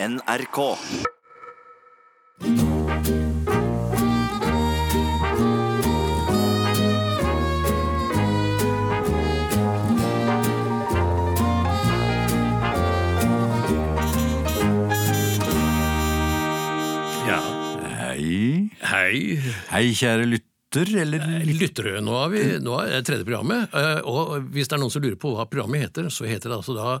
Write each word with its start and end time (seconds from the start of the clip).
NRK. 0.00 0.78
Ja. 17.28 17.38
Hei. 18.08 18.70
Hei, 18.88 19.18
Hei, 19.72 19.84
kjære 19.96 20.26
lytter, 20.28 20.92
eller 21.02 21.24
lyttere. 21.48 21.98
Nå 22.04 22.14
er 22.22 22.32
vi 22.32 22.42
nå 22.64 22.78
er 22.82 22.94
det 22.98 23.02
tredje 23.08 23.26
programmet. 23.28 23.74
eh, 23.76 24.00
Og 24.08 24.48
hvis 24.54 24.68
det 24.70 24.78
er 24.78 24.82
noen 24.82 24.92
som 24.94 25.04
lurer 25.04 25.18
på 25.20 25.34
hva 25.36 25.46
programmet 25.50 25.88
heter, 25.88 26.08
så 26.12 26.28
heter 26.28 26.52
det 26.52 26.58
altså 26.60 26.76
da 26.76 26.98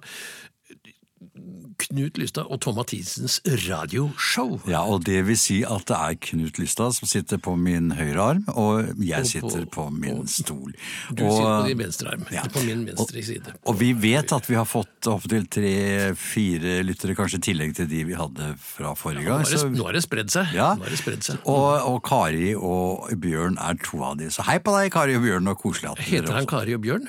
Knut 1.78 2.18
Lystad 2.18 2.48
og 2.50 2.58
Tom 2.60 2.74
Mathisens 2.74 3.38
radioshow. 3.68 4.56
Ja, 4.66 4.80
og 4.82 5.04
det 5.06 5.20
vil 5.28 5.36
si 5.38 5.60
at 5.62 5.84
det 5.86 5.96
er 5.96 6.16
Knut 6.26 6.58
Lystad 6.58 6.92
som 6.96 7.06
sitter 7.06 7.38
på 7.38 7.54
min 7.58 7.92
høyre 7.94 8.18
arm, 8.32 8.44
og 8.50 8.90
jeg 8.98 9.20
Og 9.20 9.24
på- 9.24 9.50
sitter 9.52 9.66
på 9.70 9.84
min 9.94 10.26
stol. 10.26 10.72
Du 11.14 11.22
og, 11.24 11.32
sitter 11.36 11.62
på 11.62 11.68
din 11.68 11.78
venstre 11.78 12.08
arm, 12.12 12.26
Ja. 12.34 12.42
på 12.42 12.64
min 12.66 12.84
venstre 12.86 13.22
side. 13.22 13.52
og 13.64 13.78
vi 13.78 13.92
vet 13.92 14.32
at 14.32 14.46
vi 14.50 14.54
har 14.58 14.64
fått 14.66 15.06
opptil 15.06 15.46
tre-fire 15.48 16.82
lyttere, 16.84 17.14
kanskje 17.14 17.38
i 17.38 17.44
tillegg 17.52 17.74
til 17.78 17.86
de 17.90 18.02
vi 18.04 18.14
hadde 18.18 18.56
fra 18.58 18.94
forrige 18.98 19.24
gang. 19.24 19.44
Ja, 19.46 19.62
nå 19.70 19.84
har 19.88 19.92
det 19.92 20.02
spredd 20.04 20.30
seg. 20.34 20.52
Ja. 20.54 20.74
Det 20.74 20.98
spredd 20.98 21.22
seg. 21.22 21.38
og, 21.46 21.86
og 21.86 22.02
Kari 22.06 22.54
og 22.54 23.08
Bjørn 23.20 23.56
er 23.58 23.74
to 23.82 24.02
av 24.02 24.18
de. 24.18 24.26
Så 24.34 24.42
hei 24.48 24.58
på 24.58 24.74
deg, 24.76 24.90
Kari 24.92 25.14
og 25.18 25.22
Bjørn, 25.22 25.48
og 25.48 25.58
koselig 25.62 25.92
at 25.92 25.96
dere 26.02 26.10
Heter 26.10 26.32
han 26.40 26.46
Kari 26.46 26.74
og 26.74 26.82
Bjørn? 26.82 27.08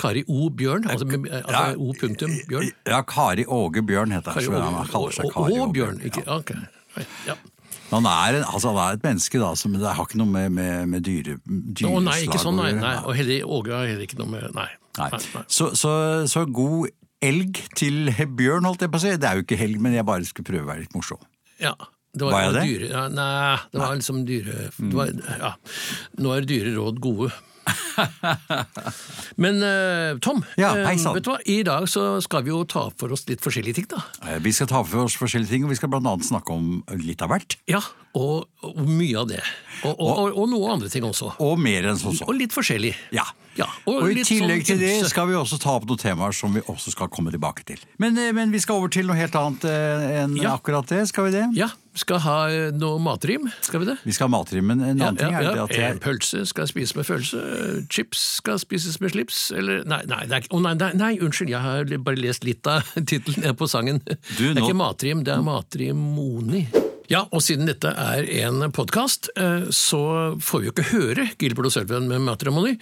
Kari 0.00 0.22
O. 0.28 0.48
Bjørn? 0.50 0.86
Altså, 0.90 1.06
altså 1.06 1.52
Ja. 1.52 1.62
O. 1.76 1.92
punktum 2.00 2.32
Bjørn? 2.48 2.70
Ja, 2.88 3.00
Kari 3.02 3.44
Åge 3.46 3.82
Bjørn 3.86 4.12
heter. 4.16 4.32
Kari 4.38 4.46
Åge. 4.48 4.62
han. 4.64 4.86
kaller 4.92 5.16
seg 5.16 5.32
Kari 5.34 5.58
Åge. 5.60 5.72
Bjørn, 5.76 6.00
Ikke, 6.08 6.22
Ja. 6.26 6.36
ok. 6.40 6.54
Nei, 6.96 7.06
Ja. 7.26 7.34
Han 7.90 8.06
er, 8.06 8.36
altså, 8.44 8.70
han 8.70 8.76
er 8.78 8.92
et 8.94 9.02
menneske, 9.02 9.38
da, 9.42 9.54
som 9.58 9.72
det 9.74 9.82
har 9.82 10.04
ikke 10.06 10.18
noe 10.20 10.30
med, 10.30 10.52
med, 10.54 10.88
med 10.88 11.02
dyre, 11.02 11.38
dyreslag 11.44 11.96
Å 11.98 12.02
nei, 12.06 12.18
ikke 12.26 12.38
sånn, 12.38 12.56
nei. 12.60 12.70
nei. 12.78 12.92
Og 13.02 13.16
heller, 13.18 13.42
Åge 13.50 13.72
har 13.74 13.86
heller 13.90 14.06
ikke 14.06 14.18
noe 14.20 14.30
med 14.30 14.54
Nei. 14.54 14.68
Nei. 14.98 15.08
nei, 15.10 15.20
nei. 15.34 15.42
Så, 15.48 15.72
så, 15.74 15.90
så 16.30 16.44
god 16.46 16.88
elg 17.20 17.58
til 17.74 18.12
Bjørn, 18.38 18.64
holdt 18.64 18.80
jeg 18.86 18.92
på 18.94 19.00
å 19.00 19.02
si. 19.02 19.10
Det 19.18 19.26
er 19.28 19.40
jo 19.40 19.42
ikke 19.42 19.58
helg, 19.58 19.80
men 19.82 19.92
jeg 19.98 20.06
bare 20.06 20.24
skulle 20.28 20.46
prøve 20.52 20.62
å 20.62 20.70
være 20.70 20.84
litt 20.86 20.94
morsom. 20.94 21.18
Ja. 21.60 21.74
Det 22.14 22.24
var, 22.26 22.32
Var 22.32 22.40
jeg 22.42 22.54
det? 22.54 22.62
Dyre, 22.70 22.86
ja, 22.90 23.02
nei, 23.08 23.58
det 23.70 23.78
var 23.80 23.92
liksom 23.94 24.24
dyre 24.26 24.54
det 24.78 24.94
var, 24.98 25.10
ja. 25.38 25.50
Nå 26.18 26.32
er 26.34 26.46
dyre 26.48 26.72
råd 26.74 26.96
gode. 27.04 27.28
Men 29.40 29.62
eh, 29.62 30.18
Tom, 30.22 30.42
Ja, 30.60 30.72
sann. 31.02 31.14
vet 31.16 31.24
du 31.26 31.30
hva? 31.32 31.38
i 31.44 31.58
dag 31.66 31.86
så 31.90 32.04
skal 32.24 32.44
vi 32.46 32.52
jo 32.52 32.62
ta 32.68 32.86
for 32.98 33.12
oss 33.14 33.26
litt 33.28 33.42
forskjellige 33.44 33.74
ting. 33.80 33.88
da. 33.90 34.02
Eh, 34.26 34.38
Vi 34.42 34.52
skal 34.56 34.68
ta 34.70 34.82
for 34.84 35.04
oss 35.06 35.16
forskjellige 35.20 35.50
ting, 35.52 35.64
og 35.66 35.70
vi 35.74 35.78
skal 35.80 35.92
annet 36.10 36.26
snakke 36.28 36.54
om 36.54 36.82
litt 37.04 37.22
av 37.22 37.32
hvert. 37.34 37.56
Ja, 37.70 37.82
Og, 38.18 38.48
og 38.66 38.80
mye 38.90 39.20
av 39.20 39.28
det. 39.30 39.42
Og, 39.84 39.92
og, 39.94 40.08
og, 40.18 40.38
og 40.42 40.48
noe 40.50 40.72
andre 40.72 40.88
ting 40.90 41.04
også. 41.06 41.28
Og 41.38 41.60
mer 41.62 41.86
enn 41.92 41.98
som 42.00 42.10
så. 42.16 42.26
Og 42.26 42.34
litt 42.34 42.50
forskjellig. 42.56 42.90
Ja. 43.14 43.22
Ja, 43.60 43.68
Og, 43.86 44.00
i 44.08 44.14
litt 44.16 44.26
tillegg 44.30 44.62
sånn 44.64 44.70
til 44.72 44.80
det 44.80 45.10
skal 45.12 45.28
vi 45.28 45.36
også 45.38 45.58
ta 45.60 45.76
opp 45.76 45.84
noen 45.90 46.00
temaer 46.00 46.32
som 46.36 46.54
vi 46.56 46.62
også 46.64 46.94
skal 46.94 47.10
komme 47.12 47.30
tilbake 47.34 47.64
til. 47.68 47.78
Men, 48.00 48.16
eh, 48.18 48.32
men 48.36 48.50
vi 48.54 48.58
skal 48.62 48.80
over 48.80 48.88
til 48.92 49.06
noe 49.10 49.18
helt 49.20 49.36
annet 49.36 49.64
eh, 49.68 50.22
enn 50.24 50.36
Ja. 50.40 50.56
akkurat 50.56 50.88
det, 50.88 51.02
skal 51.12 51.28
vi 51.28 51.34
det? 51.36 51.44
Ja, 51.58 51.68
skal 51.98 52.20
ha 52.24 52.36
eh, 52.48 52.70
noe 52.72 52.98
matrim, 53.02 53.48
skal 53.60 53.82
vi 53.84 53.90
det? 53.90 53.96
Vi 54.06 54.12
skal 54.16 54.28
ha 54.30 54.34
matrim, 54.38 54.64
men 54.70 54.80
en 54.80 55.00
annen 55.02 55.18
ting 55.20 55.34
er 55.34 55.48
det 55.50 55.64
at 55.66 55.74
jeg 55.76 56.00
pølse 56.00 56.44
skal 56.48 56.66
spises 56.70 56.94
med 56.96 57.04
følelse, 57.08 57.86
chips 57.92 58.22
skal 58.40 58.58
spises 58.62 59.00
med 59.02 59.12
slips, 59.12 59.50
eller 59.56 59.84
Nei, 59.90 60.02
nei, 60.08 60.22
det 60.26 60.32
er, 60.38 60.44
ikke- 60.46 60.60
nei, 60.64 60.74
nei, 60.80 60.92
nei 60.94 61.12
unnskyld, 61.18 61.50
jeg 61.50 61.60
har 61.60 61.84
bare 61.98 62.16
lest 62.16 62.44
litt 62.48 62.66
av 62.70 62.82
tittelen 63.10 63.56
på 63.58 63.68
sangen. 63.68 64.00
Du, 64.06 64.14
det 64.38 64.56
er 64.56 64.60
nå- 64.62 64.68
ikke 64.70 64.78
matrim, 64.80 65.24
det 65.26 65.34
er 65.36 65.42
matrimoni. 65.44 66.64
Ja, 67.10 67.24
og 67.34 67.42
siden 67.42 67.66
dette 67.66 67.90
er 67.98 68.22
en 68.44 68.62
podkast, 68.70 69.32
så 69.74 70.00
får 70.38 70.60
vi 70.62 70.68
jo 70.68 70.74
ikke 70.76 70.84
høre 70.92 71.24
Gilbert 71.40 71.66
og 71.66 71.74
Sølven 71.74 72.06
med 72.10 72.22
matrimony. 72.22 72.76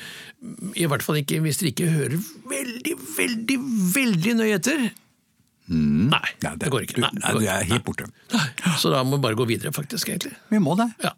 I 0.77 0.85
hvert 0.91 1.05
fall 1.07 1.23
ikke 1.23 1.39
hvis 1.45 1.63
dere 1.63 1.73
ikke 1.73 1.89
hører 1.95 2.19
veldig, 2.51 2.97
veldig, 3.17 3.57
veldig 3.95 4.35
nøye 4.43 4.59
etter. 4.59 4.83
Nei, 5.69 6.27
Ja, 6.45 6.55
det, 6.57 6.69
går 6.73 6.85
ikke. 6.87 6.97
Du, 6.97 7.03
Nei, 7.05 7.11
det 7.17 7.33
går 7.35 7.43
ikke. 7.45 7.57
er 7.57 7.67
helt 7.73 7.85
borte. 7.89 8.11
Nei. 8.33 8.47
Så 8.81 8.93
da 8.93 9.01
må 9.05 9.17
vi 9.19 9.25
bare 9.27 9.37
gå 9.41 9.49
videre, 9.49 9.73
faktisk, 9.77 10.09
egentlig. 10.13 10.37
Vi 10.53 10.61
må 10.65 10.77
det. 10.81 10.91
Ja. 11.05 11.13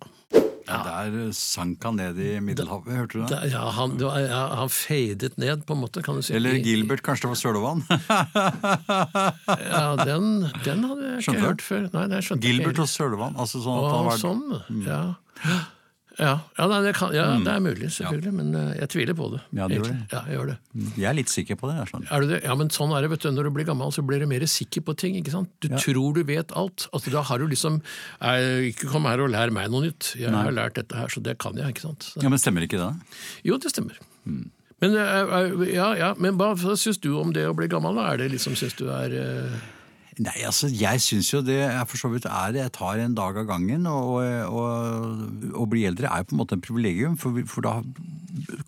Der 0.70 1.16
eh, 1.26 1.31
sank 1.36 1.82
han 1.84 1.97
ned 1.98 2.19
i 2.22 2.28
Middelhavet, 2.44 2.92
hørte 2.94 3.12
du 3.19 3.22
det? 3.25 3.28
Det- 3.42 3.50
Ja, 3.53 3.64
han, 3.75 3.97
det 3.98 4.06
var, 4.06 4.19
ja, 4.22 4.42
han 4.60 4.69
fadet 4.70 5.36
ned, 5.42 5.64
på 5.66 5.75
en 5.75 5.81
måte, 5.82 6.03
kan 6.06 6.14
du 6.20 6.22
si. 6.22 6.34
Eller 6.38 6.58
Gilbert, 6.62 7.03
kanskje 7.03 7.26
det 7.26 7.32
var 7.34 7.41
Sølvann? 7.42 7.82
Ja, 9.70 9.97
den, 10.04 10.47
den 10.64 10.84
hadde 10.86 11.03
jeg 11.03 11.19
ikke 11.19 11.25
skjønte 11.26 11.47
hørt 11.47 11.62
før. 11.66 11.84
Nei, 11.94 12.06
nei, 12.12 12.20
Gilbert 12.44 12.75
ikke. 12.76 12.86
og 12.86 12.91
Sølvann, 12.92 13.36
altså 13.41 13.62
sånn 13.64 13.78
at 13.82 13.91
han 13.94 14.09
var 14.09 14.19
sånn, 14.22 14.42
ja. 14.86 15.03
Ja, 16.20 16.34
ja, 16.58 16.64
nei, 16.69 16.78
det, 16.84 16.91
kan, 16.98 17.14
ja 17.16 17.25
det 17.41 17.48
er 17.54 17.62
mulig, 17.64 17.88
selvfølgelig, 17.97 18.32
men 18.36 18.50
eh, 18.58 18.72
jeg 18.82 18.91
tviler 18.92 19.16
på 19.16 19.28
det. 19.32 19.41
Ja, 19.56 19.69
det 19.70 19.78
gjør 19.78 19.86
det. 19.88 19.97
Ja, 20.12 20.20
jeg 20.28 20.36
gjør 20.36 20.50
det. 20.50 20.56
Jeg 21.00 21.08
er 21.10 21.16
litt 21.16 21.32
sikker 21.32 21.56
på 21.62 21.70
det. 21.70 21.76
Sånn. 21.88 22.04
Er 22.12 22.20
du 22.26 22.28
det? 22.34 22.41
Ja, 22.44 22.56
men 22.60 22.72
sånn 22.75 22.92
er 22.97 23.06
det, 23.06 23.10
vet 23.14 23.25
du. 23.25 23.31
Når 23.32 23.48
du 23.48 23.53
blir 23.56 23.69
gammel, 23.70 23.94
så 23.97 24.04
blir 24.04 24.20
du 24.20 24.26
mer 24.28 24.44
sikker 24.53 24.84
på 24.84 24.94
ting. 25.00 25.16
ikke 25.16 25.32
sant? 25.32 25.48
Du 25.64 25.70
tror 25.72 26.12
du 26.19 26.22
vet 26.28 26.53
alt. 26.60 26.86
Altså, 26.92 27.14
Da 27.16 27.25
har 27.30 27.41
du 27.41 27.48
liksom 27.48 27.80
jeg, 27.80 28.70
Ikke 28.75 28.92
kom 28.92 29.09
her 29.09 29.25
og 29.25 29.32
lær 29.32 29.50
meg 29.54 29.72
noe 29.72 29.88
nytt. 29.88 30.12
Jeg 30.20 30.28
har 30.34 30.53
lært 30.53 30.76
dette 30.76 30.97
her, 31.00 31.09
så 31.09 31.25
det 31.25 31.38
kan 31.41 31.56
jeg, 31.56 31.72
ikke 31.72 31.88
sant. 31.88 32.12
Så, 32.12 32.20
Ja, 32.22 32.28
Men 32.28 32.38
stemmer 32.42 32.69
ikke 32.69 32.78
det? 32.80 32.92
jo, 33.48 33.56
det 33.56 33.72
stemmer. 33.72 33.97
Men, 34.80 34.94
eh, 34.97 35.34
eh, 35.41 35.75
ja, 35.75 35.91
ja, 35.97 36.14
men 36.16 36.38
hva 36.41 36.54
syns 36.56 37.00
du 37.00 37.10
om 37.20 37.32
det 37.36 37.44
å 37.48 37.56
bli 37.56 37.69
gammel? 37.69 37.97
da? 37.97 38.12
Er 38.12 38.22
det 38.22 38.30
liksom, 38.32 38.56
syns 38.56 38.76
du 38.78 38.86
er 38.92 39.12
eh, 39.12 39.56
Nei, 40.20 40.34
altså, 40.44 40.69
jeg 40.69 41.00
syns 41.00 41.31
jo 41.32 41.38
det 41.47 41.56
er 41.64 41.84
for 41.88 41.97
så 41.97 42.10
vidt 42.12 42.26
er 42.28 42.53
Jeg 42.58 42.72
tar 42.76 42.98
en 43.00 43.14
dag 43.16 43.38
av 43.41 43.47
gangen, 43.48 43.86
og, 43.88 44.19
og 44.53 45.54
å 45.56 45.64
bli 45.70 45.86
eldre 45.88 46.10
er 46.10 46.20
jo 46.20 46.28
på 46.28 46.36
en 46.36 46.42
måte 46.42 46.58
en 46.58 46.64
privilegium, 46.64 47.14
for, 47.16 47.38
for 47.48 47.64
da 47.64 47.78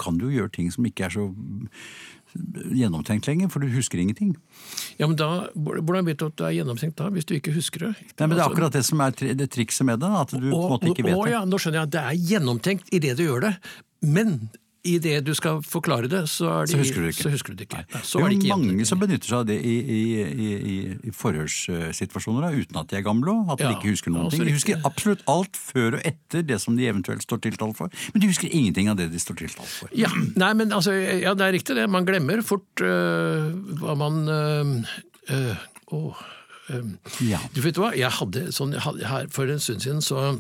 kan 0.01 0.17
du 0.17 0.31
jo 0.31 0.37
gjøre 0.39 0.55
ting 0.57 0.71
som 0.73 0.87
ikke 0.89 1.11
er 1.11 1.13
så 1.19 1.27
gjennomtenkt 2.73 3.27
lenger, 3.29 3.51
for 3.53 3.61
du 3.61 3.69
husker 3.75 4.01
ingenting. 4.01 4.31
Ja, 4.97 5.05
men 5.05 5.19
da, 5.21 5.49
Hvordan 5.53 6.07
vet 6.09 6.21
du 6.23 6.27
at 6.31 6.39
det 6.41 6.47
er 6.49 6.55
gjennomtenkt 6.63 6.97
da, 6.97 7.11
hvis 7.13 7.27
du 7.29 7.35
ikke 7.37 7.53
husker 7.53 7.85
det? 7.89 7.93
Nei, 8.17 8.27
men 8.27 8.37
Det 8.37 8.39
er 8.39 8.47
Altså, 8.47 8.55
akkurat 8.55 8.79
det 8.79 8.85
som 8.89 9.03
er 9.05 9.13
tri- 9.19 9.35
det 9.37 9.51
trikset 9.53 9.85
med 9.89 10.01
det, 10.01 10.09
at 10.23 10.33
du 10.33 10.49
på 10.49 10.63
en 10.63 10.73
måte 10.73 10.89
ikke 10.95 11.05
vet 11.11 11.19
å, 11.19 11.27
det. 11.27 11.35
ja, 11.35 11.43
Nå 11.45 11.61
skjønner 11.61 11.83
jeg 11.83 11.91
at 11.91 11.95
det 11.99 12.05
er 12.09 12.23
gjennomtenkt 12.33 12.89
i 12.97 13.03
det 13.05 13.13
du 13.21 13.25
gjør 13.27 13.45
det, 13.51 13.53
men 14.09 14.39
i 14.83 14.97
det 14.99 15.21
du 15.23 15.31
skal 15.39 15.61
forklare 15.63 16.09
det, 16.11 16.25
så, 16.31 16.63
det, 16.67 16.73
Så 16.73 16.79
husker 16.81 17.03
du 17.03 17.07
det 17.07 17.13
ikke. 17.15 17.23
Så 17.23 17.31
husker 17.31 17.55
du 17.55 17.61
det 17.61 17.67
ikke. 17.69 17.83
Nei, 17.93 18.01
så 18.03 18.19
det 18.19 18.25
er 18.27 18.33
jo 18.35 18.41
det 18.43 18.49
mange 18.51 18.87
som 18.89 18.99
benytter 18.99 19.31
seg 19.31 19.37
av 19.39 19.45
det 19.47 19.59
i, 19.63 19.75
i, 19.79 20.01
i, 20.27 20.49
i, 21.07 21.13
forhørssituasjoner, 21.15 22.47
da, 22.49 22.51
uten 22.51 22.81
at 22.81 22.91
de 22.91 22.99
er 22.99 23.05
gamle, 23.07 23.37
og 23.45 23.53
at 23.55 23.63
de 23.63 23.71
ikke 23.77 23.93
husker 23.95 24.15
noen 24.15 24.27
også 24.27 24.41
ting. 24.41 24.51
De 24.51 24.57
husker 24.57 24.89
absolutt 24.89 25.23
alt 25.31 25.59
før 25.59 25.99
og 25.99 26.09
etter 26.09 26.43
det 26.49 26.59
som 26.65 26.79
de 26.79 26.89
eventuelt 26.91 27.23
står 27.23 27.45
tiltalt 27.47 27.79
for, 27.79 27.95
men 28.15 28.25
de 28.25 28.31
husker 28.33 28.51
ingenting 28.51 28.91
av 28.91 28.99
det 28.99 29.07
de 29.13 29.23
står 29.23 29.39
tiltalt 29.45 29.71
for. 29.71 29.93
Ja, 29.95 30.11
nei, 30.35 30.51
men 30.59 30.75
altså, 30.75 30.97
ja, 30.99 31.37
det 31.39 31.47
er 31.47 31.55
riktig 31.55 31.79
det. 31.79 31.87
Man 31.91 32.09
glemmer 32.09 32.43
fort 32.47 32.83
øh, 32.83 33.53
hva 33.83 33.95
man 33.99 34.25
øh, 34.27 34.75
øh, 35.31 35.55
øh. 35.95 36.91
Ja. 37.23 37.39
Du 37.55 37.63
vet 37.63 37.79
hva, 37.79 37.93
jeg 37.95 38.11
hadde 38.19 38.49
sånn, 38.55 38.75
jeg 38.75 38.83
hadde, 38.83 39.07
her 39.07 39.27
For 39.35 39.51
en 39.51 39.63
stund 39.63 39.83
siden 39.85 40.03
så 40.03 40.33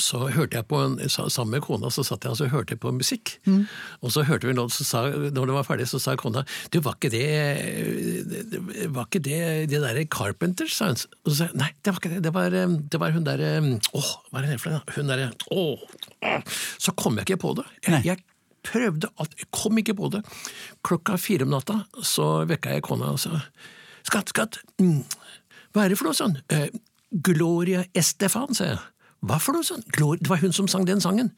så 0.00 0.22
hørte 0.32 0.56
jeg 0.56 0.64
på 0.70 0.78
en, 0.80 0.94
Sammen 1.12 1.50
med 1.58 1.62
kona 1.66 1.90
så 1.92 2.00
satt 2.06 2.24
jeg 2.24 2.32
og 2.32 2.38
så 2.38 2.46
hørte 2.48 2.72
jeg 2.72 2.80
på 2.80 2.92
musikk. 2.96 3.34
Og 4.00 4.12
så 4.14 4.22
hørte 4.24 4.48
vi 4.48 4.54
noe, 4.56 4.70
så 4.72 4.86
sa, 4.88 5.02
når 5.12 5.50
det 5.50 5.56
var 5.58 5.66
ferdig, 5.68 5.88
så 5.90 6.00
sa 6.00 6.14
kona 6.16 6.44
Du, 6.72 6.78
var 6.80 6.96
ikke 6.96 7.10
det 7.12 8.86
Var 8.94 9.08
ikke 9.08 9.22
det 9.24 9.40
det 9.72 9.80
derre 9.82 10.04
Carpenters? 10.08 10.76
sa 10.78 10.88
hun. 10.92 11.00
Og 11.26 11.32
så 11.32 11.36
sa 11.36 11.48
jeg 11.50 11.58
nei, 11.60 11.70
det 11.84 11.92
var 11.92 12.00
ikke 12.00 12.12
det. 12.14 12.20
Det 12.24 12.32
var, 12.36 12.56
det 12.94 13.00
var 13.02 13.16
hun 13.16 13.26
derre 13.28 13.50
Åh, 13.92 14.10
hva 14.30 14.40
er 14.42 14.48
det 14.54 14.60
for 14.62 14.76
noe? 14.78 14.96
Hun 14.96 15.10
derre 15.12 15.30
Åh! 15.52 16.38
Så 16.80 16.94
kom 16.96 17.18
jeg 17.20 17.28
ikke 17.28 17.42
på 17.44 17.52
det. 17.60 17.66
Jeg, 17.88 18.00
jeg 18.08 18.24
prøvde 18.66 19.10
at 19.20 19.36
Jeg 19.38 19.50
kom 19.52 19.78
ikke 19.82 19.96
på 19.98 20.08
det. 20.14 20.22
Klokka 20.86 21.18
fire 21.20 21.44
om 21.48 21.52
natta 21.52 21.82
så 22.06 22.46
vekka 22.48 22.76
jeg 22.78 22.86
kona 22.88 23.12
og 23.16 23.20
sa 23.22 23.42
Skatt, 24.02 24.32
skatt, 24.32 24.56
mm, 24.82 25.04
hva 25.72 25.84
er 25.84 25.92
det 25.92 25.96
for 26.00 26.08
noe 26.10 26.16
sånn? 26.18 26.32
Gloria 27.22 27.84
Estefan, 27.94 28.50
sa 28.56 28.64
jeg. 28.72 28.80
Hva 29.22 29.38
for 29.38 29.54
noe 29.54 29.66
sånn? 29.66 29.84
Det 29.86 30.30
var 30.30 30.42
hun 30.42 30.54
som 30.54 30.68
sang 30.70 30.86
den 30.86 31.02
sangen. 31.02 31.30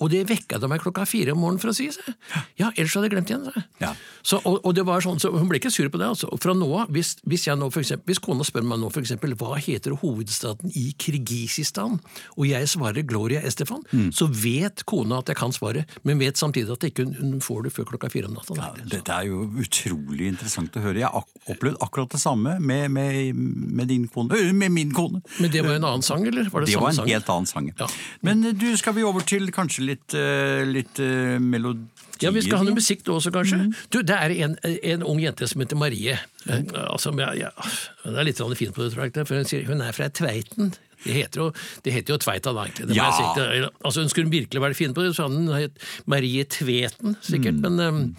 Og 0.00 0.10
det 0.12 0.24
vekka 0.30 0.60
da 0.62 0.68
meg 0.70 0.80
klokka 0.84 1.02
fire 1.10 1.32
om 1.34 1.40
morgenen 1.42 1.58
for 1.62 1.72
å 1.72 1.74
si, 1.74 1.88
det. 1.90 2.14
Ja, 2.60 2.68
ellers 2.76 2.94
hadde 2.94 3.08
jeg 3.08 3.14
glemt 3.16 3.30
igjen, 3.32 3.44
sa. 3.48 3.62
Ja. 3.82 3.92
Så, 4.22 4.38
og, 4.46 4.60
og 4.66 4.74
det 4.76 4.84
var 4.86 5.00
sånn, 5.02 5.18
så 5.22 5.32
Hun 5.34 5.48
ble 5.50 5.58
ikke 5.58 5.72
sur 5.74 5.88
på 5.90 5.98
det. 5.98 6.06
altså. 6.12 6.28
Fra 6.42 6.54
nå 6.54 6.68
av, 6.82 6.92
hvis, 6.94 7.16
hvis, 7.26 7.46
jeg 7.48 7.58
nå 7.58 7.68
for 7.74 7.82
eksempel, 7.82 8.06
hvis 8.12 8.20
kona 8.22 8.44
spør 8.46 8.62
meg 8.68 8.78
nå 8.82 8.90
for 8.94 9.02
eksempel, 9.02 9.34
hva 9.38 9.56
heter 9.58 9.96
hovedstaden 9.98 10.70
i 10.78 10.92
Kirgisistan, 10.98 11.98
og 12.36 12.46
jeg 12.48 12.68
svarer 12.70 13.02
Gloria 13.06 13.40
Estefan, 13.46 13.82
Mm. 13.88 14.10
så 14.12 14.26
vet 14.28 14.82
kona 14.86 15.18
at 15.22 15.28
jeg 15.32 15.36
kan 15.38 15.52
svaret, 15.54 15.86
men 16.04 16.18
vet 16.20 16.36
samtidig 16.36 16.70
at 16.74 16.84
ikke 16.90 17.06
hun, 17.18 17.38
får 17.40 17.62
det 17.64 17.72
før 17.72 17.86
klokka 17.92 18.10
fire 18.12 18.26
om 18.28 18.34
natta. 18.36 18.54
Ja, 18.58 18.68
dette 18.84 19.14
er 19.14 19.26
jo 19.30 19.46
utrolig 19.62 20.28
interessant 20.28 20.74
å 20.76 20.82
høre. 20.84 20.98
Jeg 21.00 21.08
har 21.08 21.22
ak 21.22 21.50
opplevd 21.54 21.78
akkurat 21.84 22.10
det 22.12 22.20
samme 22.20 22.58
med, 22.60 22.90
med, 22.92 23.34
med 23.34 23.88
din 23.88 24.06
kone. 24.12 24.34
Øh, 24.36 24.52
Med 24.54 24.70
min 24.74 24.92
kone. 24.92 25.22
Men 25.40 25.50
det 25.50 25.62
var 25.64 25.74
en 25.78 25.84
annen 25.88 26.02
sang, 26.04 26.26
eller? 26.26 26.50
Var 26.52 26.60
det, 26.66 26.72
Det 26.72 26.80
var 26.80 26.90
en 26.90 26.98
sang? 27.00 27.08
helt 27.08 27.28
annen 27.32 27.46
sang. 27.48 27.70
Ja. 27.78 27.88
Men 28.22 28.44
eh, 28.44 28.52
du, 28.52 28.68
skal 28.76 28.94
vi 28.98 29.02
over 29.06 29.24
til 29.24 29.48
kanskje 29.54 29.86
litt, 29.88 30.14
eh, 30.16 30.64
litt 30.68 31.00
eh, 31.02 31.38
melod... 31.42 31.86
Ja, 32.18 32.32
Vi 32.34 32.42
skal 32.42 32.58
ha 32.58 32.66
noe 32.66 32.74
musikk 32.74 33.04
nå 33.06 33.14
også, 33.20 33.30
kanskje. 33.34 33.60
Mm. 33.62 33.74
Du, 33.94 34.00
Det 34.02 34.16
er 34.16 34.32
en, 34.48 34.56
en 34.66 35.04
ung 35.06 35.20
jente 35.22 35.46
som 35.46 35.62
heter 35.62 35.78
Marie. 35.78 36.16
Eh, 36.48 36.64
Altså, 36.88 37.12
ja, 37.20 37.30
ja, 37.38 37.52
Hun 38.02 38.18
er 38.18 38.26
litt 38.26 38.40
sånn 38.40 38.56
fin 38.58 38.74
på 38.74 38.82
det, 38.82 38.90
tror 38.94 39.06
jeg. 39.06 39.14
For 39.28 39.38
hun 39.38 39.46
sier 39.48 39.68
hun 39.70 39.84
er 39.84 39.94
fra 39.96 40.10
Tveiten. 40.10 40.72
Det 41.04 41.14
heter 41.14 41.44
jo, 41.44 41.48
det 41.86 41.92
heter 41.94 42.16
jo 42.16 42.18
Tveita 42.18 42.50
da, 42.56 42.64
egentlig. 42.66 42.96
Ja. 42.98 43.06
Altså, 43.86 44.02
hun 44.02 44.10
skulle 44.10 44.32
virkelig 44.32 44.62
være 44.64 44.74
fin 44.74 44.94
på 44.96 45.04
det, 45.06 45.12
så 45.14 45.28
hun 45.30 45.46
het 45.54 45.78
Marie 46.10 46.42
Tveten, 46.50 47.14
sikkert. 47.22 47.60
Mm. 47.62 47.78
Men, 47.78 48.16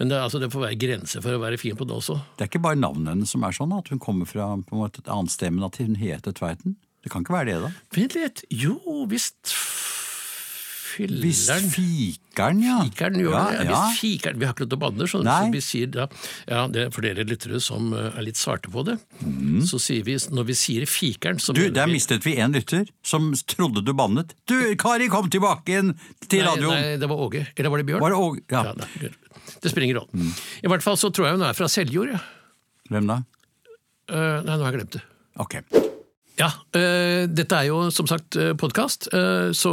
men 0.00 0.10
det, 0.10 0.18
altså, 0.18 0.40
det 0.42 0.50
får 0.52 0.64
være 0.66 0.80
grenser 0.82 1.22
for 1.22 1.38
å 1.38 1.42
være 1.44 1.60
fin 1.62 1.78
på 1.78 1.86
det 1.86 1.94
også. 1.94 2.18
Det 2.34 2.48
er 2.48 2.50
ikke 2.50 2.64
bare 2.66 2.80
navnet 2.82 3.14
hennes 3.14 3.30
som 3.30 3.46
er 3.46 3.54
sånn, 3.54 3.76
at 3.78 3.94
hun 3.94 4.02
kommer 4.02 4.26
fra 4.26 4.50
måte 4.74 5.04
et 5.04 5.12
annet 5.12 5.32
sted, 5.36 5.54
men 5.54 5.68
at 5.70 5.78
hun 5.78 5.94
heter 6.02 6.34
Tveiten. 6.34 6.74
Det 7.06 7.12
kan 7.14 7.22
ikke 7.22 7.36
være 7.36 7.52
det, 7.52 7.58
da. 7.62 7.70
Vent 7.94 8.18
litt. 8.18 8.42
Jo 8.50 9.04
visst 9.06 9.54
Hvis 10.96 11.44
Fikeren, 11.72 12.62
ja. 12.64 12.78
Fikeren 12.86 13.18
gjør 13.20 13.34
ja, 13.36 13.42
det. 13.50 13.66
Ja. 13.68 13.80
Hvis 13.86 14.00
fikeren, 14.00 14.38
Vi 14.40 14.46
har 14.48 14.54
ikke 14.54 14.64
lov 14.66 14.70
til 14.72 14.78
å 14.78 14.82
banne, 14.84 15.08
så 15.10 15.20
vi 15.52 15.60
sier 15.64 15.90
da 15.92 16.06
ja, 16.48 16.62
det 16.72 16.86
er 16.86 16.90
For 16.94 17.04
dere 17.06 17.24
lyttere 17.28 17.60
som 17.60 17.92
eh, 17.96 18.10
er 18.16 18.26
litt 18.26 18.36
svarte 18.40 18.70
på 18.72 18.84
det, 18.88 18.96
så 19.68 19.80
sier 19.82 20.04
vi 20.06 20.16
når 20.32 20.48
vi 20.50 20.56
sier 20.58 20.86
fikeren 20.88 21.40
så 21.42 21.52
Mm. 21.56 21.60
Du, 21.60 21.70
Der 21.70 21.86
vi- 21.86 21.92
mistet 21.96 22.24
vi 22.26 22.36
en 22.36 22.52
lytter 22.52 22.86
som 23.02 23.32
trodde 23.46 23.84
du 23.84 23.92
bannet. 23.94 24.34
Du, 24.46 24.56
Kari, 24.76 25.08
kom 25.08 25.30
tilbake 25.30 25.64
igjen 25.72 25.94
til 26.28 26.42
nei, 26.42 26.48
radioen! 26.50 26.74
nei, 26.80 26.96
det 27.00 27.08
var 27.08 27.16
Åge. 27.16 27.46
Eller 27.56 27.70
var 27.70 27.78
det 27.78 27.86
Bjørn? 27.86 28.00
Var 28.00 28.10
det 28.10 28.18
Åge? 28.18 28.42
Ja. 28.50 28.62
ja 28.64 28.72
nei, 28.76 29.10
det 29.62 29.70
spiller 29.70 29.86
ingen 29.88 30.00
rolle. 30.02 30.32
I 30.62 30.68
hvert 30.68 30.82
fall 30.82 30.96
så 31.00 31.10
tror 31.12 31.26
jeg 31.30 31.38
hun 31.38 31.46
er 31.48 31.54
fra 31.56 31.68
Seljord. 31.68 32.12
Ja. 32.12 32.20
Hvem 32.90 33.06
da? 33.08 33.20
Uh, 34.10 34.42
nei, 34.44 34.54
nå 34.56 34.62
har 34.62 34.72
jeg 34.72 34.80
glemt 34.80 34.96
det. 34.98 35.02
Ok. 35.42 35.56
Ja, 36.36 36.50
øh, 36.76 37.22
dette 37.32 37.56
er 37.56 37.68
jo 37.70 37.78
som 37.94 38.04
sagt 38.10 38.36
podkast, 38.60 39.06
så 39.56 39.70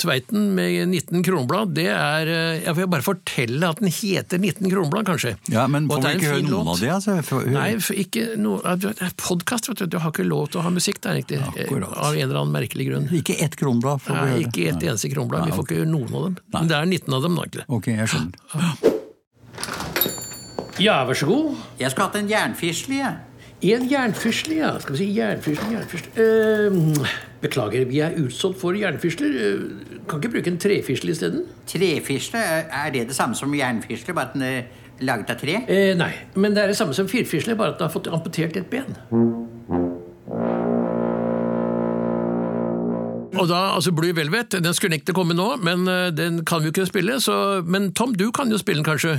Tveiten 0.00 0.54
med 0.56 0.88
19 0.88 1.20
kronblad, 1.26 1.74
det 1.76 1.84
er 1.92 2.30
eh, 2.32 2.62
Jeg 2.64 2.74
vil 2.78 2.88
bare 2.88 3.04
fortelle 3.04 3.68
at 3.68 3.82
den 3.82 3.90
heter 3.92 4.40
19 4.40 4.70
kronblad, 4.72 5.04
kanskje. 5.10 5.34
Ja, 5.52 5.66
Men 5.68 5.88
får 5.90 6.00
vi 6.06 6.12
ikke 6.16 6.32
høre 6.32 6.46
noen 6.46 6.70
låt. 6.70 6.72
av 6.72 6.80
de? 6.80 6.88
Altså, 6.94 7.16
for, 7.26 7.44
Nei, 7.52 7.68
for 7.84 8.00
ikke 8.00 8.24
noe 8.40 8.76
Podkast, 9.20 9.68
vet 9.68 9.82
du. 9.84 9.86
Du 9.92 9.98
har 10.00 10.14
ikke 10.14 10.24
lov 10.24 10.48
til 10.54 10.62
å 10.62 10.64
ha 10.64 10.72
musikk 10.72 11.02
der, 11.04 11.20
egentlig. 11.20 11.42
Akkurat. 11.44 11.92
Av 12.00 12.16
en 12.16 12.24
eller 12.24 12.40
annen 12.40 12.54
merkelig 12.56 12.88
grunn. 12.88 13.08
Ikke 13.20 13.36
ett 13.44 13.56
kronblad 13.60 14.00
får 14.04 14.14
vi 14.14 14.18
Nei, 14.24 14.32
høre. 14.32 14.48
ikke 14.48 14.66
et 14.72 14.88
eneste 14.88 15.12
kronblad. 15.12 15.50
Vi 15.50 15.56
får 15.58 15.68
ikke 15.68 15.80
høre 15.82 15.92
noen 15.92 16.08
av 16.14 16.28
dem. 16.30 16.38
Men 16.56 16.72
det 16.72 16.80
er 16.80 16.92
19 16.96 17.18
av 17.18 17.28
dem, 17.28 17.36
da. 17.44 17.68
Ok, 17.76 17.92
jeg 17.92 18.08
skjønner. 18.08 18.96
Ja, 20.78 21.00
vær 21.04 21.18
så 21.18 21.26
god. 21.28 21.56
Jeg 21.80 21.90
skulle 21.92 22.06
hatt 22.08 22.20
en 22.22 22.28
jernfisle, 22.30 23.02
jeg. 23.02 23.16
En 23.62 23.88
jernfysle, 23.90 24.54
ja. 24.60 24.70
Skal 24.78 24.94
vi 24.94 24.98
si 25.00 25.06
jernfysle, 25.16 25.70
jernfysle 25.74 26.24
eh, 26.24 27.08
Beklager, 27.42 27.86
vi 27.90 27.98
er 28.06 28.14
utsolgt 28.22 28.60
for 28.60 28.76
jernfysler. 28.78 29.34
Eh, 29.34 29.96
Kan 30.08 30.22
ikke 30.22 30.30
bruke 30.36 30.52
en 30.52 30.60
trefysle 30.62 31.10
isteden? 31.12 31.42
Trefysle? 31.68 32.38
er 32.38 32.92
det 32.94 33.08
det 33.10 33.16
samme 33.18 33.34
som 33.34 33.52
jernfysle, 33.54 34.14
bare 34.14 34.30
at 34.30 34.36
den 34.38 34.42
er 34.46 34.62
laget 35.04 35.30
av 35.34 35.40
tre? 35.42 35.58
Eh, 35.68 35.90
nei, 35.98 36.12
men 36.38 36.54
det 36.54 36.62
er 36.62 36.72
det 36.72 36.78
samme 36.78 36.94
som 36.96 37.10
firfysle, 37.10 37.56
bare 37.58 37.74
at 37.74 37.78
den 37.82 37.88
har 37.88 37.92
fått 37.94 38.08
amputert 38.14 38.56
et 38.56 38.70
ben. 38.70 38.94
Og 43.38 43.46
da, 43.46 43.58
altså 43.76 43.92
Blue 43.94 44.16
Velvet, 44.16 44.56
den 44.58 44.74
skulle 44.74 44.98
ikke 44.98 45.14
komme 45.14 45.36
nå, 45.36 45.46
men 45.62 45.86
eh, 45.90 46.08
den 46.10 46.42
kan 46.48 46.62
vi 46.62 46.68
jo 46.68 46.74
ikke 46.74 46.88
spille. 46.90 47.20
Så, 47.22 47.62
men 47.62 47.92
Tom, 47.94 48.14
du 48.18 48.30
kan 48.34 48.50
jo 48.50 48.58
spille 48.58 48.82
den 48.82 48.88
kanskje? 48.88 49.14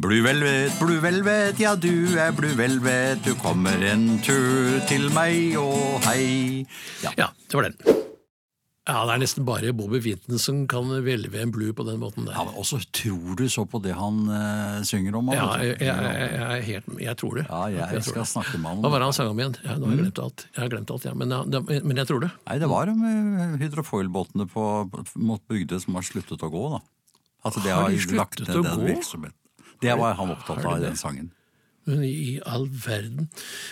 Blue 0.00 0.24
velvet, 0.26 0.74
blue 0.80 0.98
velvet, 1.02 1.60
ja 1.62 1.76
du 1.78 2.16
er 2.18 2.34
blue 2.36 2.56
velvet. 2.58 3.22
Du 3.26 3.34
kommer 3.38 3.78
en 3.92 4.18
tur 4.26 4.80
til 4.90 5.10
meg, 5.14 5.54
og 5.60 6.02
hei. 6.10 6.66
Ja. 7.04 7.14
Ja, 7.18 7.32
det 7.46 7.60
var 7.60 7.70
den. 7.70 8.09
Ja, 8.90 9.04
Det 9.06 9.14
er 9.14 9.20
nesten 9.22 9.46
bare 9.46 9.72
Bobby 9.76 10.00
Vinton 10.02 10.40
som 10.42 10.62
kan 10.70 10.88
hvelve 11.04 11.40
en 11.40 11.52
blue 11.54 11.74
på 11.76 11.84
den 11.86 12.00
måten 12.02 12.26
der. 12.26 12.34
Ja, 12.34 12.44
men 12.48 12.56
også 12.58 12.80
tror 12.96 13.38
du 13.38 13.44
så 13.52 13.64
på 13.70 13.78
det 13.84 13.94
han 13.94 14.20
uh, 14.26 14.80
synger 14.86 15.18
om? 15.20 15.30
Ja, 15.30 15.46
altså? 15.46 15.68
jeg, 15.68 15.78
jeg, 15.86 16.10
jeg, 16.10 16.58
er 16.58 16.64
helt, 16.66 16.92
jeg 17.06 17.16
tror 17.22 17.38
det. 17.38 17.46
Ja, 17.46 17.62
jeg 17.92 18.04
skal 18.08 18.22
det. 18.24 18.28
snakke 18.32 18.58
med 18.58 18.72
han 18.72 18.80
om 18.80 18.86
Hva 18.86 18.92
var 18.94 19.04
det. 19.04 19.10
han 19.10 19.18
sang 19.20 19.32
om 19.32 19.42
igjen? 19.42 19.58
Ja, 19.62 19.76
nå 19.78 19.90
har 19.90 19.96
jeg 19.96 20.04
glemt 20.04 20.22
alt. 20.26 20.46
Jeg 20.50 20.62
har 20.64 20.72
glemt 20.74 20.94
alt, 20.96 21.08
ja. 21.08 21.16
men, 21.22 21.36
det, 21.54 21.64
men 21.86 22.02
jeg 22.02 22.10
tror 22.10 22.24
det. 22.26 22.30
Nei, 22.50 22.60
det 22.62 22.70
var 22.74 22.94
om 22.94 23.04
eh, 23.10 23.58
hydrofoilbåtene 23.62 24.48
mot 24.50 25.44
Bygde 25.50 25.82
som 25.84 25.98
har 26.00 26.06
sluttet 26.10 26.46
å 26.46 26.50
gå, 26.52 26.64
da. 26.76 26.82
Altså, 27.46 27.62
det 27.64 27.72
Har 27.72 27.86
har 27.86 27.94
de 27.94 28.00
sluttet 28.04 28.50
å 28.52 28.64
den 28.64 28.88
gå? 28.90 29.30
Det 29.80 29.94
var 29.96 30.18
han 30.18 30.34
opptatt 30.34 30.64
av 30.66 30.76
i 30.76 30.88
den 30.90 30.98
sangen. 30.98 31.30
I 31.88 32.38
all 32.46 32.66
verden. 32.68 33.28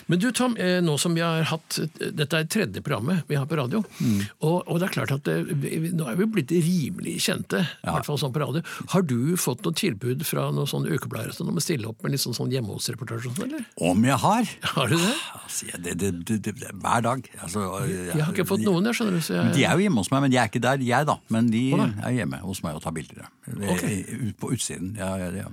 Men 0.09 0.19
du 0.19 0.31
Tom, 0.33 0.57
eh, 0.57 0.81
nå 0.83 0.95
som 0.99 1.15
vi 1.15 1.21
har 1.21 1.43
hatt 1.45 1.77
Dette 2.01 2.39
er 2.41 2.47
tredje 2.51 2.81
programmet 2.83 3.23
vi 3.29 3.37
har 3.37 3.45
på 3.47 3.57
radio. 3.59 3.83
Mm. 4.01 4.23
Og, 4.43 4.65
og 4.67 4.81
det 4.81 4.89
er 4.89 4.95
klart 4.97 5.13
at 5.13 5.25
det, 5.29 5.37
vi- 5.61 5.93
nå 5.95 6.07
er 6.09 6.17
vi 6.17 6.25
blitt 6.27 6.51
rimelig 6.51 7.19
kjente, 7.27 7.61
i 7.63 7.87
hvert 7.93 8.07
fall 8.09 8.19
sånn 8.19 8.33
på 8.35 8.41
radio. 8.43 8.63
Har 8.95 9.03
du 9.03 9.37
fått 9.37 9.63
noe 9.63 9.77
tilbud 9.77 10.25
fra 10.27 10.49
noen 10.51 10.67
sånne 10.67 10.91
ukeblader 10.97 11.31
sånn, 11.37 11.49
om 11.53 11.61
å 11.61 11.63
stille 11.63 11.87
opp 11.87 12.03
med 12.03 12.13
litt 12.17 12.21
sånn, 12.25 12.35
sånn 12.35 12.51
hjemme-hos-reportasje 12.51 13.29
og 13.31 13.37
sånn, 13.39 13.53
eller? 13.53 13.65
Om 13.77 14.03
jeg 14.09 14.19
har? 14.25 14.51
Har 14.75 14.89
du 14.89 14.97
det? 14.97 15.15
Altså, 15.45 15.69
jeg- 15.71 15.99
det, 15.99 16.43
det, 16.43 16.55
hver 16.73 17.03
dag. 17.03 17.29
Altså, 17.43 17.67
Jeg 17.87 18.23
har 18.25 18.33
ikke 18.33 18.49
fått 18.49 18.65
noen, 18.65 18.85
jeg 18.89 18.95
skjønner 18.99 19.19
du. 19.19 19.21
Så 19.21 19.35
jeg, 19.37 19.55
De 19.55 19.65
er 19.69 19.77
jo 19.79 19.85
hjemme 19.87 20.03
hos 20.03 20.11
meg, 20.11 20.23
men 20.23 20.31
de 20.35 20.39
er 20.41 20.49
ikke 20.51 20.61
der, 20.65 20.79
jeg 20.83 21.07
da. 21.07 21.19
Men 21.29 21.51
de 21.53 21.65
er 21.77 22.13
hjemme 22.23 22.41
hos 22.41 22.63
meg 22.65 22.75
og 22.75 22.83
tar 22.83 22.93
bilder. 22.97 23.29
Okay. 23.49 24.01
Eh, 24.09 24.27
Ut 24.29 24.37
på 24.41 24.51
utsiden. 24.57 24.97
Ja, 24.99 25.15
ja, 25.17 25.31
ja. 25.45 25.49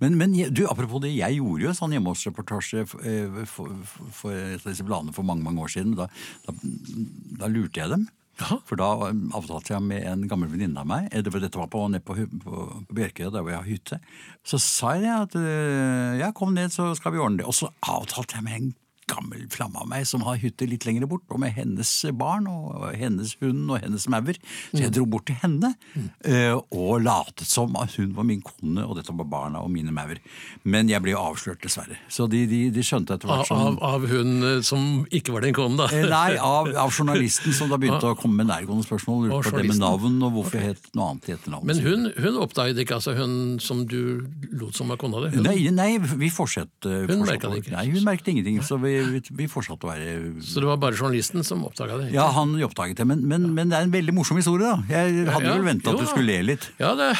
Men, 0.00 0.16
men 0.20 0.32
du, 0.54 0.64
apropos 0.70 1.00
det, 1.04 1.12
jeg 1.16 1.38
gjorde 1.40 1.62
jo 1.66 1.72
en 1.72 1.78
sånn 1.78 1.94
hjemme-hos-reportasje 1.96 2.86
for, 2.90 3.04
eh, 3.06 3.42
for, 3.50 3.74
for, 3.86 4.08
for 4.62 4.70
disse 4.70 4.86
bladene 4.86 5.14
for 5.16 5.26
mange 5.26 5.44
mange 5.46 5.62
år 5.64 5.72
siden. 5.74 5.94
Da, 5.98 6.08
da, 6.46 6.54
da 7.44 7.50
lurte 7.52 7.80
jeg 7.82 7.92
dem. 7.94 8.08
Jaha. 8.40 8.56
For 8.64 8.80
da 8.80 8.86
um, 9.10 9.26
avtalte 9.36 9.74
jeg 9.74 9.84
med 9.84 10.04
en 10.08 10.22
gammel 10.30 10.48
venninne 10.48 10.80
av 10.80 10.86
meg 10.88 11.10
eh, 11.12 11.20
det 11.20 11.28
var- 11.34 11.42
Dette 11.44 11.60
var 11.60 11.68
på, 11.68 11.82
nede 11.92 12.00
på, 12.06 12.14
på, 12.40 12.54
på 12.88 12.94
Bjerkøya, 12.96 13.28
der 13.34 13.42
hvor 13.44 13.52
jeg 13.52 13.60
har 13.60 13.68
hytte. 13.68 13.98
Så 14.48 14.56
sa 14.64 14.94
jeg 14.96 15.12
at 15.26 15.36
øh, 15.36 16.16
jeg 16.22 16.32
kom 16.38 16.54
ned, 16.56 16.72
så 16.72 16.94
skal 16.96 17.12
vi 17.12 17.20
ordne 17.20 17.42
det. 17.42 17.48
Og 17.50 17.52
så 17.58 17.68
avtalte 17.84 18.38
jeg 18.38 18.46
med 18.46 18.56
en 18.62 18.70
gammel 19.10 19.44
flamme 19.52 19.82
av 19.82 19.88
meg 19.90 20.06
som 20.08 20.22
har 20.26 20.38
hytte 20.40 20.68
litt 20.70 20.86
lenger 20.86 21.08
bort, 21.10 21.24
og 21.34 21.40
med 21.42 21.52
hennes 21.56 21.90
barn 22.16 22.46
og 22.50 22.86
hennes 22.96 23.34
hund 23.42 23.66
og 23.74 23.80
hennes 23.82 24.06
maur. 24.12 24.32
Så 24.70 24.78
Mm. 24.78 24.82
jeg 24.84 24.92
dro 24.96 25.04
bort 25.10 25.26
til 25.26 25.36
henne 25.42 25.74
eh, 26.24 26.54
og 26.54 27.02
latet 27.02 27.46
som 27.50 27.74
at 27.80 27.94
hun 27.98 28.12
var 28.16 28.24
min 28.28 28.40
kone, 28.44 28.84
og 28.86 28.96
dette 28.96 29.12
var 29.16 29.26
barna 29.28 29.60
og 29.64 29.70
mine 29.72 29.92
maur. 29.92 30.16
Men 30.64 30.88
jeg 30.88 31.02
ble 31.02 31.14
avslørt, 31.18 31.60
dessverre. 31.64 31.98
Så 32.08 32.28
de, 32.30 32.44
de, 32.50 32.60
de 32.74 32.84
skjønte 32.86 33.14
etter 33.16 33.28
hvert 33.30 33.48
som 33.50 33.60
av, 33.66 33.78
av 33.82 34.06
hun 34.10 34.42
eh, 34.46 34.60
som 34.66 35.04
ikke 35.10 35.34
var 35.34 35.46
din 35.46 35.54
kone, 35.56 35.70
Eh, 35.90 36.02
da? 36.06 36.10
Nei, 36.10 36.36
av, 36.38 36.68
av 36.84 36.90
journalisten 36.94 37.52
som 37.56 37.68
da 37.70 37.76
begynte 37.80 38.10
å 38.12 38.16
komme 38.18 38.42
med 38.44 38.50
nærgående 38.52 38.84
spørsmål. 38.86 39.28
Lurte 39.30 39.50
på 39.54 39.60
det 39.62 39.68
med 39.72 39.80
navn 39.82 40.16
og 40.26 40.32
hvorfor 40.38 40.58
jeg 40.60 40.74
het 40.74 40.88
noe 40.98 41.10
annet 41.12 41.28
i 41.30 41.34
etternavnet. 41.36 41.66
Men 41.70 41.80
hun, 41.84 42.08
hun 42.20 42.38
oppdaget 42.44 42.78
ikke, 42.84 42.98
altså 43.00 43.14
hun 43.18 43.58
som 43.62 43.84
du 43.90 43.98
lot 44.60 44.76
som 44.76 44.88
var 44.92 44.98
kona 45.00 45.24
di? 45.28 45.40
Nei, 45.44 45.56
nei, 45.74 45.90
vi 45.98 46.30
fortsatte. 46.32 47.06
Hun 47.10 47.24
merket 47.26 47.58
ikke. 47.62 47.72
Nei, 47.74 47.86
hun 47.94 48.04
merket 48.06 48.28
ingenting, 48.34 48.60
så 48.66 48.78
vi, 48.82 48.99
vi, 49.38 49.46
fortsatte 49.50 49.86
å 49.86 49.90
være 49.90 50.42
Så 50.44 50.62
det 50.62 50.68
var 50.68 50.78
bare 50.82 50.98
journalisten 50.98 51.44
som 51.46 51.64
oppdaga 51.66 51.96
det? 52.02 52.10
Ja, 52.14 52.28
han 52.36 52.54
oppdaget 52.66 53.00
det, 53.00 53.06
men, 53.08 53.24
men, 53.28 53.48
men 53.56 53.72
det 53.72 53.78
er 53.78 53.88
en 53.88 53.94
veldig 53.94 54.14
morsom 54.16 54.38
historie, 54.40 54.66
da. 54.66 54.78
Jeg 54.90 55.26
hadde 55.30 55.48
Ja, 55.48 55.56
vel 55.56 55.66
venta 55.66 55.94
at 55.94 56.00
du 56.02 56.06
skulle 56.10 56.28
le 56.30 56.54
litt. 56.54 56.70
Ja, 56.82 56.94
det 56.98 57.12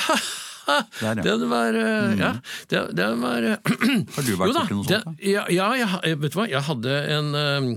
Der, 1.00 1.16
ja. 1.18 1.22
Den 1.24 1.48
var 1.50 1.74
mm. 1.74 2.18
Ja, 2.20 2.28
det, 2.70 2.80
den 2.94 3.22
var 3.24 3.42
eh, 3.42 3.56
Har 4.14 4.22
du 4.26 4.36
vært 4.38 4.54
da, 4.54 4.60
borti 4.62 4.76
noe 4.76 4.86
det- 4.86 5.00
sånt, 5.02 5.24
Ja, 5.26 5.42
ja 5.50 5.70
jeg, 5.80 6.18
vet 6.20 6.34
du 6.34 6.38
hva, 6.38 6.46
jeg 6.52 6.62
hadde 6.68 6.98
en 7.16 7.30
eh, 7.34 7.68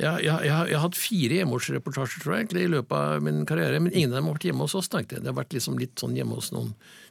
jeg, 0.00 0.22
jeg, 0.24 0.46
jeg 0.48 0.54
har 0.78 0.84
hatt 0.86 0.96
fire 0.96 1.40
hjemmeårsreportasjer 1.42 2.22
tror 2.24 2.38
jeg, 2.38 2.54
i 2.56 2.70
løpet 2.72 2.94
av 2.96 3.20
min 3.26 3.42
karriere, 3.48 3.82
men 3.82 3.92
ingen 3.92 4.14
av 4.14 4.20
dem 4.22 4.30
har 4.30 4.38
vært 4.38 4.46
hjemme 4.48 4.64
hos 4.64 4.76
oss. 4.78 4.88
tenkte 4.88 5.18
jeg. 5.18 5.24
Det 5.26 5.32
har 5.34 5.36
vært 5.42 5.52
liksom 5.58 5.76
litt 5.82 6.00
sånn 6.00 6.16
hjemme 6.16 6.38
hos 6.38 6.48
noen 6.54 6.70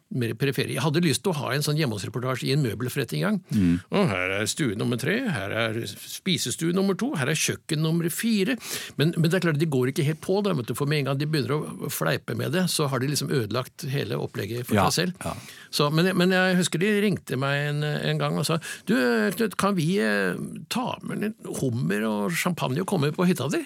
mer 0.10 0.32
perifere. 0.40 0.74
Jeg 0.74 0.82
hadde 0.82 1.02
lyst 1.06 1.22
til 1.22 1.34
å 1.34 1.38
ha 1.44 1.52
en 1.54 1.62
sånn 1.66 1.78
hjemmehåndsreportasje 1.78 2.48
i 2.50 2.54
en 2.56 2.64
møbelforretning 2.66 3.22
en 3.22 3.28
gang. 3.28 3.40
Mm. 3.54 3.76
Og 3.94 4.08
her 4.10 4.32
er 4.40 4.48
stue 4.50 4.78
nummer 4.80 4.98
tre, 4.98 5.20
her 5.30 5.54
er 5.54 5.78
spisestue 5.86 6.74
nummer 6.74 6.98
to, 6.98 7.12
her 7.20 7.30
er 7.30 7.38
kjøkken 7.38 7.84
nummer 7.86 8.10
fire. 8.14 8.56
Men, 8.98 9.14
men 9.18 9.30
det 9.30 9.38
er 9.38 9.44
klart, 9.46 9.60
de 9.62 9.68
går 9.70 9.92
ikke 9.92 10.06
helt 10.08 10.22
på 10.26 10.40
det, 10.46 10.56
vet 10.58 10.72
du, 10.72 10.74
for 10.78 10.90
med 10.90 11.04
en 11.04 11.12
gang 11.12 11.20
de 11.22 11.28
begynner 11.30 11.54
å 11.58 11.92
fleipe 11.94 12.34
med 12.40 12.56
det, 12.58 12.66
så 12.74 12.88
har 12.90 13.04
de 13.04 13.10
liksom 13.12 13.30
ødelagt 13.30 13.86
hele 13.94 14.18
opplegget 14.18 14.66
for 14.70 14.80
Ja, 14.80 14.88
seg 14.90 15.12
selv. 15.12 15.26
ja. 15.30 15.36
Så, 15.70 15.92
men, 15.94 16.10
men 16.18 16.34
jeg 16.34 16.58
husker 16.58 16.82
de 16.82 16.90
ringte 17.04 17.38
meg 17.38 17.68
en, 17.70 17.84
en 17.86 18.18
gang 18.22 18.40
og 18.42 18.48
sa 18.48 18.58
du, 18.90 18.96
Knut, 19.38 19.54
kan 19.62 19.76
vi 19.78 19.92
eh, 20.02 20.34
ta 20.74 20.96
med 21.06 21.22
litt 21.22 21.52
hummer 21.62 22.08
og 22.10 22.34
champagne 22.34 22.82
og 22.82 22.90
komme 22.90 23.12
på 23.14 23.28
hytta 23.30 23.46
di? 23.54 23.62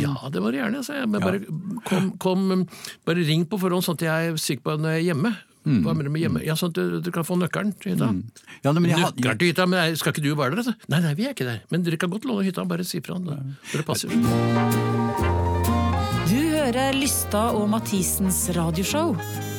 Ja, 0.00 0.14
det 0.32 0.40
må 0.40 0.48
du 0.54 0.56
gjerne, 0.60 0.80
sa 0.86 0.96
jeg. 1.02 1.10
Men 1.12 1.20
bare, 1.20 1.42
kom, 1.88 2.08
kom, 2.22 2.64
bare 3.04 3.26
ring 3.28 3.44
på 3.50 3.60
forhånd, 3.60 3.84
sånn 3.84 3.98
at 4.00 4.06
jeg 4.08 4.32
er 4.32 4.40
sikker 4.40 4.64
på 4.70 4.74
at 4.78 4.88
jeg 4.88 5.02
er 5.02 5.06
hjemme. 5.10 5.34
Hva 5.66 5.92
mener 5.98 6.06
du 6.06 6.10
med 6.14 6.22
hjemme? 6.22 6.40
Ja, 6.46 6.54
sånn 6.54 6.70
at 6.70 6.78
du, 6.78 7.00
du 7.02 7.10
kan 7.10 7.24
få 7.26 7.34
nøkkelen 7.40 7.72
til 7.82 7.96
hytta. 7.96 8.06
Ja, 8.62 8.70
nei, 8.72 8.80
men 8.84 8.90
jeg, 8.92 9.00
Nøkkelen 9.02 9.32
had- 9.32 9.40
til 9.42 9.50
hytta, 9.50 9.66
men 9.72 9.96
skal 9.98 10.12
ikke 10.14 10.22
du 10.22 10.30
være 10.38 10.60
der? 10.62 10.76
Nei, 10.92 11.00
nei, 11.02 11.14
vi 11.18 11.26
er 11.26 11.34
ikke 11.34 11.48
der. 11.48 11.60
Men 11.74 11.82
dere 11.82 11.98
kan 11.98 12.10
godt 12.14 12.24
låne 12.30 12.46
hytta, 12.46 12.64
bare 12.70 12.84
si 12.86 13.00
fra. 13.02 13.18
Dere 13.18 13.82
passer. 13.88 14.14
Du 16.26 16.36
hører 16.36 16.94
Lysta 16.98 17.48
og 17.54 17.68
Mathisens 17.70 18.44
radioshow 18.56 19.14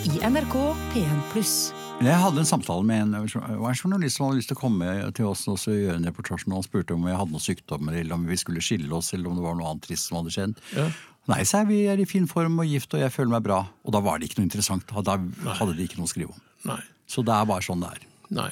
i 0.08 0.20
NRK 0.28 0.56
P1+. 0.94 1.74
jeg 2.04 2.18
hadde 2.22 2.40
en 2.44 2.46
samtale 2.48 2.84
med 2.86 3.02
en, 3.06 3.14
en 3.18 3.28
journalist 3.74 4.18
som 4.20 4.28
hadde 4.28 4.38
lyst 4.40 4.52
til 4.52 4.58
å 4.58 4.62
komme 4.62 4.90
til 5.18 5.26
oss 5.32 5.46
og 5.50 5.58
gjøre 5.66 5.96
en 5.98 6.08
reportasje, 6.10 6.48
og 6.52 6.58
han 6.60 6.66
spurte 6.68 6.94
om 6.98 7.08
jeg 7.10 7.18
hadde 7.20 7.34
noen 7.36 7.44
sykdommer, 7.48 7.96
eller 8.00 8.16
om 8.20 8.28
vi 8.30 8.38
skulle 8.40 8.62
skille 8.64 8.92
oss, 8.96 9.14
eller 9.16 9.32
om 9.32 9.40
det 9.40 9.46
var 9.48 9.56
noe 9.60 9.72
annet 9.72 9.88
trist 9.88 10.10
som 10.12 10.20
hadde 10.22 10.36
skjedd. 10.36 10.60
Ja. 10.76 10.88
Nei, 11.28 11.42
sa 11.44 11.62
jeg, 11.64 11.68
vi 11.72 11.80
er 11.92 12.00
i 12.00 12.08
fin 12.08 12.28
form 12.30 12.62
og 12.64 12.70
gift, 12.70 12.94
og 12.96 13.02
jeg 13.04 13.12
føler 13.12 13.34
meg 13.34 13.44
bra. 13.44 13.60
Og 13.84 13.92
da 13.96 14.00
var 14.04 14.20
det 14.20 14.30
ikke 14.30 14.40
noe 14.40 14.48
interessant. 14.48 14.88
Da 15.04 15.18
hadde 15.60 15.76
de 15.76 15.84
ikke 15.84 16.00
noe 16.00 16.08
å 16.08 16.12
skrive 16.12 16.32
om. 16.32 16.44
Nei. 16.70 16.80
Så 17.08 17.24
det 17.28 17.36
er 17.36 17.50
bare 17.50 17.66
sånn 17.66 17.84
det 17.84 17.90
er. 17.98 18.06
Nei. 18.38 18.50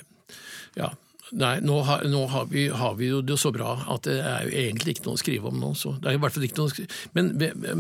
Ja. 0.75 0.89
Nei, 1.34 1.55
nå, 1.65 1.79
har, 1.82 2.03
nå 2.05 2.20
har, 2.29 2.46
vi, 2.51 2.67
har 2.70 2.94
vi 3.00 3.08
jo 3.10 3.20
det 3.25 3.38
så 3.41 3.50
bra 3.53 3.72
at 3.96 4.05
det 4.05 4.20
er 4.22 4.46
jo 4.46 4.51
egentlig 4.62 4.96
ikke 4.96 5.08
noe 5.08 5.17
å 5.17 5.22
skrive 5.22 5.50
om 5.50 5.58
nå. 5.58 5.72
Så 5.77 5.96
det 5.98 6.12
er 6.12 6.20
i 6.20 6.22
hvert 6.22 6.36
fall 6.36 6.46
ikke 6.46 6.60
noe 6.60 6.70
å 6.70 6.74
skrive. 6.74 7.00
Men, 7.17 7.32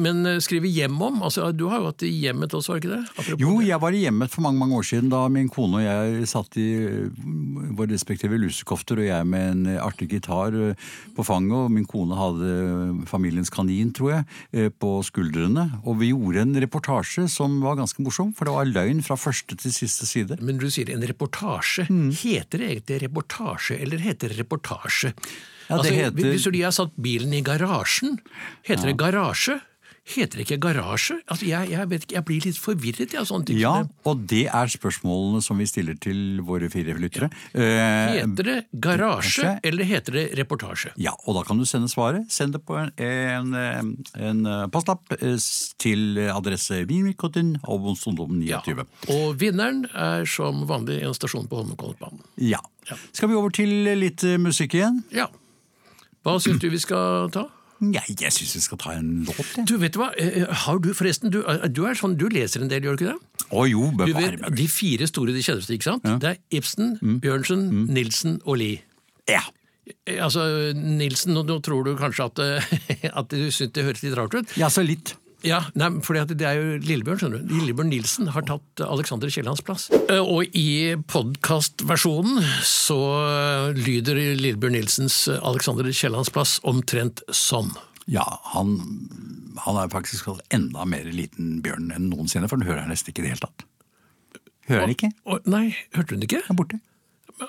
men 0.01 0.29
eh, 0.31 0.39
skrive 0.41 0.71
hjem 0.71 0.97
om? 1.05 1.21
altså 1.27 1.51
Du 1.53 1.67
har 1.69 1.83
jo 1.83 1.91
det 1.93 2.09
i 2.09 2.23
hjemmet 2.25 2.55
også, 2.57 2.73
var 2.73 2.81
ikke 2.81 2.93
det? 2.95 3.01
Apropos 3.13 3.43
Jo, 3.43 3.53
jeg 3.65 3.81
var 3.83 3.93
i 3.93 4.01
hjemmet 4.01 4.33
for 4.33 4.45
mange 4.47 4.61
mange 4.61 4.79
år 4.79 4.87
siden 4.89 5.11
da 5.13 5.21
min 5.29 5.51
kone 5.53 5.77
og 5.77 5.85
jeg 5.85 6.29
satt 6.31 6.57
i 6.61 6.67
øh, 6.87 7.21
våre 7.77 7.91
respektive 7.93 8.39
lusekofter, 8.41 9.03
og 9.03 9.09
jeg 9.09 9.29
med 9.29 9.51
en 9.51 9.77
artig 9.83 10.09
gitar 10.15 10.55
øh, 10.57 10.89
på 11.15 11.27
fanget, 11.27 11.55
og 11.67 11.73
min 11.75 11.85
kone 11.89 12.17
hadde 12.17 13.05
familiens 13.09 13.53
kanin, 13.53 13.93
tror 13.95 14.11
jeg, 14.15 14.71
på 14.81 14.89
skuldrene. 15.05 15.67
Og 15.85 15.99
vi 16.01 16.09
gjorde 16.11 16.41
en 16.41 16.57
reportasje 16.63 17.27
som 17.31 17.59
var 17.63 17.77
ganske 17.79 18.01
morsom, 18.03 18.33
for 18.35 18.47
det 18.47 18.55
var 18.55 18.69
løgn 18.69 19.03
fra 19.05 19.17
første 19.19 19.57
til 19.59 19.73
siste 19.73 20.07
side. 20.09 20.39
Men 20.41 20.59
du 20.61 20.67
sier 20.73 20.91
en 20.93 21.05
reportasje. 21.05 21.87
Mm. 21.91 22.09
Heter 22.17 22.61
det 22.61 22.71
egentlig 22.71 23.01
reportasje, 23.05 23.34
eller 23.81 23.97
heter 24.03 24.29
det 24.29 24.39
reportasje? 24.39 25.13
Ja, 25.67 25.75
det 25.75 25.79
altså, 25.79 25.93
heter- 25.93 26.31
Hvis 26.31 26.47
de 26.51 26.61
har 26.61 26.71
satt 26.71 26.95
bilen 27.01 27.33
i 27.33 27.41
garasjen, 27.41 28.19
heter 28.63 28.85
det 28.91 28.97
garasje? 28.97 29.59
Heter 30.05 30.37
det 30.37 30.43
ikke 30.45 30.59
garasje? 30.61 31.15
Altså, 31.25 31.47
jeg, 31.49 31.71
jeg, 31.71 31.89
vet 31.89 32.03
ikke, 32.05 32.13
jeg 32.13 32.25
blir 32.27 32.43
litt 32.45 32.59
forvirret 32.61 33.13
av 33.17 33.25
sånne 33.25 33.47
ting. 33.49 33.57
Ja, 33.57 33.71
og 34.05 34.25
det 34.29 34.43
er 34.53 34.69
spørsmålene 34.69 35.41
som 35.41 35.57
vi 35.57 35.65
stiller 35.65 35.97
til 35.97 36.43
våre 36.45 36.69
fire 36.69 36.93
lyttere. 37.01 37.31
Ja. 37.57 38.11
Heter 38.13 38.49
det 38.51 38.57
garasje, 38.85 39.55
eller 39.65 39.89
heter 39.89 40.19
det 40.19 40.25
reportasje? 40.37 40.93
Ja, 41.01 41.15
og 41.25 41.39
da 41.39 41.45
kan 41.47 41.57
du 41.57 41.65
sende 41.65 41.89
svaret. 41.89 42.29
Send 42.29 42.53
det 42.53 42.61
på 42.67 42.77
en, 42.77 42.93
en, 43.01 43.97
en 44.13 44.45
passlapp 44.69 45.17
eh, 45.17 45.39
til 45.81 46.21
adresse 46.29 46.83
Vinmikotin, 46.85 47.55
og 47.65 47.95
Ja. 48.45 48.61
29. 48.61 48.85
Og 49.09 49.39
vinneren 49.41 49.85
er 49.89 50.25
som 50.29 50.67
vanlig 50.69 51.01
en 51.01 51.17
stasjon 51.17 51.49
på 51.49 51.63
Holmenkollbanen. 51.63 52.21
Ja. 52.37 52.61
Skal 53.11 53.29
vi 53.29 53.35
over 53.41 53.49
til 53.49 53.73
litt 53.97 54.23
eh, 54.23 54.37
musikk 54.37 54.77
igjen? 54.77 55.01
Ja. 55.15 55.31
Hva 56.25 56.37
syns 56.41 56.61
du 56.61 56.69
vi 56.69 56.81
skal 56.81 57.29
ta? 57.33 57.47
Nei, 57.83 58.03
jeg 58.07 58.31
syns 58.31 58.53
vi 58.55 58.61
skal 58.63 58.79
ta 58.79 58.93
en 58.95 59.25
låt, 59.27 59.39
jeg. 59.57 59.65
Du, 59.67 59.73
vet 59.81 59.91
du 59.93 59.99
hva? 59.99 60.11
Eh, 60.17 60.45
Har 60.63 60.77
du 60.79 60.93
forresten 60.95 61.29
Du, 61.33 61.41
eh, 61.43 61.65
du 61.67 61.81
er 61.89 61.97
sånn, 61.99 62.13
du 62.17 62.29
leser 62.31 62.63
en 62.63 62.69
del, 62.71 62.85
gjør 62.87 62.95
du 62.95 63.03
ikke 63.03 63.13
det? 63.15 63.43
Å 63.51 63.65
jo, 63.67 63.89
Du 63.91 64.05
bevare 64.05 64.39
meg. 64.39 64.55
De 64.55 64.67
fire 64.71 65.07
store, 65.11 65.33
de 65.35 65.43
kjenneste, 65.43 65.75
ikke 65.75 65.89
sant? 65.91 66.07
Det 66.23 66.29
er 66.31 66.39
Ibsen, 66.55 66.95
Bjørnsen, 67.21 67.65
Nilsen 67.91 68.39
og 68.45 68.57
Lie. 68.63 68.79
Ja. 69.27 69.43
Eh, 70.07 70.21
Altså, 70.23 70.45
Nilsen, 70.73 71.33
nå, 71.35 71.43
nå 71.45 71.59
tror 71.65 71.83
du 71.85 71.95
kanskje 71.99 72.25
at, 72.31 72.39
eh, 72.39 73.09
at 73.19 73.29
du 73.29 73.49
syns 73.51 73.73
det 73.75 73.83
høres 73.85 74.01
litt 74.07 74.15
rart 74.17 74.33
ut? 74.39 74.55
ja, 74.57 74.71
så 74.71 74.81
litt. 74.85 75.15
Ja, 75.45 75.59
nei, 75.77 75.91
fordi 76.05 76.21
at 76.23 76.31
det 76.33 76.45
er 76.49 76.57
jo 76.57 76.77
Lillebjørn, 76.81 77.19
skjønner 77.21 77.41
du. 77.45 77.51
Lillebjørn 77.53 77.91
Nilsen 77.93 78.29
har 78.33 78.45
tatt 78.47 78.81
Alexander 78.81 79.29
Kiellands 79.29 79.61
plass. 79.65 79.87
Eh, 80.09 80.17
Og 80.21 80.49
i 80.57 80.95
podkastversjonen 81.11 82.39
så 82.65 82.97
lyder 83.77 84.17
Lillebjørn 84.39 84.73
Nilsens 84.79 85.19
Alexander 85.37 85.87
Kiellands 85.93 86.31
plass 86.33 86.57
omtrent 86.65 87.21
sånn. 87.29 87.69
Ja, 88.09 88.25
han, 88.53 88.75
han 89.65 89.79
er 89.81 89.89
faktisk 89.93 90.27
enda 90.53 90.85
mer 90.89 91.05
liten 91.09 91.59
bjørn 91.65 91.91
enn 91.95 92.09
noensinne, 92.11 92.49
for 92.49 92.57
den 92.61 92.67
hører 92.69 92.83
jeg 92.83 92.91
nesten 92.93 93.13
ikke 93.13 93.23
i 93.23 93.27
det 93.27 93.33
hele 93.35 93.45
tatt. 93.47 93.65
Hører 94.69 94.83
han 94.87 94.93
ikke? 94.95 95.11
Og, 95.29 95.45
nei, 95.49 95.63
hørte 95.93 96.17
hun 96.17 96.25
ikke? 96.25 96.41
Han 96.47 96.55
er 96.57 96.59
borte. 96.63 96.81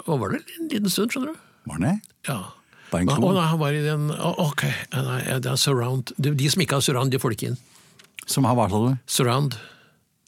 Hva 0.04 0.16
var 0.20 0.32
det? 0.36 0.42
En 0.60 0.68
liten 0.72 0.92
stund, 0.92 1.12
skjønner 1.14 1.32
du. 1.32 1.44
Var 1.70 1.78
han 1.80 1.86
det? 1.88 1.94
Ja. 2.28 2.38
Å 2.96 3.00
nei, 3.02 3.44
han 3.50 3.58
var 3.60 3.74
i 3.74 3.80
den 3.82 4.10
å, 4.14 4.28
Ok, 4.46 4.62
nei, 4.94 5.22
det 5.42 5.50
er 5.50 5.58
surround. 5.60 6.12
De, 6.22 6.30
de 6.38 6.50
som 6.52 6.62
ikke 6.62 6.78
har 6.78 6.84
surround, 6.86 7.10
de 7.12 7.18
får 7.20 7.32
det 7.34 7.38
ikke 7.40 7.48
inn. 7.52 7.58
Som 8.26 8.44
har 8.48 8.54
hva 8.58 8.68
sa 8.70 8.82
du? 8.88 8.98
Surround. 9.06 9.56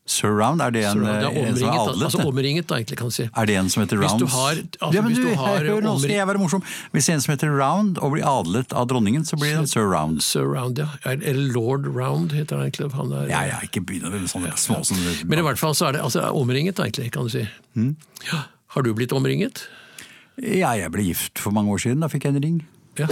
Surround, 0.08 0.62
er 0.64 0.70
det 0.72 0.84
en, 0.88 1.02
surround. 1.02 1.36
Er 1.36 1.48
en 1.50 1.56
som 1.58 1.68
er 1.68 1.80
adlet? 1.82 2.04
altså 2.06 2.22
omringet, 2.24 2.66
da, 2.70 2.78
egentlig, 2.78 2.96
kan 2.96 3.10
du 3.10 3.12
si. 3.12 3.26
Er 3.28 3.44
det 3.50 3.56
en 3.60 3.68
som 3.68 3.82
heter 3.82 3.98
Hvis 4.00 4.14
du 4.16 4.24
har- 4.32 4.54
altså, 4.56 4.94
ja, 4.94 5.02
men 5.02 5.12
hvis 5.12 5.18
du, 5.20 5.26
du 5.28 5.34
har 5.36 5.58
hør, 5.66 5.80
nå 5.84 5.98
skal 6.00 6.14
jeg 6.14 6.26
være 6.30 6.40
morsom. 6.40 6.62
Hvis 6.94 7.08
en 7.12 7.20
som 7.20 7.34
heter 7.34 7.52
Round 7.52 7.98
og 7.98 8.12
blir 8.14 8.24
adlet 8.24 8.72
av 8.72 8.86
dronningen, 8.88 9.26
så 9.28 9.36
blir 9.36 9.52
det 9.52 9.58
en 9.58 9.66
Sir 9.66 9.84
Round. 9.84 10.22
Surround, 10.24 10.78
ja. 10.80 10.86
Eller 11.04 11.52
Lord 11.52 11.84
Round, 11.86 12.32
heter 12.32 12.56
han 12.56 12.70
egentlig. 12.70 12.90
Han 12.96 13.12
er, 13.12 13.28
Ja, 13.28 13.42
ja, 13.50 13.60
ikke 13.60 13.84
begynn 13.84 14.08
med 14.10 14.30
sånne 14.32 14.54
små 14.56 14.80
som 14.86 14.96
Men 15.28 15.38
i 15.38 15.42
hvert 15.42 15.58
fall 15.60 15.74
så 15.76 15.88
er 15.88 15.92
det 15.92 16.00
altså, 16.00 16.24
omringet, 16.32 16.76
da, 16.76 16.84
egentlig, 16.88 17.12
kan 17.12 17.24
du 17.24 17.28
si. 17.28 17.44
Mm. 17.76 17.96
Ja. 18.32 18.44
Har 18.68 18.82
du 18.82 18.94
blitt 18.94 19.12
omringet? 19.12 19.66
Ja, 20.40 20.72
jeg 20.72 20.90
ble 20.94 21.02
gift 21.04 21.38
for 21.38 21.50
mange 21.52 21.68
år 21.74 21.84
siden, 21.84 22.00
da 22.00 22.08
fikk 22.08 22.24
jeg 22.24 22.36
en 22.36 22.42
ring. 22.42 22.66
Ja. 22.96 23.06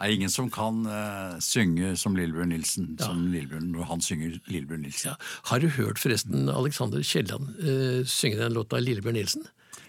Er 0.00 0.14
ingen 0.14 0.30
som 0.32 0.48
kan 0.50 0.86
uh, 0.88 1.36
synge 1.44 1.96
som 2.00 2.14
Lillebjørn 2.16 2.48
Nilsen 2.54 2.94
som 3.00 3.26
Lillebjørn, 3.32 3.70
når 3.74 3.84
han 3.90 4.00
synger 4.00 4.38
Lillebjørn 4.48 4.80
Nilsen. 4.86 5.10
ja. 5.12 5.16
Har 5.50 5.60
du 5.60 5.68
hørt 5.68 5.98
forresten 6.00 6.48
Alexander 6.48 7.02
Kielland 7.04 7.50
uh, 7.60 8.00
synge 8.08 8.38
den 8.40 8.52
låta 8.56 8.80
'Lillebjørn 8.80 9.14
Nilsen'? 9.20 9.44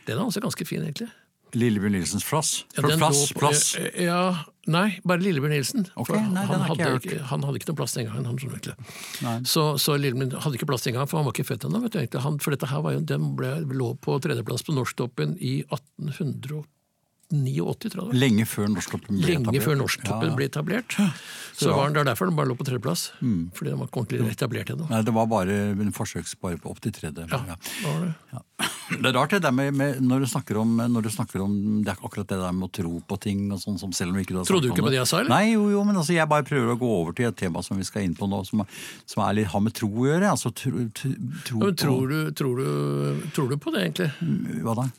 Den 0.06 0.18
er 0.18 0.24
også 0.25 0.41
ganske 0.44 0.65
fin, 0.68 0.82
egentlig. 0.84 1.08
Lillebjørn 1.53 1.91
Nilsens 1.91 2.24
plass. 2.24 2.65
Ja, 2.77 2.82
den 2.88 3.00
plass, 3.00 3.32
lå 3.32 3.34
på- 3.34 3.39
plass. 3.39 3.75
eh, 3.75 4.03
Ja, 4.06 4.44
nei, 4.68 5.00
bare 5.06 5.20
Lillebjørn 5.20 5.51
Nilsen. 5.51 5.88
Ok, 5.96 6.10
nei, 6.10 6.46
han, 6.46 6.62
hadde 6.62 7.00
ikke, 7.00 7.20
han 7.27 7.44
hadde 7.44 7.60
ikke 7.60 7.68
noen 7.72 7.75
plass 7.82 7.94
den 7.94 8.06
gangen. 8.08 8.25
Han, 8.25 8.38
sånn, 8.39 9.46
Så, 9.46 9.77
så 9.77 9.98
Lillebjørn 10.00 10.32
hadde 10.41 10.56
ikke 10.56 10.68
plass 10.68 10.84
den 10.84 10.94
gangen, 10.96 11.08
for 11.08 11.18
han 11.20 11.25
var 11.27 11.34
ikke 11.36 11.48
født 11.51 11.68
ennå. 11.68 12.39
For 12.41 12.51
dette 12.51 12.68
her 12.68 12.82
var 12.82 12.94
jo, 12.94 13.00
den 13.01 13.36
ble, 13.36 13.51
lå 13.68 13.94
på 14.00 14.20
tredjeplass 14.24 14.63
på 14.63 14.74
Norsktoppen 14.75 15.38
i 15.39 15.63
1889, 17.32 17.90
tror 17.96 18.12
jeg. 18.12 18.20
Lenge 18.22 18.46
før 18.46 18.68
Norsktoppen 18.76 19.18
ble 19.18 19.28
Lenge 19.28 19.48
etablert. 19.48 19.64
før 19.64 19.78
Norsktoppen 19.80 20.30
Ja. 20.30 20.36
ble 20.36 20.46
etablert. 20.52 20.98
Så 21.56 21.74
var 21.76 21.86
den 21.90 21.94
der 22.00 22.04
derfor 22.14 22.26
den 22.28 22.36
bare 22.36 22.48
lå 22.50 22.56
på 22.58 22.66
tredjeplass. 22.68 23.12
Fordi 23.56 23.70
den 23.72 23.80
var 23.80 23.88
ikke 23.88 24.02
ordentlig 24.04 24.32
etablert 24.36 24.70
ennå. 24.74 24.90
Nei, 24.90 25.02
det 25.02 25.14
var 25.14 25.26
bare 25.28 25.58
en 25.72 25.92
forsøks 25.94 26.36
bare 26.42 26.58
på 26.58 26.70
opp 26.72 26.80
til 26.82 26.92
tredje. 26.92 27.28
Ja, 27.30 27.42
Ja. 27.48 27.56
det 27.56 27.86
var 27.88 28.00
det. 28.06 28.16
Det 28.92 29.06
er 29.08 29.14
rart 29.16 29.30
det 29.32 29.42
der 29.42 29.52
med, 29.52 29.74
med 29.74 30.02
når, 30.02 30.26
du 30.28 30.58
om, 30.60 30.76
når 30.78 31.02
du 31.04 31.10
snakker 31.10 31.42
om 31.42 31.82
Det 31.84 31.94
er 31.94 32.02
akkurat 32.04 32.28
det 32.28 32.38
der 32.42 32.52
med 32.52 32.68
å 32.68 32.72
tro 32.72 33.02
på 33.08 33.18
ting 33.20 33.50
og 33.52 33.60
sånn 33.60 33.80
som 33.80 33.92
selv 33.94 34.12
om 34.12 34.18
ikke 34.20 34.34
du 34.36 34.38
har 34.42 34.46
Trodde 34.46 34.68
du 34.68 34.74
ikke 34.74 34.84
på 34.84 34.92
det 34.92 35.00
jeg 35.00 35.08
sa, 35.08 35.20
eller? 35.22 35.30
Nei, 35.30 35.54
jo, 35.54 35.70
jo, 35.72 35.84
men 35.88 35.96
altså, 35.96 36.14
jeg 36.14 36.28
bare 36.28 36.44
prøver 36.44 36.76
å 36.76 36.78
gå 36.80 36.90
over 37.02 37.14
til 37.16 37.26
et 37.30 37.36
tema 37.38 37.64
som 37.64 37.78
vi 37.78 37.84
skal 37.88 38.04
inn 38.04 38.16
på 38.16 38.28
nå, 38.30 38.46
som, 38.46 38.66
som 39.08 39.24
er 39.24 39.34
litt, 39.40 39.48
har 39.48 39.62
med 39.62 39.74
tro 39.74 39.88
å 39.88 40.06
gjøre. 40.10 40.28
Altså 40.30 40.52
tro, 40.54 40.84
tro, 40.94 41.10
Ja, 41.64 41.72
tror, 41.72 42.08
du, 42.12 42.32
tror, 42.36 42.58
du, 42.60 43.22
tror 43.32 43.50
du 43.50 43.56
på 43.58 43.72
det, 43.72 43.86
egentlig? 43.88 44.12
Hva 44.62 44.76
da? 44.76 44.90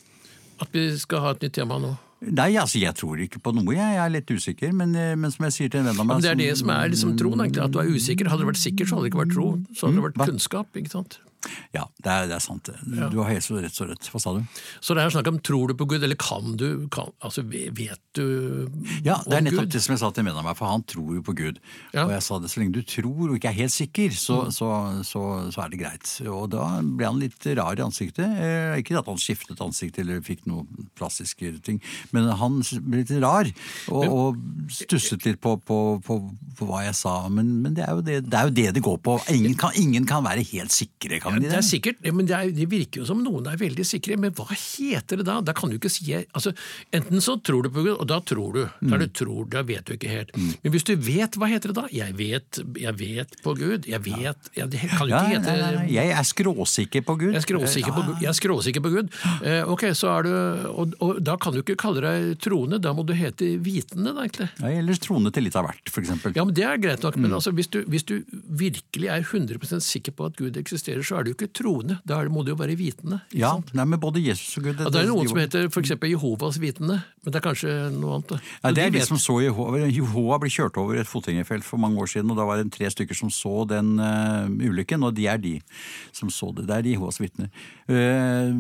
At 0.62 0.68
vi 0.72 0.96
skal 0.96 1.20
ha 1.20 1.30
et 1.36 1.42
nytt 1.42 1.52
tema 1.60 1.78
nå? 1.78 1.92
Nei, 2.22 2.52
altså 2.60 2.78
jeg 2.78 2.94
tror 2.94 3.18
ikke 3.24 3.40
på 3.42 3.50
noe, 3.56 3.74
jeg, 3.74 3.96
jeg 3.96 4.04
er 4.04 4.12
litt 4.14 4.30
usikker. 4.30 4.72
Men, 4.78 4.94
eh, 4.94 5.14
men 5.18 5.32
som 5.34 5.48
jeg 5.48 5.56
sier 5.56 5.72
til 5.72 5.82
en 5.82 5.90
venn 5.90 5.98
av 5.98 6.06
meg 6.06 6.20
men 6.20 6.24
det 6.24 6.30
er 6.30 6.38
det 6.38 6.52
som 6.60 6.70
er 6.74 6.92
liksom 6.92 7.16
troen, 7.18 7.42
egentlig. 7.42 7.64
At 7.64 7.74
du 7.74 7.80
er 7.82 7.90
usikker. 7.90 8.30
Hadde 8.30 8.44
det 8.44 8.52
vært 8.52 8.62
sikker, 8.62 8.86
så 8.86 8.98
hadde 8.98 9.08
det 9.08 9.12
ikke 9.12 9.22
vært 9.24 9.34
tro. 9.34 9.48
Så 9.74 9.88
hadde 9.88 9.98
det 9.98 10.06
vært 10.06 10.22
kunnskap. 10.30 10.78
ikke 10.78 10.94
sant? 10.94 11.18
Ja, 11.74 11.86
det 12.02 12.10
er, 12.12 12.26
det 12.30 12.36
er 12.36 12.42
sant. 12.44 12.68
Du 13.10 13.16
har 13.22 13.30
helt 13.32 13.42
så 13.44 13.58
rett 13.62 13.74
så 13.74 13.86
rett. 13.88 14.06
Hva 14.12 14.20
sa 14.22 14.32
du? 14.36 14.42
Så 14.84 14.94
det 14.94 15.02
er 15.02 15.10
snakk 15.14 15.28
om 15.32 15.40
tror 15.42 15.72
du 15.72 15.74
på 15.78 15.86
Gud, 15.90 16.02
eller 16.06 16.18
kan 16.20 16.56
du 16.60 16.86
kan, 16.92 17.10
Altså, 17.22 17.42
vet 17.48 17.98
du 18.14 18.68
Ja, 19.06 19.16
det 19.26 19.38
er 19.38 19.44
nettopp 19.46 19.66
Gud? 19.66 19.72
det 19.74 19.82
som 19.82 19.94
jeg 19.94 20.02
sa 20.02 20.10
til 20.12 20.22
en 20.22 20.28
venn 20.30 20.38
av 20.38 20.46
meg, 20.46 20.56
for 20.58 20.70
han 20.70 20.84
tror 20.86 21.14
jo 21.16 21.22
på 21.26 21.34
Gud. 21.38 21.58
Ja. 21.94 22.04
Og 22.06 22.12
jeg 22.14 22.22
sa 22.26 22.38
det, 22.42 22.50
så 22.52 22.60
lenge 22.62 22.76
du 22.76 22.82
tror 22.86 23.30
og 23.30 23.36
ikke 23.38 23.50
er 23.50 23.58
helt 23.62 23.74
sikker, 23.74 24.14
så, 24.14 24.38
Mm. 24.42 24.50
så, 24.54 24.68
så, 25.06 25.22
så 25.54 25.62
er 25.64 25.68
det 25.72 25.80
greit. 25.82 26.08
Og 26.28 26.50
da 26.52 26.66
ble 26.82 27.06
han 27.08 27.18
litt 27.20 27.46
rar 27.58 27.78
i 27.78 27.84
ansiktet. 27.84 28.26
Eh, 28.26 28.78
ikke 28.82 28.98
at 29.00 29.06
han 29.10 29.18
skiftet 29.20 29.60
ansikt 29.64 29.98
eller 30.02 30.20
fikk 30.24 30.46
noen 30.50 30.88
plastiske 30.98 31.52
ting, 31.66 31.80
men 32.12 32.28
han 32.38 32.60
ble 32.82 33.02
litt 33.02 33.12
rar 33.22 33.48
og, 33.90 34.04
og 34.06 34.70
stusset 34.72 35.24
litt 35.26 35.40
på, 35.42 35.56
på, 35.66 35.78
på, 36.04 36.18
på 36.58 36.68
hva 36.68 36.84
jeg 36.86 36.94
sa. 36.98 37.16
Men, 37.32 37.50
men 37.64 37.74
det, 37.76 37.84
er 37.86 37.96
jo 37.98 38.04
det, 38.06 38.20
det 38.30 38.38
er 38.38 38.48
jo 38.50 38.54
det 38.60 38.68
det 38.78 38.84
går 38.84 38.98
på. 39.04 39.18
Ingen 39.34 39.54
kan, 39.58 39.74
ingen 39.78 40.06
kan 40.08 40.24
være 40.26 40.44
helt 40.52 40.72
sikre, 40.74 41.18
kan 41.22 41.31
de 41.40 41.48
Det 41.48 41.56
er 41.58 41.66
sikkert, 41.66 41.96
ja, 42.04 42.12
men 42.12 42.26
det, 42.26 42.34
er, 42.36 42.50
det 42.52 42.66
virker 42.70 43.00
jo 43.02 43.06
som 43.08 43.22
noen 43.24 43.46
er 43.46 43.56
veldig 43.56 43.84
sikre, 43.86 44.16
men 44.18 44.32
hva 44.36 44.46
heter 44.52 45.16
det 45.22 45.26
da? 45.26 45.40
Da 45.40 45.52
kan 45.56 45.70
du 45.70 45.76
ikke 45.78 45.90
si 45.92 46.12
altså, 46.34 46.52
Enten 46.92 47.20
så 47.24 47.36
tror 47.42 47.62
du 47.64 47.70
på 47.70 47.82
Gud, 47.86 47.96
og 48.00 48.06
da 48.10 48.20
tror 48.20 48.52
du. 48.56 48.62
Da 48.82 48.94
er 48.96 49.04
det 49.06 49.12
tror, 49.14 49.46
da 49.48 49.62
vet 49.62 49.84
du 49.86 49.94
ikke 49.94 50.10
helt. 50.12 50.34
Men 50.36 50.72
hvis 50.74 50.84
du 50.84 50.94
vet, 50.96 51.36
hva 51.40 51.48
heter 51.48 51.72
det 51.72 51.76
da? 51.78 51.86
Jeg 51.92 52.14
vet, 52.18 52.60
jeg 52.80 52.94
vet 53.00 53.36
på 53.42 53.54
Gud. 53.56 53.86
Jeg 53.88 54.00
vet 54.04 54.50
ja, 54.56 54.66
Det 54.66 54.80
kan 54.80 55.06
jo 55.08 55.14
Ja, 55.14 55.22
ikke 55.22 55.28
nei, 55.28 55.38
hete 55.38 55.56
nei, 55.62 55.72
nei. 55.76 55.86
Jeg 55.94 56.12
er 56.18 56.26
skråsikker 56.28 57.04
på 57.06 57.16
Gud. 57.20 57.32
Jeg 57.32 57.42
er 57.42 57.46
skråsikker 57.46 57.92
på, 57.96 58.02
Gud- 58.10 58.22
jeg 58.22 58.30
er 58.32 58.38
skråsikker 58.38 58.84
på 58.84 58.92
Gud. 58.96 59.12
Eh, 59.46 59.62
ok, 59.72 59.86
så 59.96 60.10
er 60.18 60.22
du, 60.28 60.32
og, 60.72 60.94
og 61.00 61.22
Da 61.24 61.36
kan 61.40 61.52
du 61.54 61.60
ikke 61.62 61.76
kalle 61.80 62.02
deg 62.04 62.38
troende, 62.42 62.80
da 62.82 62.92
må 62.96 63.04
du 63.06 63.12
hete 63.16 63.52
vitende, 63.62 64.12
da, 64.14 64.26
egentlig. 64.26 64.48
Ja, 64.60 64.72
eller 64.82 65.00
troende 65.02 65.32
til 65.32 65.44
litt 65.46 65.56
av 65.56 65.66
hvert, 65.68 65.92
eksempel. 66.02 66.34
Ja, 66.36 66.44
men 66.44 66.54
Det 66.54 66.64
er 66.68 66.76
greit 66.82 67.02
nok, 67.02 67.16
Mm. 67.16 67.22
men 67.28 67.32
altså, 67.36 67.52
hvis, 67.52 67.68
du, 67.68 67.82
hvis 67.92 68.04
du 68.08 68.22
virkelig 68.48 69.08
er 69.12 69.22
100% 69.22 69.82
sikker 69.84 70.12
på 70.16 70.26
at 70.26 70.36
Gud 70.36 70.56
eksisterer, 70.56 71.02
så 71.04 71.18
er 71.20 71.21
du 71.24 71.30
jo 71.32 71.36
ikke 71.36 71.52
troende. 71.52 71.98
Da 72.06 72.20
er- 72.20 72.28
må 72.32 72.44
du 72.44 72.52
jo 72.52 72.56
være 72.56 72.76
vitende. 72.76 73.20
Ja, 73.32 73.54
nei, 73.72 73.84
men 73.84 74.00
både 74.00 74.22
Jesus 74.22 74.56
og 74.58 74.64
Gud 74.64 74.78
Ja, 74.78 74.90
det 74.90 75.02
er 75.02 75.06
noen 75.10 75.28
som 75.28 75.38
heter 75.38 75.68
for 75.70 75.80
eksempel 75.82 76.10
Jehovas 76.10 76.58
vitende, 76.58 77.02
men 77.24 77.32
det 77.32 77.36
er 77.36 77.44
kanskje 77.48 77.74
noe 77.92 78.18
annet. 78.20 78.40
Ja, 78.62 78.70
det 78.72 78.84
er 78.84 78.90
de 78.90 78.98
de 78.98 79.06
som 79.06 79.16
så 79.16 79.40
Jehova. 79.42 79.78
Jehova 79.88 80.38
ble 80.40 80.48
kjørt 80.50 80.76
over 80.76 80.96
et 80.96 81.06
fotgjengerfelt 81.06 81.64
for 81.64 81.76
mange 81.78 81.98
år 81.98 82.08
siden, 82.08 82.30
og 82.30 82.36
da 82.36 82.44
var 82.44 82.62
det 82.62 82.72
tre 82.72 82.86
stykker 82.90 83.14
som 83.14 83.28
så 83.30 83.66
den 83.68 83.98
uh, 84.00 84.48
ulykken, 84.48 85.02
og 85.04 85.14
de 85.14 85.26
er 85.26 85.38
de 85.38 85.60
som 86.12 86.28
så 86.30 86.54
det. 86.54 86.66
Det 86.66 86.76
er 86.76 86.82
de 86.82 86.92
Jehovas 86.96 87.20
vitner. 87.20 87.48
Uh, 87.90 88.52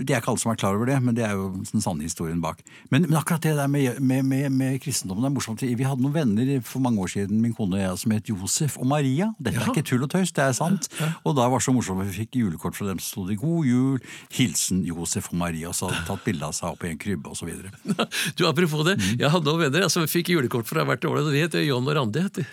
det 0.00 0.14
er 0.14 0.20
ikke 0.22 0.30
alle 0.32 0.40
som 0.42 0.52
er 0.52 0.58
klar 0.60 0.76
over 0.78 0.86
det, 0.88 0.96
men 1.02 1.14
det 1.18 1.24
er 1.26 1.34
jo 1.36 1.50
den 1.58 1.82
sanne 1.84 2.02
historien 2.06 2.40
bak. 2.40 2.62
Men, 2.90 3.02
men 3.08 3.18
akkurat 3.18 3.42
det 3.44 3.56
der 3.58 3.66
med, 3.68 3.98
med, 4.00 4.22
med, 4.24 4.48
med 4.54 4.78
kristendommen 4.80 5.26
er 5.28 5.34
morsomt. 5.34 5.62
Vi 5.62 5.84
hadde 5.86 6.02
noen 6.02 6.14
venner 6.14 6.52
for 6.64 6.80
mange 6.80 7.02
år 7.04 7.12
siden, 7.12 7.42
min 7.44 7.54
kone 7.54 7.76
og 7.76 7.82
jeg, 7.82 7.98
som 8.02 8.14
het 8.16 8.30
Josef 8.32 8.78
og 8.80 8.86
Maria. 8.88 9.32
Dette 9.38 9.60
er 9.60 9.68
ikke 9.74 9.84
tull 9.92 10.06
og 10.06 10.10
tøys, 10.14 10.32
det 10.32 10.44
er 10.46 10.56
sant. 10.56 10.88
Og 11.24 11.36
da 11.36 11.48
var 11.50 11.58
det 11.60 11.66
så 11.68 11.74
morsomt, 11.76 12.06
vi 12.08 12.16
fikk 12.22 12.40
julekort 12.40 12.78
fra 12.78 12.88
dem, 12.88 12.98
så 13.02 13.12
sto 13.12 13.26
det 13.28 13.38
'God 13.42 13.66
jul', 13.68 14.00
hilsen 14.32 14.84
Josef 14.88 15.28
og 15.32 15.38
Maria, 15.44 15.68
og 15.68 15.74
så 15.74 15.88
hadde 15.90 16.00
de 16.00 16.06
tatt 16.08 16.24
bilde 16.24 16.44
av 16.48 16.52
seg 16.56 16.70
opp 16.72 16.84
i 16.84 16.92
en 16.94 16.98
krybbe 16.98 17.28
osv. 17.34 17.50
Du, 18.38 18.46
Apropos 18.48 18.84
det, 18.86 18.96
Mm. 18.98 19.18
jeg 19.20 19.30
hadde 19.30 19.44
noen 19.44 19.60
venner 19.66 19.88
som 19.88 19.98
som 19.98 20.06
fikk 20.06 20.28
julekort 20.30 20.66
fra 20.68 20.84
hvert 20.86 21.04
år. 21.04 21.16
og 21.26 21.32
De 21.32 21.40
heter 21.42 21.64
John 21.66 21.86
og 21.88 21.96
Randi. 21.96 22.20
heter. 22.22 22.46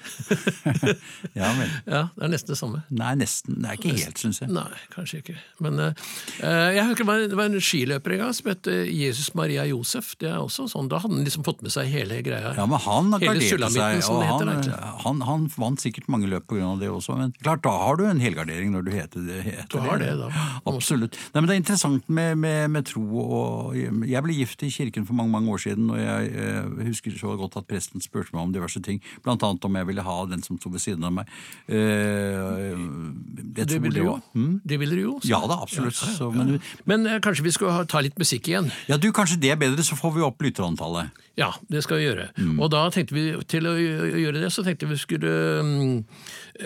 Ja 1.36 1.52
men. 1.58 1.70
Ja, 1.86 2.02
Det 2.16 2.24
er 2.26 2.32
nesten 2.34 2.48
det 2.54 2.58
samme. 2.58 2.82
Nei, 2.90 3.14
nesten. 3.20 3.60
Det 3.62 3.70
er 3.70 3.78
ikke 3.78 3.94
helt, 4.00 4.18
syns 4.22 4.40
jeg. 4.42 4.50
Nei, 4.50 4.66
kanskje 4.96 5.20
ikke. 5.22 5.36
Men 5.62 5.80
eh, 5.80 5.86
eh, 5.88 5.94
jeg 6.42 6.86
husker 6.90 7.06
det 7.30 7.36
var, 7.38 7.46
en 7.50 7.62
skiløper 7.62 8.16
en 8.16 8.22
gang 8.26 8.34
som 8.36 8.50
het 8.52 8.68
eh, 8.72 8.86
Jesus 8.92 9.32
Maria 9.38 9.66
Josef. 9.70 10.14
Det 10.22 10.30
er 10.32 10.38
også 10.42 10.68
sånn, 10.72 10.90
Da 10.92 11.00
hadde 11.04 11.16
han 11.16 11.26
liksom 11.28 11.46
fått 11.48 11.62
med 11.66 11.72
seg 11.74 11.88
hele 11.92 12.22
greia. 12.26 12.54
Ja, 12.58 12.66
men 12.70 12.80
han 12.84 13.12
garderte 13.16 13.70
seg, 13.72 14.02
og 14.10 14.22
det 14.22 14.30
han, 14.30 14.52
heter. 14.54 14.80
han, 15.06 15.22
han 15.30 15.48
vant 15.58 15.82
sikkert 15.84 16.08
mange 16.12 16.28
løp 16.32 16.48
pga. 16.50 16.74
det 16.80 16.90
også. 16.90 17.18
Men 17.20 17.34
klart, 17.42 17.64
da 17.66 17.72
har 17.86 17.98
du 18.00 18.06
en 18.10 18.20
helgardering 18.24 18.72
når 18.76 18.86
du 18.88 18.92
heter 18.96 19.26
det. 19.28 19.42
Heter 19.50 19.70
Du 19.72 19.80
har 19.86 19.98
det, 20.02 20.12
da. 20.20 20.30
Absolutt. 20.70 21.18
Nei, 21.34 21.42
men 21.42 21.48
Det 21.52 21.56
er 21.58 21.62
interessant 21.64 22.10
med, 22.10 22.38
med, 22.38 22.70
med 22.72 22.86
tro 22.90 23.04
og 23.26 23.76
Jeg 23.76 24.24
ble 24.26 24.34
gift 24.38 24.64
i 24.66 24.70
kirken 24.74 25.06
for 25.08 25.14
mange 25.18 25.32
mange 25.36 25.52
år 25.52 25.62
siden, 25.66 25.90
og 25.92 25.98
jeg 26.00 26.32
eh, 26.36 26.68
husker 26.90 27.16
så 27.20 27.34
godt 27.40 27.58
at 27.60 27.66
presten 27.70 28.02
spurte 28.04 28.32
meg 28.36 28.44
om 28.46 28.54
diverse 28.56 28.80
ting. 28.86 29.02
Blant 29.26 29.44
annet 29.44 29.66
om 29.68 29.76
jeg 29.80 29.88
ville 29.90 30.04
ha 30.06 30.18
den 30.30 30.44
som 30.46 30.58
sto 30.60 30.70
ved 30.74 30.80
siden 30.84 31.04
av 31.08 31.12
meg. 31.18 31.32
Eh, 31.68 32.76
det, 32.76 33.46
Det 33.56 33.68
tror 33.70 33.82
ville 33.84 34.00
du 34.00 34.06
jo. 34.06 34.12
var- 34.12 34.22
Hm? 34.36 34.62
Det 34.66 34.80
ville 34.80 34.96
du 34.96 35.02
jo. 35.02 35.20
Ja 35.24 35.40
da, 35.48 35.58
absolutt. 35.62 35.96
Ja. 36.02 36.05
Så, 36.06 36.30
men, 36.34 36.60
Men 36.86 37.06
eh, 37.08 37.20
kanskje 37.20 37.44
vi 37.44 37.52
skal 37.56 37.72
ha, 37.72 37.84
ta 37.90 38.00
litt 38.06 38.18
musikk 38.20 38.48
igjen? 38.52 38.72
ja, 38.88 38.98
du, 38.98 39.12
kanskje 39.12 39.40
det 39.42 39.52
er 39.52 39.60
bedre, 39.62 39.84
så 39.84 39.98
får 40.00 40.14
vi 40.16 40.22
opp 40.26 40.42
lytterantallet. 40.46 41.10
Ja, 41.38 41.52
det 41.70 41.82
skal 41.84 41.98
vi 42.00 42.06
gjøre. 42.08 42.30
Mm. 42.38 42.60
Og 42.64 42.70
da 42.72 42.86
tenkte 42.96 43.16
vi, 43.18 43.26
til 43.52 43.66
å 43.68 43.74
gjø- 43.76 44.12
gjøre 44.24 44.40
det, 44.46 44.52
så 44.56 44.64
tenkte 44.64 44.88
vi 44.88 44.96
skulle 45.02 45.34
mm, 45.64 46.06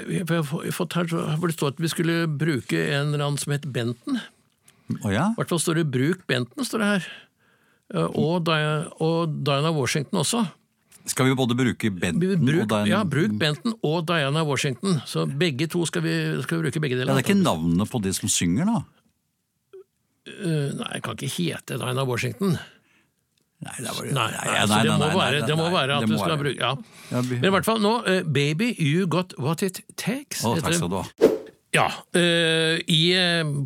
vi 0.09 0.19
har 0.35 0.43
fått- 0.75 0.93
her, 0.99 1.07
så- 1.09 1.25
hvor 1.39 1.47
det 1.47 1.55
står 1.57 1.73
at 1.73 1.79
vi 1.81 1.87
skulle 1.87 2.27
bruke 2.27 2.77
en 2.77 3.13
eller 3.13 3.25
annen 3.25 3.39
som 3.41 3.53
het 3.53 3.65
Benten. 3.71 4.19
Å 5.05 5.11
ja? 5.13 5.27
I 5.31 5.35
hvert 5.37 5.49
fall 5.49 5.59
står 5.61 5.75
det 5.83 5.91
'Bruk 5.91 6.25
Benten', 6.27 6.65
står 6.65 6.79
det 6.79 6.87
her. 6.93 7.07
Eh, 7.93 8.07
Og, 8.13 8.47
og 9.01 9.43
Diana 9.43 9.71
Washington 9.71 10.19
også. 10.19 10.47
Skal 11.09 11.25
vi 11.25 11.33
både 11.33 11.55
bruke 11.57 11.89
Benton 11.89 12.45
Bruk, 12.45 12.61
og 12.61 12.67
den 12.69 12.87
ja, 12.91 13.03
bruk 13.03 13.31
Benton 13.39 13.73
og 13.81 14.05
Diana 14.05 14.43
Washington. 14.45 14.99
Så 15.07 15.25
begge 15.25 15.65
to 15.67 15.83
skal 15.85 16.03
vi, 16.03 16.41
skal 16.43 16.57
vi 16.59 16.63
bruke 16.69 16.79
begge 16.83 16.97
deler. 16.99 17.07
Ja. 17.09 17.15
Det 17.17 17.25
er 17.25 17.33
ikke 17.33 17.43
navnet 17.43 17.89
på 17.89 18.01
de 18.03 18.11
som 18.13 18.29
synger, 18.29 18.65
da? 18.65 18.83
Eh, 20.29 20.67
Nei, 20.79 20.89
jeg 20.97 21.05
kan 21.05 21.17
ikke 21.17 21.31
hete 21.35 21.79
Diana 21.81 22.05
Washington. 22.07 22.57
Nei, 23.59 23.73
det, 23.83 23.91
var, 23.91 24.05
Nei, 24.15 24.27
det 24.31 24.93
må 24.95 24.97
nei, 25.01 25.15
være, 25.17 25.39
det 25.43 25.55
må 25.59 25.65
være 25.73 25.97
at 25.99 26.05
du 26.07 26.13
skal 26.15 26.37
bruke 26.39 26.55
ja. 26.63 26.69
Men 27.27 27.49
i 27.49 27.51
hvert 27.51 27.67
fall 27.67 27.81
nå, 27.83 27.91
eh, 28.07 28.21
'Baby, 28.23 28.69
you 28.79 29.07
got 29.11 29.35
what 29.37 29.63
it 29.67 29.81
takes'. 29.99 30.45
Å, 30.47 30.55
takk 30.63 30.77
skal 30.77 30.93
du 30.93 31.01
ha. 31.01 31.31
Ja, 31.75 31.89
eh, 32.17 32.79
I 32.87 33.01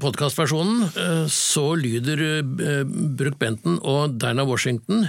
podkastversjonen 0.02 1.30
så 1.32 1.70
lyder 1.80 2.42
Brooke 2.44 3.38
Benton 3.40 3.78
og 3.80 4.18
Diana 4.20 4.44
Washington 4.50 5.06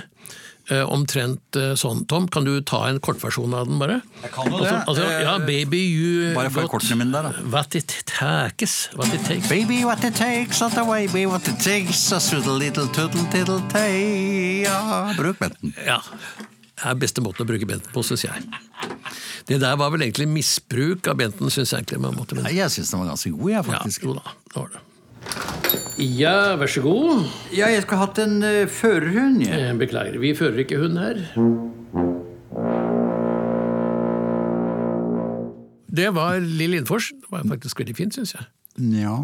omtrent 0.88 1.56
eh, 1.60 1.74
sånn. 1.76 2.06
Tom, 2.08 2.24
kan 2.32 2.46
du 2.46 2.54
ta 2.64 2.86
en 2.88 3.00
kortversjon 3.04 3.52
av 3.56 3.66
den, 3.68 3.76
bare? 3.82 3.98
Jeg 4.22 4.30
kan 4.32 4.48
jo 4.48 4.62
det. 4.62 4.70
altså, 4.88 5.04
ja, 5.10 5.34
Eh, 5.36 5.44
baby, 5.44 5.80
you 5.92 6.30
bare 6.34 6.50
få 6.54 6.64
kortene 6.72 6.96
mine 7.02 7.12
der, 7.12 7.28
da. 7.28 7.44
What 7.52 7.74
it 7.76 7.92
takes. 8.08 8.88
What 8.96 9.12
it 9.12 9.24
takes. 9.28 9.48
Baby, 9.48 9.82
what 9.84 10.02
it 10.04 10.14
takes, 10.16 10.60
what 10.64 10.72
the 10.74 10.84
baby, 10.88 11.26
what 11.26 11.46
it 11.48 11.60
takes, 11.60 12.10
a 12.12 12.20
little, 12.32 12.56
little 12.56 12.88
tuddle 12.88 13.26
tiddle 13.30 13.60
tay. 13.68 14.62
Ja, 14.64 15.12
bruk 15.18 15.38
benten. 15.38 15.74
Ja. 15.84 16.00
Det 16.74 16.90
er 16.90 16.96
beste 16.98 17.22
måten 17.24 17.44
å 17.44 17.48
bruke 17.48 17.66
benten 17.68 17.92
på, 17.94 18.02
syns 18.04 18.24
jeg. 18.26 18.48
Det 19.46 19.60
der 19.60 19.76
var 19.76 19.92
vel 19.92 20.02
egentlig 20.06 20.26
misbruk 20.32 21.06
av 21.12 21.20
benten, 21.20 21.52
syns 21.52 21.70
jeg 21.72 21.84
egentlig. 21.84 22.00
man 22.00 22.16
måtte 22.16 22.34
men... 22.34 22.44
Nei, 22.48 22.56
Jeg 22.56 22.72
syns 22.72 22.90
den 22.90 23.00
var 23.04 23.12
ganske 23.12 23.30
god, 23.36 23.50
jeg, 23.50 23.56
Ja, 23.60 23.62
faktisk. 23.68 24.02
jo 24.08 24.16
da, 24.16 24.32
det 24.50 24.58
var 24.58 24.72
det. 24.74 24.82
Ja, 25.98 26.56
vær 26.58 26.66
så 26.70 26.82
god. 26.82 27.24
Ja, 27.54 27.68
jeg 27.70 27.84
skulle 27.84 28.00
hatt 28.02 28.18
en 28.18 28.40
uh, 28.42 28.64
førerhund, 28.70 29.44
jeg. 29.46 29.54
Eh, 29.70 29.74
Beklager, 29.78 30.18
vi 30.22 30.34
fører 30.36 30.64
ikke 30.64 30.80
hund 30.82 30.98
her. 30.98 31.22
Det 35.94 36.08
var 36.16 36.40
Lill 36.42 36.74
Lindfors. 36.74 37.12
Det 37.14 37.30
var 37.30 37.44
faktisk 37.46 37.80
veldig 37.80 37.94
fint, 37.96 38.16
syns 38.18 38.34
jeg. 38.34 38.46
Ja. 39.04 39.20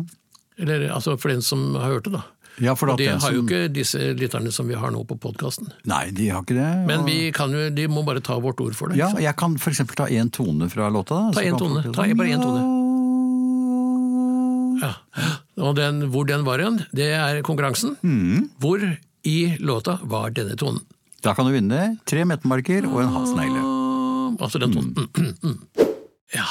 Eller 0.61 0.87
altså 0.95 1.17
for 1.19 1.33
den 1.33 1.43
som 1.43 1.73
har 1.75 1.97
hørt 1.97 2.07
det, 2.07 2.15
da. 2.21 2.23
Ja, 2.61 2.75
for 2.77 2.93
Og 2.93 2.99
det 3.01 3.09
har 3.23 3.33
jo 3.33 3.43
ikke 3.47 3.69
disse 3.73 4.11
lytterne 4.19 4.51
som 4.53 4.69
vi 4.69 4.77
har 4.77 4.93
nå 4.93 5.01
på 5.09 5.17
podkasten. 5.19 5.71
Nei, 5.89 6.11
de 6.15 6.29
har 6.29 6.43
ikke 6.45 6.59
det. 6.59 6.71
Men 6.87 7.01
og- 7.01 7.07
vi 7.09 7.33
kan 7.33 7.51
jo, 7.51 7.71
de 7.71 7.87
må 7.89 8.05
bare 8.05 8.21
ta 8.21 8.39
vårt 8.39 8.61
ord 8.61 8.75
for 8.77 8.89
det. 8.89 8.99
Ja, 8.99 9.11
jeg 9.19 9.35
kan 9.37 9.55
eksempel 9.57 9.97
ta 9.97 10.07
én 10.07 10.31
tone 10.31 10.69
fra 10.71 10.91
låta. 10.91 11.33
Da, 11.33 11.41
Ta 11.41 11.41
én 11.41 11.55
en 11.55 11.59
tone. 11.59 11.83
Ta 11.93 12.07
bare 12.15 12.31
en 12.31 12.41
tone. 12.43 12.80
Og 15.61 15.77
den, 15.77 16.07
hvor 16.13 16.27
den 16.29 16.45
var 16.47 16.63
igjen, 16.63 16.81
det 16.97 17.11
er 17.17 17.43
konkurransen. 17.47 17.97
Mm. 18.03 18.49
Hvor 18.63 18.81
i 19.29 19.39
låta 19.61 19.99
var 20.09 20.33
denne 20.37 20.57
tonen? 20.57 20.81
Da 21.21 21.35
kan 21.37 21.45
du 21.45 21.53
vinne 21.53 21.99
tre 22.09 22.25
metemarker 22.25 22.87
og 22.89 23.03
en 23.03 23.13
halsnegle. 23.13 23.65
Altså 24.41 24.61
den 24.63 24.73
tonen. 24.77 25.37
Mm. 25.45 25.59
Ja, 26.31 26.45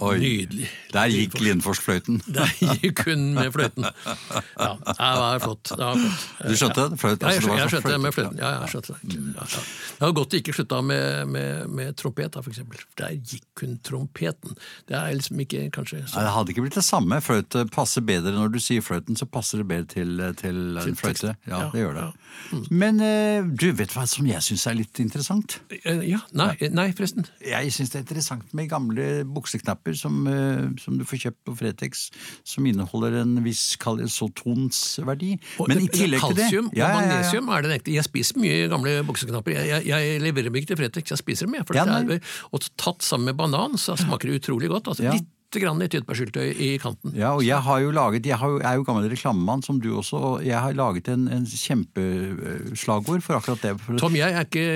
Oi, 0.00 0.14
nydelig. 0.22 0.68
der 0.94 1.10
gikk 1.12 1.34
Lindfors-fløyten. 1.44 2.20
Der 2.36 2.48
gikk 2.80 3.02
hun 3.04 3.26
med 3.36 3.50
fløyten. 3.52 3.84
Ja, 3.84 4.70
det 4.80 4.94
var 4.98 5.38
flott. 5.42 5.68
Det 5.70 5.78
var 5.80 5.98
flott. 6.00 6.48
Du 6.48 6.54
skjønte? 6.56 6.86
Fløyt, 7.00 7.20
Ja, 7.22 7.28
altså, 7.28 7.34
jeg, 7.34 7.42
det 7.42 7.48
var 7.50 7.58
skjønte, 7.58 7.60
jeg 7.60 7.60
sånn 7.60 7.72
skjønte 7.74 7.92
det 7.92 8.00
med 8.04 8.14
fløyten. 8.16 8.38
Ja, 8.40 8.50
jeg 8.62 8.72
skjønte 8.72 8.94
det. 8.94 9.18
Ja, 9.36 9.46
ja. 9.54 9.62
Det 10.00 10.06
var 10.06 10.14
godt 10.16 10.30
det 10.32 10.40
ikke 10.40 10.54
slutta 10.56 10.78
med, 10.88 11.28
med, 11.34 11.68
med 11.80 11.98
trompet, 12.00 12.30
da, 12.34 12.42
for 12.46 12.54
eksempel. 12.54 12.80
Der 13.00 13.12
gikk 13.18 13.64
hun 13.64 13.76
trompeten. 13.84 14.56
Det 14.88 14.96
er 14.96 15.12
liksom 15.18 15.42
ikke 15.44 15.66
kanskje 15.76 16.00
Nei, 16.00 16.08
så 16.14 16.24
Det 16.24 16.32
hadde 16.38 16.54
ikke 16.54 16.64
blitt 16.64 16.78
det 16.80 16.86
samme. 16.86 17.20
Fløyte 17.24 17.66
passer 17.74 18.06
bedre 18.08 18.32
når 18.38 18.54
du 18.56 18.60
sier 18.62 18.84
fløyten, 18.86 19.18
så 19.20 19.28
passer 19.28 19.60
det 19.60 19.68
bedre 19.70 19.90
til, 19.92 20.24
til 20.40 20.62
en 20.80 20.96
fløyte. 20.98 21.34
Ja, 21.50 21.66
det 21.74 21.84
gjør 21.84 21.98
det. 22.00 22.06
ja. 22.08 22.62
Men 22.72 23.00
eh, 23.04 23.42
du, 23.44 23.68
vet 23.76 23.92
hva 23.94 24.06
som 24.08 24.26
jeg 24.30 24.40
syns 24.46 24.64
er 24.70 24.78
litt 24.80 25.02
interessant? 25.02 25.58
Eh, 25.82 26.00
Ja, 26.10 26.22
nei, 26.32 26.54
nei 26.72 26.88
forresten. 26.96 27.26
Jeg 27.44 27.72
syns 27.74 27.92
det 27.92 28.00
er 28.00 28.06
interessant 28.06 28.54
med 28.56 28.70
gamle 28.70 29.10
bukseknapper 29.28 29.89
som, 29.98 30.20
eh, 30.30 30.68
som 30.82 30.98
du 30.98 31.04
får 31.08 31.24
kjøpt 31.24 31.40
på 31.48 31.56
Fretex, 31.58 32.06
som 32.46 32.66
inneholder 32.66 33.20
en 33.22 33.38
viss 33.44 33.76
kalsotonsverdi. 33.80 35.32
Men 35.66 35.82
i 35.82 35.88
tillegg 35.88 36.22
til 36.24 36.38
det 36.38 36.46
Kalsium 36.50 36.70
og 36.70 36.78
ja, 36.78 36.88
ja. 36.88 37.00
magnesium 37.00 37.50
er 37.54 37.66
det 37.66 37.74
ekte. 37.80 37.96
Jeg 37.96 38.06
spiser 38.06 38.40
mye 38.42 38.70
gamle 38.72 38.94
bukseknapper. 39.08 39.56
Jeg, 39.56 39.72
jeg, 39.72 39.90
jeg 39.90 40.22
leverer 40.24 40.52
meg 40.52 40.64
ikke 40.64 40.74
til 40.74 40.82
Fretex, 40.84 41.14
jeg 41.14 41.22
spiser 41.22 41.50
dem. 41.50 41.58
Jeg, 41.60 41.68
for 41.68 41.78
det 41.78 42.16
er, 42.18 42.32
og 42.50 42.70
tatt 42.80 43.04
sammen 43.06 43.32
med 43.32 43.40
banan, 43.40 43.78
så 43.80 43.98
smaker 44.00 44.30
det 44.30 44.42
utrolig 44.42 44.70
godt. 44.72 44.92
Altså. 44.92 45.10
Litt 45.10 45.28
grann 45.58 45.82
i 45.82 45.88
tyttebærsyltetøy 45.90 46.52
i 46.54 46.68
kanten. 46.78 47.14
Ja, 47.18 47.32
og 47.34 47.42
jeg 47.42 47.58
har 47.66 47.80
jo 47.82 47.90
laget, 47.90 48.26
jeg 48.28 48.38
har 48.38 48.52
jeg 48.60 48.68
er 48.70 48.78
jo 48.78 48.84
gammel 48.86 49.08
reklamemann 49.10 49.64
som 49.66 49.80
du 49.82 49.88
også, 49.98 50.20
og 50.28 50.44
jeg 50.46 50.60
har 50.60 50.76
laget 50.78 51.10
en, 51.10 51.26
en 51.32 51.46
kjempeslagord 51.48 53.24
for 53.26 53.40
akkurat 53.40 53.64
det. 53.66 53.74
Tom, 53.98 54.14
jeg 54.14 54.30
er, 54.30 54.46
ikke, 54.46 54.66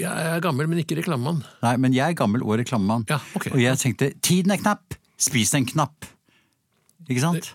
jeg 0.00 0.32
er 0.32 0.42
gammel, 0.42 0.68
men 0.72 0.82
ikke 0.82 0.98
reklamemann. 0.98 1.44
nei, 1.62 1.76
men 1.76 1.94
jeg 1.94 2.10
er 2.10 2.18
gammel 2.18 2.42
og 2.42 2.58
reklamemann. 2.58 3.06
Ja, 3.10 3.20
okay. 3.38 3.54
Og 3.54 3.62
jeg 3.62 3.78
tenkte, 3.78 4.10
tiden 4.18 4.50
er 4.50 4.58
knapp, 4.62 4.98
spis 5.18 5.54
en 5.54 5.68
knapp. 5.68 6.10
Ikke 7.06 7.22
sant? 7.22 7.52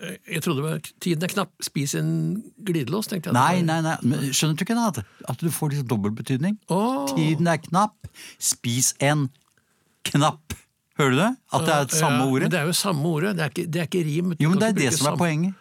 Jeg 0.00 0.40
trodde 0.42 0.64
var 0.64 0.80
tiden 1.04 1.22
er 1.22 1.30
knapp, 1.30 1.52
spis 1.62 1.94
en 1.98 2.12
glidelås, 2.66 3.10
tenkte 3.10 3.30
jeg. 3.30 3.36
Nei, 3.36 3.60
nei, 3.66 3.82
nei, 3.84 3.98
men 4.02 4.32
skjønner 4.32 4.56
du 4.56 4.64
ikke 4.64 4.76
det? 4.78 5.04
at, 5.04 5.26
at 5.34 5.44
du 5.44 5.50
får 5.52 5.74
liksom 5.74 5.90
dobbeltbetydning? 5.92 6.56
Oh. 6.72 7.04
Tiden 7.12 7.50
er 7.50 7.60
knapp, 7.60 8.08
spis 8.40 8.94
en 9.04 9.28
knapp. 10.08 10.56
Hører 11.00 11.14
du 11.14 11.18
det? 11.22 11.30
At 11.56 11.66
det 11.66 11.74
er 11.76 11.96
samme 11.96 12.20
Ja, 12.20 12.28
ordet? 12.28 12.42
Men 12.46 12.52
det 12.52 12.60
er 12.60 12.68
jo 12.68 12.76
samme 12.76 13.08
ordet, 13.08 13.32
det 13.38 13.44
er 13.46 13.52
ikke, 13.54 13.66
det 13.72 13.80
er 13.80 13.88
ikke 13.88 14.04
rim. 14.10 14.34
Jo, 14.40 14.52
men 14.52 14.60
det 14.60 14.68
er 14.68 14.78
det 14.82 14.92
som 14.98 15.12
er 15.12 15.16
poenget. 15.20 15.54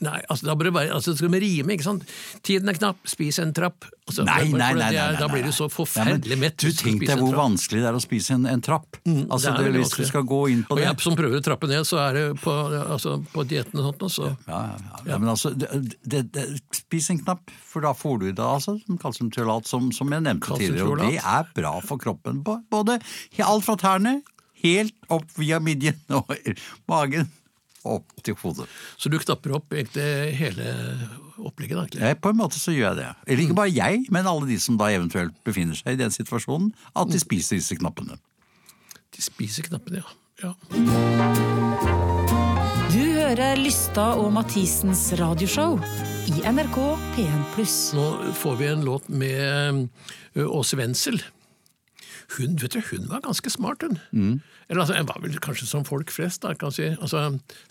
Nei, 0.00 0.20
altså 0.30 0.46
da 0.48 0.54
bør 0.56 0.70
det 0.70 0.74
være, 0.78 0.92
altså 0.96 1.12
skal 1.18 1.28
vi 1.34 1.40
rime, 1.42 1.74
ikke 1.74 1.84
sant? 1.84 2.04
Tiden 2.46 2.70
er 2.72 2.76
knapp, 2.78 3.00
spis 3.08 3.36
en 3.42 3.50
trapp. 3.56 3.84
Altså, 4.08 4.24
Nei, 4.24 4.46
nei, 4.48 4.56
nei, 4.56 4.72
nei, 4.78 4.86
er- 4.94 5.12
nei, 5.12 5.18
Da 5.20 5.28
blir 5.28 5.44
du 5.44 5.50
så 5.52 5.66
så 5.68 5.68
Ja, 5.68 5.74
forferdelig 5.74 6.38
mett. 6.40 6.56
Du 6.56 6.70
tenk 6.72 7.04
deg 7.04 7.18
hvor 7.20 7.34
vanskelig 7.36 7.82
det 7.82 7.88
er 7.90 7.98
å 7.98 8.00
spise 8.00 8.34
en, 8.38 8.46
en 8.46 8.62
trapp. 8.64 8.96
Altså, 9.04 9.52
det 9.52 9.66
er 9.66 9.72
det, 9.72 9.82
hvis 9.82 9.96
du 9.98 10.04
skal 10.08 10.24
gå 10.24 10.40
inn 10.54 10.62
på 10.64 10.72
Og 10.72 10.80
det. 10.80 10.86
jeg 10.86 11.00
som 11.04 11.16
prøver 11.18 11.42
å 11.42 11.44
trappe 11.44 11.68
ned, 11.68 11.84
så 11.84 12.00
er 12.06 12.16
det 12.16 12.24
på, 12.40 12.54
altså, 12.78 13.18
på 13.34 13.44
dietten 13.50 13.82
og 13.82 13.90
sånt, 13.90 14.06
også. 14.08 14.30
Ja, 14.48 14.62
ja, 14.70 14.78
ja. 14.78 15.02
ja, 15.12 15.18
men 15.18 15.28
altså, 15.34 15.52
det, 15.52 15.68
det, 16.02 16.24
det, 16.32 16.46
spis 16.72 17.10
en 17.10 17.20
knapp, 17.20 17.52
for 17.68 17.84
da 17.84 17.92
får 17.92 18.18
du 18.22 18.26
i 18.30 18.32
deg 18.32 18.44
altså, 18.46 18.78
kalsiumtriolat, 19.02 19.68
som, 19.68 19.92
som 19.92 20.08
jeg 20.16 20.24
nevnte 20.24 20.56
tidligere. 20.56 20.88
Og 20.88 21.04
det 21.04 21.20
er 21.20 21.52
bra 21.58 21.76
for 21.84 22.00
kroppen. 22.00 22.40
Både 22.46 23.00
alt 23.44 23.66
fra 23.68 23.76
tærne, 23.76 24.20
helt 24.64 24.94
opp 25.12 25.28
via 25.38 25.60
midjen 25.62 25.98
og 26.14 26.32
magen, 26.90 27.28
opp 27.86 28.12
til 28.24 28.36
hodet. 28.42 28.66
Så 28.98 29.10
du 29.10 29.18
knapper 29.22 29.54
opp 29.58 29.74
egentlig 29.74 30.34
hele 30.38 30.72
opplegget, 31.38 31.76
da, 31.76 31.84
egentlig. 31.84 32.02
Ja, 32.02 32.14
på 32.18 32.32
en 32.32 32.40
måte 32.40 32.58
så 32.60 32.74
gjør 32.74 32.90
jeg 32.90 32.98
det. 33.00 33.10
Eller 33.26 33.44
ikke 33.44 33.58
bare 33.60 33.74
jeg, 33.74 34.06
men 34.14 34.26
alle 34.30 34.48
de 34.50 34.58
som 34.62 34.78
da 34.80 34.90
eventuelt 34.94 35.36
befinner 35.46 35.78
seg 35.78 35.94
i 35.94 36.00
den 36.00 36.14
situasjonen, 36.14 36.72
at 36.98 37.12
de 37.12 37.20
spiser 37.22 37.60
disse 37.60 37.78
knappene. 37.78 38.18
De 39.14 39.24
spiser 39.24 39.68
knappene, 39.68 40.02
ja. 40.02 40.08
ja. 40.42 40.52
Du 42.88 43.02
hører 43.04 43.58
Lystad 43.60 44.18
og 44.20 44.30
Mathisens 44.34 45.10
radioshow 45.20 45.78
i 46.28 46.42
NRK 46.48 46.78
P1+. 47.14 47.58
Nå 47.96 48.06
får 48.42 48.60
vi 48.60 48.70
en 48.72 48.86
låt 48.86 49.08
med 49.12 49.88
Åse 50.34 50.78
Wendsel. 50.80 51.20
Hun, 52.36 52.56
vet 52.60 52.74
du, 52.76 52.80
hun 52.90 53.06
var 53.08 53.22
ganske 53.24 53.50
smart, 53.50 53.82
hun. 53.86 53.98
Mm. 54.12 54.40
Eller 54.68 54.82
altså, 54.82 54.96
Hun 54.98 55.06
var 55.08 55.22
vel 55.22 55.38
kanskje 55.40 55.66
som 55.70 55.84
folk 55.88 56.10
flest, 56.12 56.42
da, 56.44 56.52
kan 56.58 56.74
si. 56.74 56.90
Altså, 57.00 57.22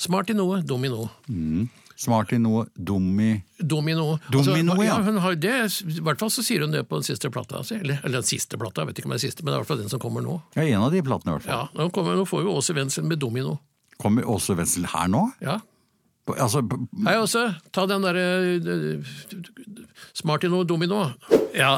smart 0.02 0.32
i 0.34 0.38
noe, 0.38 0.64
dum 0.66 0.86
i 0.88 0.90
noe. 0.90 1.10
Smart 1.98 2.34
i 2.34 2.38
noe, 2.42 2.68
dum 2.74 3.06
i 3.22 3.32
Dum 3.58 3.88
i. 3.90 3.94
Dum 4.32 4.54
i 4.54 4.64
noe, 4.66 4.84
ja. 4.86 4.98
hun 5.02 5.18
har 5.22 5.38
det, 5.42 5.54
I 5.82 6.02
hvert 6.06 6.20
fall 6.22 6.30
så 6.34 6.44
sier 6.46 6.62
hun 6.66 6.74
det 6.74 6.84
på 6.90 7.00
den 7.00 7.06
siste 7.08 7.30
plata. 7.34 7.58
Altså. 7.62 7.78
Eller, 7.80 8.02
eller 8.04 8.20
den 8.22 8.28
siste 8.30 8.58
plata, 8.62 8.84
jeg 8.84 8.92
vet 8.92 9.00
ikke 9.02 9.10
om 9.10 9.16
det 9.16 9.22
er 9.22 9.26
siste, 9.28 9.42
men 9.46 9.50
det 9.52 9.56
er 9.56 9.58
i 9.58 9.64
hvert 9.64 9.72
fall 9.72 9.82
den 9.82 9.94
som 9.94 10.02
kommer 10.04 10.26
nå. 10.26 10.36
Ja, 10.58 10.66
en 10.66 10.86
av 10.86 10.94
de 10.94 11.02
platene 11.06 11.34
i 11.34 11.38
hvert 11.38 11.48
fall. 11.48 11.64
Ja, 11.66 11.70
Nå, 11.78 11.90
kommer, 11.94 12.18
nå 12.20 12.26
får 12.30 12.46
vi 12.46 12.54
Åse 12.54 12.76
Wenzel 12.78 13.08
med 13.10 13.22
Dum 13.22 13.38
i 13.38 13.46
noe. 13.46 13.58
Kommer 13.98 14.26
Åse 14.30 14.54
Wenzel 14.58 14.86
her 14.94 15.10
nå? 15.10 15.24
Ja. 15.42 15.58
Altså, 16.36 16.64
Hei, 17.06 17.18
Åse. 17.22 17.44
Ta 17.72 17.86
den 17.88 18.04
derre 18.04 18.26
Smartino 20.18 20.18
Smart 20.18 20.44
i 20.44 20.50
noe, 20.52 20.66
dum 20.68 20.84
i 20.84 20.90
noe. 20.90 21.38
Ja, 21.58 21.78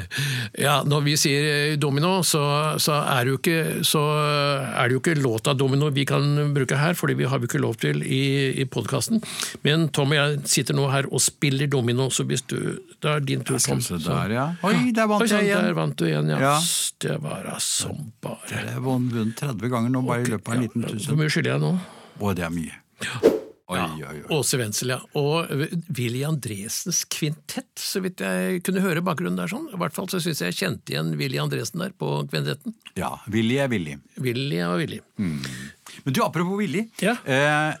ja 0.66 0.74
når 0.86 1.04
vi 1.06 1.14
sier 1.20 1.46
eh, 1.48 1.74
domino, 1.80 2.20
så, 2.26 2.42
så, 2.82 2.98
er 3.14 3.30
ikke, 3.32 3.56
så 3.86 4.02
er 4.14 4.88
det 4.88 4.96
jo 4.96 5.02
ikke 5.02 5.16
låta 5.18 5.54
domino 5.58 5.90
vi 5.94 6.04
kan 6.08 6.54
bruke 6.54 6.78
her, 6.78 6.96
fordi 6.98 7.16
vi 7.20 7.28
har 7.30 7.42
jo 7.42 7.50
ikke 7.50 7.62
lov 7.62 7.78
til 7.82 8.02
i, 8.02 8.22
i 8.62 8.66
podkasten. 8.70 9.22
Men 9.66 9.88
Tom 9.94 10.14
og 10.14 10.18
jeg 10.18 10.40
sitter 10.54 10.78
nå 10.78 10.88
her 10.92 11.10
og 11.10 11.22
spiller 11.22 11.70
domino, 11.70 12.08
så 12.10 12.26
hvis 12.28 12.46
du 12.46 12.58
Det 13.02 13.10
er 13.10 13.20
din 13.26 13.42
tur, 13.42 13.58
Tom. 13.58 13.80
se 13.82 13.98
der, 13.98 14.30
ja. 14.30 14.46
Oi, 14.62 14.92
der 14.94 15.10
vant 15.10 15.24
Oi, 15.24 15.28
sann, 15.28 15.46
jeg 15.46 15.58
Der 15.58 15.74
vant 15.74 15.98
du 15.98 16.06
igjen, 16.06 16.30
ja. 16.30 16.38
Ja. 16.38 16.56
Det 17.02 17.18
var 17.22 17.42
da 17.46 17.58
som 17.58 18.12
bare 18.22 18.46
Jeg 18.52 18.76
har 18.76 18.80
vunnet 18.84 19.34
30 19.38 19.74
ganger 19.74 19.90
nå, 19.90 20.06
bare 20.06 20.22
i 20.22 20.30
løpet 20.30 20.48
av 20.48 20.54
en 20.54 20.66
liten 20.68 20.86
Hvor 20.86 20.98
tusen. 20.98 21.18
mye 21.18 21.34
skylder 21.34 21.56
jeg 21.56 21.66
nå? 21.66 21.76
Å, 22.22 22.34
det 22.38 22.46
er 22.46 22.54
mye. 22.54 23.40
Oi, 23.72 24.02
oi, 24.04 24.20
oi. 24.22 24.28
Åse 24.36 24.58
Wenzel, 24.60 24.92
ja. 24.94 25.00
Og 25.18 25.50
Willy 25.96 26.22
Andresens 26.28 27.02
kvintett, 27.12 27.70
så 27.80 28.02
vidt 28.04 28.22
jeg 28.24 28.62
kunne 28.66 28.84
høre 28.84 29.02
bakgrunnen 29.04 29.40
der. 29.40 29.50
sånn. 29.50 29.68
I 29.72 29.80
hvert 29.80 29.96
fall 29.96 30.10
så 30.12 30.20
syns 30.22 30.42
jeg 30.44 30.52
jeg 30.52 30.60
kjente 30.60 30.94
igjen 30.94 31.14
Willy 31.20 31.40
Andresen 31.42 31.82
der 31.84 31.94
på 31.96 32.14
kvintetten. 32.30 32.76
Ja, 32.98 33.14
Willy 33.32 33.56
er 33.62 33.70
Willy. 33.72 33.96
Willy 34.20 34.60
er 34.60 34.76
Willy. 34.76 35.00
Men 35.16 36.14
du, 36.14 36.22
apropos 36.24 36.56
Willy. 36.58 36.86
Ja. 37.02 37.14
Eh, 37.24 37.74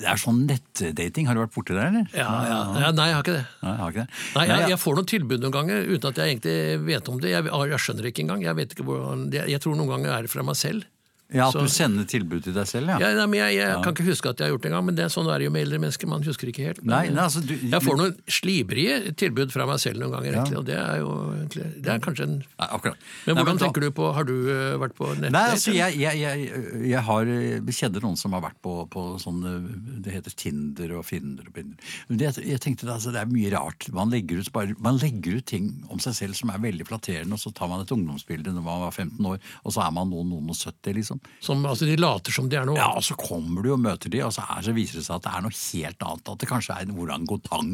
det 0.00 0.08
er 0.10 0.20
sånn 0.20 0.44
nettdating. 0.48 1.28
Har 1.28 1.38
du 1.38 1.42
vært 1.44 1.54
borti 1.54 1.76
det, 1.76 1.84
eller? 1.90 2.08
Ja, 2.16 2.30
ja. 2.46 2.58
ja, 2.86 2.90
Nei, 2.96 3.08
jeg 3.10 3.18
har 3.18 3.24
ikke 3.26 3.36
det. 3.36 3.44
Nei, 3.62 3.70
jeg 3.72 3.82
har 3.82 3.94
ikke 3.94 4.04
det. 4.04 4.20
Nei, 4.36 4.46
jeg, 4.50 4.66
jeg 4.72 4.82
får 4.82 4.98
noen 4.98 5.10
tilbud 5.12 5.44
noen 5.46 5.56
ganger 5.56 5.88
uten 5.92 6.10
at 6.10 6.20
jeg 6.22 6.34
egentlig 6.34 6.58
vet 6.88 7.10
om 7.12 7.22
det. 7.22 7.32
Jeg, 7.34 7.48
jeg 7.72 7.82
skjønner 7.86 8.10
ikke 8.10 8.26
engang. 8.26 8.44
Jeg 8.46 8.58
vet 8.60 8.76
ikke 8.76 8.86
hvordan, 8.88 9.26
jeg, 9.34 9.52
jeg 9.54 9.64
tror 9.64 9.78
noen 9.78 9.92
ganger 9.94 10.14
er 10.16 10.26
det 10.26 10.32
fra 10.32 10.46
meg 10.46 10.58
selv. 10.58 10.86
Ja, 11.34 11.48
At 11.48 11.54
så- 11.54 11.62
du 11.62 11.68
sender 11.68 12.04
tilbud 12.06 12.42
til 12.44 12.52
deg 12.54 12.66
selv, 12.70 12.86
ja. 12.88 12.98
Ja, 13.02 13.14
nei, 13.18 13.26
men 13.26 13.38
jeg, 13.40 13.56
jeg 13.58 13.82
kan 13.82 13.92
ikke 13.94 14.04
huske 14.06 14.28
at 14.30 14.38
jeg 14.38 14.46
har 14.46 14.52
gjort 14.54 14.62
det 14.62 14.70
engang, 14.70 14.84
men 14.86 14.94
det 14.94 15.04
er 15.04 15.08
sånn 15.10 15.26
er 15.26 15.38
det 15.42 15.44
jo 15.48 15.50
med 15.50 15.64
eldre 15.66 15.78
mennesker. 15.82 16.06
Man 16.06 16.22
husker 16.22 16.46
ikke 16.52 16.64
helt. 16.68 16.82
Men, 16.84 16.92
Nei, 16.94 17.08
nei, 17.10 17.22
altså, 17.24 17.42
du- 17.44 17.56
jeg 17.56 17.82
får 17.82 17.96
noen 17.98 18.14
slibrige 18.30 19.14
tilbud 19.18 19.50
fra 19.50 19.66
meg 19.66 19.80
selv 19.82 19.98
noen 20.02 20.12
ganger, 20.14 20.32
egentlig, 20.36 20.58
og 20.60 20.64
det 20.68 20.76
er 20.78 21.00
jo 21.02 21.10
egentlig, 21.34 21.66
det 21.82 21.90
er 21.96 21.98
kanskje 22.04 22.22
en 22.28 22.36
Nei, 22.38 22.68
akkurat. 22.70 22.96
Men 23.26 23.36
hvordan 23.40 23.58
da- 23.58 23.66
tenker 23.66 23.80
du 23.80 23.90
på 23.90 24.12
Har 24.14 24.24
du 24.24 24.32
øh, 24.46 24.78
vært 24.78 24.94
på 24.94 25.08
nettdate? 25.16 25.32
Nei, 25.34 25.50
altså, 25.50 25.74
jeg, 25.74 25.98
jeg, 25.98 26.50
jeg, 26.86 27.02
har 27.02 27.24
jeg 27.26 27.62
kjenner 27.74 28.00
noen 28.06 28.16
som 28.16 28.32
har 28.32 28.40
vært 28.46 28.60
på, 28.62 28.88
på 28.88 29.04
sånn 29.20 29.42
eh, 29.44 30.00
Det 30.06 30.12
heter 30.14 30.30
Tinder 30.36 30.94
og 30.98 31.04
Finder 31.04 31.42
og 31.48 31.52
Binder. 31.52 31.76
Men 32.08 32.18
det, 32.18 32.36
jeg 32.46 32.60
tenkte 32.60 32.86
altså, 32.86 33.10
det 33.12 33.20
er 33.24 33.26
mye 33.26 33.50
rart. 33.52 33.88
Man 33.92 34.10
legger, 34.14 34.38
ut, 34.40 34.52
bare, 34.52 34.74
man 34.78 34.98
legger 35.02 35.38
ut 35.40 35.44
ting 35.46 35.84
om 35.90 35.98
seg 35.98 36.14
selv 36.14 36.34
som 36.38 36.50
er 36.54 36.58
veldig 36.62 36.86
flatterende, 36.86 37.32
og 37.34 37.42
så 37.42 37.52
tar 37.52 37.68
man 37.68 37.80
et 37.82 37.90
ungdomsbilde 37.90 38.54
når 38.54 38.62
man 38.62 38.80
var 38.86 38.92
15 38.94 39.26
år, 39.26 39.38
og 39.64 39.72
så 39.74 39.82
er 39.86 39.90
man 39.90 40.08
noen, 40.10 40.30
noen 40.30 40.48
og 40.50 40.56
70, 40.56 40.94
liksom. 40.94 41.15
Som, 41.40 41.64
altså, 41.68 41.86
de 41.88 41.96
later 42.00 42.34
som 42.34 42.48
de 42.50 42.58
er 42.58 42.66
noe 42.68 42.78
Ja, 42.78 42.88
og 42.96 43.04
så 43.06 43.16
kommer 43.18 43.64
du 43.64 43.72
og 43.74 43.80
møter 43.82 44.12
de, 44.12 44.22
og 44.26 44.32
så, 44.34 44.44
er, 44.56 44.64
så 44.66 44.74
viser 44.76 45.00
det 45.00 45.06
seg 45.06 45.18
at 45.18 45.26
det 45.26 45.32
er 45.36 45.44
noe 45.46 45.56
helt 45.56 46.06
annet. 46.08 46.30
At 46.32 46.42
det 46.42 46.48
kanskje 46.50 46.76
er 46.76 46.86
en 46.86 46.96
orangutang, 46.96 47.72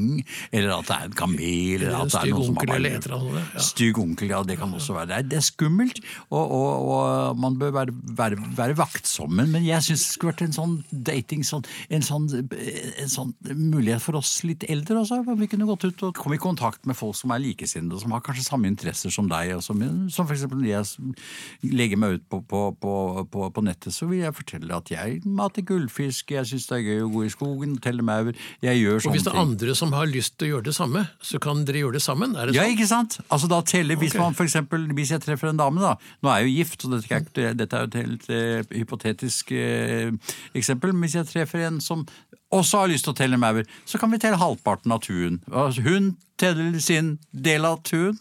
eller 0.52 0.74
at 0.78 0.88
det 0.90 0.96
er 0.98 1.08
en 1.10 1.16
kamel. 1.22 1.76
Eller 1.82 1.98
at 1.98 2.12
det 2.12 2.20
er 2.22 2.32
noen 2.32 2.48
som 2.50 2.60
har 2.60 2.70
bare- 2.72 2.80
eller 2.82 3.38
ja. 3.52 3.62
Stygg 3.62 3.98
onkel, 4.02 4.32
ja. 4.34 4.42
Det 4.46 4.58
kan 4.60 4.72
også 4.74 4.96
være. 4.96 5.08
Det 5.12 5.16
er, 5.18 5.28
det 5.32 5.38
er 5.40 5.46
skummelt, 5.46 6.00
og, 6.30 6.42
og, 6.42 6.88
og 6.96 7.38
man 7.42 7.58
bør 7.60 7.74
være, 7.78 7.96
være, 8.20 8.40
være 8.58 8.76
vaktsom. 8.78 9.36
Men 9.52 9.64
jeg 9.64 9.82
syns 9.86 10.06
det 10.06 10.12
skulle 10.16 10.32
vært 10.32 10.44
en 10.46 10.56
sånn 10.56 10.76
dating, 10.92 11.44
sånn, 11.46 11.64
en, 11.92 12.04
sånn, 12.06 12.28
en 12.32 13.12
sånn 13.12 13.34
mulighet 13.52 14.02
for 14.04 14.18
oss 14.20 14.34
litt 14.48 14.66
eldre 14.70 15.02
også. 15.02 15.22
hvor 15.26 15.38
Vi 15.40 15.48
kunne 15.52 15.68
gått 15.68 15.86
ut 15.88 16.06
og 16.08 16.16
komme 16.18 16.38
i 16.38 16.42
kontakt 16.42 16.86
med 16.88 16.98
folk 16.98 17.16
som 17.18 17.32
er 17.34 17.42
likesinnede, 17.42 18.00
som 18.02 18.14
har 18.14 18.24
kanskje 18.24 18.46
samme 18.46 18.70
interesser 18.70 19.12
som 19.14 19.28
deg. 19.30 19.54
Og 19.56 19.64
som, 19.64 19.80
som 20.12 20.30
når 20.32 20.68
jeg 20.68 21.72
legger 21.72 22.00
meg 22.00 22.18
ut 22.18 22.26
på, 22.30 22.42
på, 22.48 22.62
på, 22.82 22.92
på, 23.32 23.46
på 23.56 23.62
nettet, 23.64 23.94
så 23.96 24.06
vil 24.10 24.20
jeg 24.22 24.34
fortelle 24.36 24.76
at 24.76 24.90
jeg 24.92 25.22
mater 25.26 25.64
gullfisk, 25.66 26.30
jeg 26.36 26.46
syns 26.50 26.66
det 26.68 26.76
er 26.78 26.84
gøy 26.86 27.00
å 27.06 27.10
gå 27.14 27.24
i 27.26 27.30
skogen, 27.32 27.76
telle 27.82 28.04
maur. 28.06 28.30
Jeg 28.62 28.78
gjør 28.82 28.98
Og 29.00 29.02
sånne 29.06 29.16
hvis 29.16 29.24
det 29.26 29.32
er 29.32 29.38
ting. 29.38 29.46
andre 29.48 29.74
som 29.80 29.92
har 29.96 30.06
lyst 30.12 30.36
til 30.38 30.48
å 30.48 30.50
gjøre 30.56 30.66
det 30.68 30.74
samme, 30.76 31.04
så 31.24 31.40
kan 31.42 31.64
dere 31.68 31.82
gjøre 31.82 31.96
det 31.98 32.02
sammen? 32.04 32.36
Er 32.36 32.46
det 32.52 32.54
Ja, 32.58 32.66
sånn? 32.66 32.76
ikke 32.76 32.88
sant? 32.92 33.18
Altså 33.32 33.48
da 33.48 33.60
teller, 33.62 33.96
Hvis 34.02 34.12
okay. 34.14 34.20
man 34.22 34.34
for 34.38 34.44
eksempel, 34.44 34.86
hvis 34.94 35.10
jeg 35.16 35.24
treffer 35.24 35.48
en 35.50 35.56
dame, 35.60 35.80
da 35.80 35.94
Nå 36.22 36.28
er 36.30 36.42
jeg 36.44 36.50
jo 36.50 36.56
gift, 36.60 36.82
så 36.82 36.90
dette 36.92 37.10
er, 37.12 37.20
ikke- 37.24 37.56
dette 37.56 37.72
er 37.76 37.80
jo 37.80 37.90
et 37.90 38.00
helt 38.02 38.28
uh, 38.30 38.76
hypotetisk 38.78 39.52
uh, 39.52 40.12
eksempel. 40.54 40.92
Men 40.92 41.08
hvis 41.08 41.14
jeg 41.18 41.26
treffer 41.32 41.66
en 41.66 41.80
som 41.80 42.06
også 42.52 42.82
har 42.84 42.88
lyst 42.92 43.04
til 43.06 43.14
å 43.14 43.16
telle 43.16 43.38
maur, 43.40 43.62
så 43.88 43.98
kan 43.98 44.10
vi 44.12 44.18
telle 44.20 44.36
halvparten 44.36 44.92
av 44.92 45.00
tuen. 45.00 45.40
Altså, 45.50 45.80
hun 45.86 46.16
teller 46.36 46.78
sin 46.84 47.14
del 47.32 47.64
av 47.64 47.80
tuen, 47.82 48.18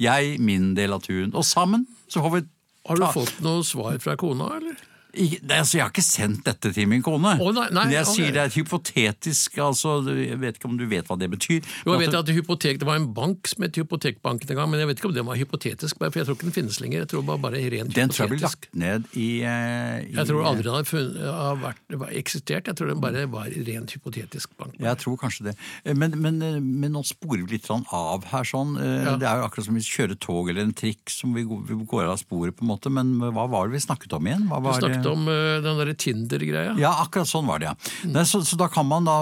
jeg 0.00 0.38
min 0.40 0.74
del 0.76 0.92
av 0.96 1.02
tuen. 1.04 1.34
Og 1.34 1.44
sammen 1.44 1.86
så 2.08 2.22
får 2.24 2.32
vi 2.38 2.46
Har 2.86 3.00
du 3.00 3.06
fått 3.14 3.40
noe 3.42 3.64
svar 3.66 3.98
fra 4.02 4.14
kona, 4.20 4.50
eller? 4.58 4.76
Nei, 5.16 5.58
altså, 5.58 5.78
Jeg 5.78 5.84
har 5.84 5.92
ikke 5.94 6.04
sendt 6.04 6.44
dette 6.46 6.70
til 6.76 6.88
min 6.90 7.02
kone. 7.04 7.32
Oh, 7.40 7.52
nei, 7.54 7.66
nei, 7.74 7.86
jeg 7.94 8.04
okay. 8.04 8.14
sier 8.18 8.34
det 8.34 8.40
er 8.42 8.50
et 8.50 8.56
hypotetisk 8.58 9.58
altså, 9.64 9.96
Jeg 10.12 10.38
vet 10.42 10.58
ikke 10.58 10.68
om 10.68 10.76
du 10.78 10.84
vet 10.90 11.08
hva 11.08 11.16
det 11.18 11.28
betyr. 11.32 11.64
Jo, 11.86 11.94
jeg 11.94 12.02
vet 12.04 12.16
at 12.18 12.32
hypotek, 12.36 12.80
Det 12.80 12.88
var 12.88 13.00
en 13.00 13.08
bank 13.16 13.48
som 13.50 13.64
het 13.64 13.76
Hypotekbanken 13.80 14.52
en 14.52 14.60
gang, 14.60 14.70
men 14.72 14.82
jeg 14.82 14.90
vet 14.90 15.00
ikke 15.00 15.10
om 15.10 15.16
den 15.16 15.28
var 15.28 15.40
hypotetisk. 15.40 15.98
For 15.98 16.20
jeg 16.20 16.28
tror 16.28 16.36
ikke 16.36 16.48
den 16.48 16.56
finnes 16.56 16.80
lenger. 16.82 17.04
Jeg 17.04 17.10
tror 17.14 17.24
bare, 17.30 17.42
bare 17.46 17.62
rent 17.72 17.94
Den 17.96 18.12
tror 18.12 18.26
jeg 18.26 18.34
ble 18.34 18.40
lagt 18.44 18.68
ned 18.76 19.08
i, 19.14 19.28
eh, 19.46 20.04
i 20.04 20.16
Jeg 20.18 20.28
tror 20.30 20.46
aldri 20.50 20.66
den 20.66 20.76
har, 20.76 20.88
funnet, 20.88 21.18
har 21.38 21.60
vært, 21.62 21.82
eksistert. 22.20 22.70
Jeg 22.70 22.78
tror 22.78 22.92
den 22.92 23.02
bare 23.02 23.26
var 23.32 23.50
rent 23.70 23.96
hypotetisk 23.96 24.52
bank. 24.60 24.76
Jeg 24.82 25.02
tror 25.02 25.18
kanskje 25.20 25.50
det. 25.50 25.56
Eh, 25.84 25.94
Men, 25.96 26.16
men, 26.20 26.42
eh, 26.42 26.60
men 26.60 26.92
nå 26.92 27.04
sporer 27.06 27.46
vi 27.46 27.56
litt 27.56 27.68
sånn 27.68 27.86
av 27.94 28.26
her. 28.32 28.44
sånn. 28.46 28.76
Ja. 28.76 29.16
Det 29.16 29.26
er 29.26 29.40
jo 29.40 29.48
akkurat 29.48 29.66
som 29.66 29.78
vi 29.78 29.84
kjører 29.86 30.18
tog 30.20 30.50
eller 30.50 30.66
en 30.66 30.76
trikk 30.76 31.10
som 31.10 31.32
vi 31.34 31.44
går, 31.46 32.04
av 32.06 32.18
sporet, 32.20 32.56
på 32.56 32.66
en 32.66 32.70
måte. 32.70 32.92
Men 32.92 33.16
hva 33.18 33.48
var 33.48 33.68
det 33.68 33.78
vi 33.78 33.84
snakket 33.86 34.12
om 34.16 34.26
igjen? 34.28 34.46
Hva 34.50 34.60
var, 34.62 34.78
snakket 34.80 35.05
eh, 35.06 35.12
om 35.14 35.28
øh, 35.30 35.62
den 35.64 35.80
derre 35.80 35.94
Tinder-greia. 35.96 36.74
Ja, 36.80 36.92
akkurat 37.04 37.30
sånn 37.30 37.46
var 37.48 37.62
det, 37.62 37.70
ja. 37.70 37.74
Nei, 38.10 38.24
så, 38.28 38.42
så 38.46 38.58
da 38.60 38.68
kan 38.72 38.88
man 38.88 39.06
da 39.08 39.16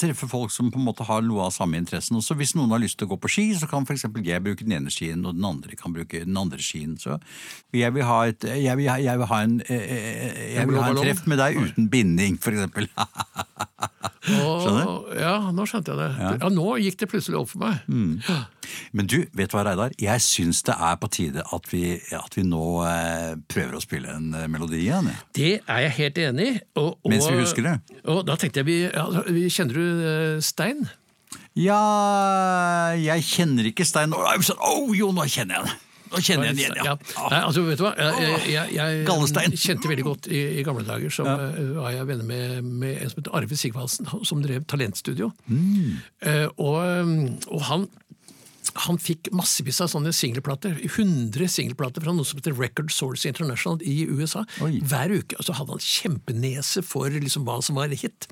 treffe 0.00 0.28
folk 0.30 0.52
som 0.54 0.70
på 0.72 0.80
en 0.80 0.86
måte 0.86 1.06
har 1.08 1.24
noe 1.26 1.46
av 1.46 1.54
samme 1.54 1.80
interessen. 1.80 2.18
Og 2.18 2.26
så 2.26 2.36
hvis 2.38 2.54
noen 2.58 2.74
har 2.74 2.82
lyst 2.82 2.98
til 3.00 3.08
å 3.08 3.12
gå 3.14 3.20
på 3.22 3.32
ski, 3.32 3.46
så 3.58 3.68
kan 3.70 3.86
f.eks. 3.88 4.06
jeg 4.10 4.44
bruke 4.44 4.66
den 4.66 4.76
ene 4.78 4.92
skien, 4.92 5.24
og 5.26 5.38
den 5.38 5.46
andre 5.48 5.78
kan 5.78 5.94
bruke 5.94 6.24
den 6.26 6.38
andre 6.38 6.60
skien. 6.62 6.96
Så 7.00 7.18
jeg 7.74 7.94
vil 7.96 8.06
ha, 8.08 8.20
et, 8.30 8.44
jeg 8.44 8.80
vil, 8.80 8.90
jeg 9.06 9.22
vil 9.22 9.30
ha 9.32 9.42
en, 9.46 9.58
eh, 9.68 9.86
eh, 9.96 10.42
jeg 10.58 10.70
vil 10.70 10.82
ha 10.82 10.90
en 10.92 11.02
treff 11.02 11.24
med 11.30 11.42
deg 11.42 11.60
uten 11.62 11.90
binding, 11.92 12.38
f.eks. 12.42 12.90
Skjønner? 14.22 14.90
ja, 15.18 15.34
nå 15.54 15.64
skjønte 15.66 15.94
jeg 15.94 15.98
det. 15.98 16.10
Ja. 16.22 16.50
Nå 16.54 16.76
gikk 16.82 17.00
det 17.00 17.08
plutselig 17.10 17.40
opp 17.40 17.50
for 17.50 17.64
meg. 17.64 17.80
Mm. 17.90 18.20
Men 18.92 19.08
du, 19.10 19.18
vet 19.36 19.52
du 19.52 19.56
hva, 19.56 19.64
Reidar? 19.66 19.94
Jeg 20.00 20.24
syns 20.24 20.62
det 20.66 20.76
er 20.76 20.96
på 21.02 21.10
tide 21.12 21.44
at 21.44 21.68
vi, 21.72 21.84
at 22.16 22.38
vi 22.38 22.46
nå 22.46 22.64
eh, 22.88 23.34
prøver 23.50 23.76
å 23.78 23.82
spille 23.84 24.16
en 24.16 24.32
eh, 24.38 24.48
melodi 24.50 24.82
igjen. 24.84 25.10
jeg. 25.12 25.22
Det 25.38 25.52
er 25.60 25.84
jeg 25.86 25.94
helt 25.98 26.24
enig 26.28 26.48
i. 26.48 26.56
Og, 26.78 26.90
og, 26.94 27.12
Mens 27.12 27.28
vi 27.28 27.38
husker 27.40 27.68
det. 27.68 27.76
Og 28.08 28.24
da 28.28 28.38
tenkte 28.40 28.62
jeg 28.62 28.70
vi, 28.70 28.80
ja, 28.88 29.06
vi 29.28 29.46
Kjenner 29.52 29.76
du 29.76 29.84
øh, 29.84 30.42
Stein? 30.44 30.86
Ja 31.56 31.78
Jeg 32.96 33.24
kjenner 33.28 33.66
ikke 33.68 33.84
Stein 33.88 34.14
Å 34.16 34.20
oh, 34.68 34.92
jo, 34.96 35.10
nå 35.12 35.26
kjenner 35.28 35.60
jeg 35.60 35.68
det! 35.68 35.80
Nå 36.12 36.20
kjenner 36.20 36.50
jeg 36.50 36.56
den 36.56 36.60
igjen, 36.60 36.74
ja. 36.84 36.94
Nei, 37.32 37.38
altså, 37.40 37.62
vet 37.64 37.80
du 37.80 37.86
hva? 37.86 37.92
Jeg, 37.96 38.40
jeg, 38.52 38.72
jeg, 38.76 39.04
jeg 39.06 39.60
kjente 39.62 39.88
veldig 39.88 40.04
godt 40.04 40.28
i, 40.28 40.42
i 40.60 40.64
gamle 40.66 40.84
dager, 40.84 41.12
så 41.14 41.24
eh, 41.24 41.70
var 41.78 41.94
jeg 41.94 42.08
venner 42.10 42.28
med, 42.28 42.68
med 42.82 42.98
en 42.98 43.12
som 43.12 43.22
heter 43.22 43.38
Arve 43.38 43.56
Sigvaldsen, 43.56 44.10
han 44.10 44.26
som 44.28 44.42
drev 44.44 44.66
Talentstudio. 44.68 45.30
Mm. 45.48 46.02
Eh, 46.28 46.44
og, 46.60 47.48
og 47.48 47.64
han 47.70 47.88
han 48.86 48.98
fikk 48.98 49.30
massevis 49.36 49.80
av 49.84 49.88
sånne 49.92 50.12
singelplater. 50.16 50.76
100 50.84 51.48
singelplater 51.52 52.02
fra 52.04 52.12
noe 52.16 52.24
som 52.28 52.38
heter 52.40 52.54
Record 52.58 52.90
Source 52.94 53.26
International 53.28 53.80
i 53.86 54.02
USA. 54.08 54.44
Oi. 54.64 54.80
Hver 54.80 55.14
uke. 55.20 55.36
Og 55.38 55.46
så 55.46 55.54
hadde 55.58 55.74
han 55.76 55.82
kjempenese 55.82 56.82
for 56.86 57.10
liksom 57.12 57.44
hva 57.46 57.58
som 57.62 57.76
var 57.78 57.88
hit. 57.94 58.26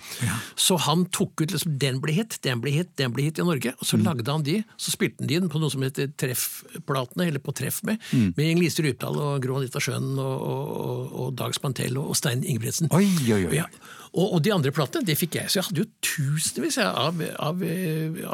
Så 0.59 0.79
han 0.87 1.07
tok 1.15 1.41
ut 1.45 1.53
liksom 1.55 1.79
Den 1.81 2.01
ble 2.03 2.13
hit, 2.17 2.39
den 2.43 2.61
ble 2.65 2.73
hit, 2.75 2.95
den 3.01 3.13
ble 3.15 3.29
hit 3.29 3.39
i 3.39 3.47
Norge. 3.47 3.75
Og 3.79 3.87
så 3.87 3.97
Mm. 4.01 4.05
lagde 4.07 4.31
han 4.33 4.43
de. 4.43 4.59
Så 4.77 4.91
spilte 4.95 5.21
han 5.21 5.29
de 5.29 5.35
inn 5.41 5.49
på 5.49 5.61
noe 5.61 5.71
som 5.71 5.83
heter 5.83 6.09
Treffplatene, 6.17 7.27
eller 7.29 7.39
på 7.41 7.55
Treff 7.55 7.83
med. 7.85 7.99
Mm. 8.13 8.35
Med 8.37 8.45
Inger-Lise 8.47 8.83
Rypdal 8.85 9.17
og 9.21 9.43
Gro 9.43 9.57
Anita 9.61 9.79
Schøn 9.83 10.19
og, 10.19 10.43
og, 10.43 10.75
og, 10.77 11.13
og 11.25 11.35
Dag 11.37 11.55
Spantell 11.55 11.97
og 12.01 12.15
Stein 12.17 12.43
Ingebrigtsen. 12.45 12.91
Oi, 12.93 13.07
oi, 13.33 13.45
oi. 13.47 13.57
Ja. 13.61 13.67
Og, 14.11 14.37
og 14.37 14.41
de 14.43 14.53
andre 14.55 14.73
platene 14.75 15.07
det 15.07 15.15
fikk 15.19 15.37
jeg, 15.39 15.51
så 15.51 15.61
jeg 15.61 15.67
hadde 15.69 15.85
jo 15.85 15.89
tusenvis 16.03 16.79
av, 16.83 17.21
av, 17.39 17.63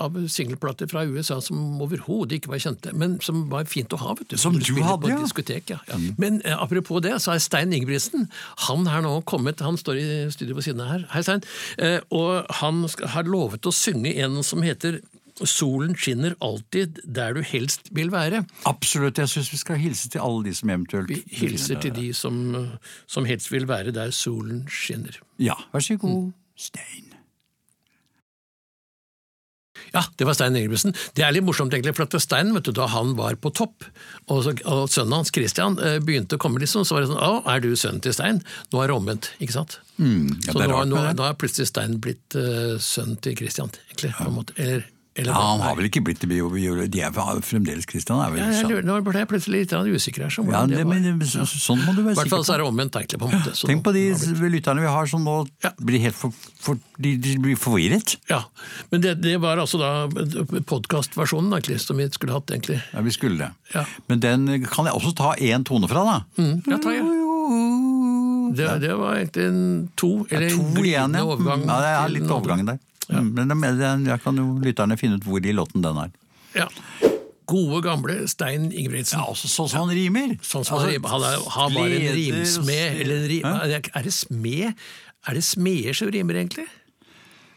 av 0.06 0.16
singelplater 0.32 0.88
fra 0.88 1.04
USA 1.04 1.36
som 1.44 1.82
overhodet 1.84 2.38
ikke 2.38 2.52
var 2.54 2.62
kjente, 2.64 2.94
men 2.96 3.18
som 3.24 3.44
var 3.52 3.68
fint 3.68 3.92
å 3.92 4.00
ha. 4.00 4.14
vet 4.16 4.32
du. 4.32 4.38
Som 4.40 4.56
du 4.56 4.72
hadde, 4.80 5.12
ja. 5.12 5.18
diskotek, 5.20 5.74
ja. 5.74 5.80
ja. 5.90 6.00
Men 6.20 6.40
eh, 6.44 6.56
apropos 6.56 7.04
det, 7.04 7.12
så 7.24 7.34
er 7.34 7.44
Stein 7.44 7.74
Ingebrigtsen 7.76 8.28
han 8.66 8.88
har 8.88 9.04
nå 9.04 9.18
kommet, 9.28 9.60
han 9.64 9.76
står 9.80 10.00
i 10.00 10.06
studio 10.32 10.56
ved 10.56 10.66
siden 10.68 10.84
av 10.84 10.94
her. 10.94 11.04
Hei, 11.12 11.24
Stein. 11.26 11.44
Eh, 11.82 11.98
og 12.14 12.48
han 12.62 12.84
skal, 12.92 13.12
har 13.12 13.28
lovet 13.28 13.68
å 13.68 13.74
synge 13.74 14.14
en 14.24 14.40
som 14.46 14.64
heter 14.64 15.02
solen 15.44 15.96
skinner 15.99 16.37
alltid 16.40 17.01
der 17.05 17.37
du 17.37 17.42
helst 17.44 17.90
vil 17.96 18.12
være. 18.14 18.44
Absolutt. 18.68 19.18
Jeg 19.20 19.33
syns 19.33 19.53
vi 19.53 19.61
skal 19.61 19.81
hilse 19.81 20.09
til 20.12 20.25
alle 20.25 20.46
de 20.49 20.55
som 20.57 20.72
eventuelt 20.72 21.12
Vi 21.12 21.22
hilser 21.42 21.81
til 21.83 21.92
de 21.96 22.09
som, 22.16 22.38
som 23.07 23.29
helst 23.29 23.53
vil 23.53 23.68
være 23.68 23.92
der 23.96 24.14
solen 24.16 24.64
skinner. 24.70 25.20
Ja, 25.42 25.59
vær 25.72 25.85
så 25.85 25.99
god, 26.01 26.33
Stein. 26.57 27.12
Ja, 29.94 30.03
det 30.16 30.27
var 30.27 30.35
Stein 30.35 30.57
Ingebrigtsen. 30.57 30.94
Det 31.16 31.25
er 31.25 31.35
litt 31.35 31.44
morsomt, 31.46 31.75
egentlig, 31.75 31.94
for 31.96 32.07
at 32.07 32.16
Stein, 32.22 32.53
vet 32.57 32.66
du, 32.66 32.72
da 32.75 32.88
han 32.90 33.14
var 33.18 33.37
på 33.40 33.53
topp, 33.55 33.87
og, 34.27 34.42
så, 34.44 34.55
og 34.66 34.90
sønnen 34.92 35.18
hans, 35.20 35.33
Christian, 35.35 35.79
eh, 35.79 35.99
begynte 36.03 36.38
å 36.38 36.42
komme, 36.42 36.61
liksom, 36.62 36.85
så 36.87 36.96
var 36.96 37.05
det 37.05 37.12
sånn 37.12 37.22
Å, 37.22 37.44
er 37.53 37.62
du 37.64 37.70
sønnen 37.79 38.03
til 38.05 38.16
Stein? 38.16 38.42
Nå 38.72 38.83
er 38.83 38.90
det 38.90 38.96
omvendt, 38.96 39.31
ikke 39.38 39.57
sant? 39.57 39.79
Mm, 39.96 40.35
ja, 40.49 40.53
så 40.53 40.66
nå, 40.66 40.83
nå, 40.90 41.07
nå 41.16 41.29
er 41.29 41.38
plutselig 41.40 41.70
Stein 41.70 41.96
blitt 42.03 42.37
uh, 42.37 42.77
sønnen 42.83 43.20
til 43.25 43.38
Christian, 43.38 43.72
egentlig. 43.88 44.12
på 44.18 44.29
en 44.29 44.38
måte. 44.40 44.59
Eller, 44.61 44.85
eller 45.16 45.33
Ja, 45.33 45.40
han 45.50 45.61
har 45.64 45.76
vel 45.79 45.87
ikke 45.88 46.02
blitt 46.05 46.20
det, 46.20 46.29
bio- 46.29 46.50
bio- 46.52 46.87
de 46.87 47.00
er 47.00 47.11
fremdeles 47.42 47.87
Kristian, 47.88 48.20
er 48.20 48.31
vel 48.35 48.38
Ja, 48.42 48.50
jeg 48.52 48.85
Nå 48.85 48.98
ble 49.02 49.12
jeg 49.22 49.29
plutselig 49.31 49.62
litt 49.64 49.72
usikker 49.96 50.26
her. 50.26 50.35
Ja, 50.52 50.66
det, 50.66 50.85
men 50.87 51.20
så- 51.24 51.46
sånn 51.48 51.81
må 51.87 51.94
du 51.96 52.02
I 52.02 52.05
være 52.11 52.14
hvert 52.20 52.29
fall 52.35 52.44
så 52.44 52.55
er 52.55 52.59
det 52.62 52.66
omvendt, 52.68 52.92
egentlig. 53.00 53.18
på 53.18 53.31
en 53.31 53.40
måte. 53.40 53.55
Tenk 53.66 53.83
på 53.83 53.92
de 53.92 54.05
lytterne 54.52 54.81
vi 54.85 54.87
har 54.92 55.07
som 55.07 55.24
nå 55.24 55.48
Ja. 55.64 55.70
blir 55.81 56.00
helt 56.00 56.14
for, 56.14 56.33
for, 56.61 56.79
de, 57.00 57.16
de 57.16 57.37
blir 57.38 57.57
forvirret. 57.57 58.16
Ja, 58.29 58.44
men 58.92 59.00
det, 59.00 59.20
det 59.22 59.40
var 59.40 59.57
altså 59.57 59.79
da 59.79 60.07
podkastversjonen 60.61 61.50
som 61.81 61.96
vi 61.96 62.09
skulle 62.11 62.33
hatt, 62.37 62.46
egentlig. 62.52 62.83
Ja, 62.92 63.00
vi 63.00 63.11
skulle 63.11 63.38
det. 63.38 63.50
Ja. 63.74 63.85
Men 64.09 64.20
den 64.20 64.46
kan 64.66 64.85
jeg 64.87 64.94
også 64.94 65.14
ta 65.16 65.35
én 65.40 65.64
tone 65.64 65.88
fra, 65.88 66.05
da. 66.05 66.18
Mm, 66.42 66.62
ja, 66.66 66.76
tar 66.79 66.92
ja. 66.92 67.02
Det, 68.57 68.66
det 68.81 68.92
var 68.96 69.16
egentlig 69.18 69.46
en 69.48 69.88
to, 69.98 70.26
eller 70.31 70.50
To 70.55 70.62
en 70.62 70.85
igjen, 70.85 71.14
ja. 71.18 71.24
overgang. 71.24 71.62
Mm, 71.64 71.68
ja. 71.70 71.81
Det 71.83 71.90
er 71.96 72.12
litt 72.14 72.31
overgang 72.31 72.66
der. 72.66 72.79
Mm, 73.08 73.32
Men 73.34 74.06
jeg 74.06 74.20
kan 74.24 74.36
jo 74.40 74.46
lytterne 74.62 74.96
finne 74.98 75.20
ut 75.20 75.26
hvor 75.28 75.44
i 75.44 75.52
låten 75.54 75.84
den 75.84 76.00
er. 76.06 76.10
Ja. 76.56 76.68
Gode, 77.46 77.82
gamle 77.84 78.24
Stein 78.26 78.72
Ingebrigtsen. 78.72 79.20
Ja, 79.20 79.28
også 79.30 79.46
sånn 79.46 79.68
som 79.70 79.84
han 79.84 79.94
rimer. 79.94 80.32
Sånn 80.42 80.64
som 80.66 80.80
Altså, 80.80 80.88
han, 80.88 80.94
rim- 80.96 81.06
han, 81.12 81.26
er, 81.28 81.44
han 81.54 81.76
var 81.76 81.92
en 81.94 82.08
rimsmed, 82.16 82.96
eller 83.04 83.20
en 83.20 83.28
rim, 83.30 83.46
Er 83.94 84.02
det 84.08 84.14
smed? 84.16 84.74
Er 85.26 85.38
det 85.38 85.44
smeder 85.46 85.94
som 85.94 86.10
rimer, 86.10 86.40
egentlig? 86.40 86.66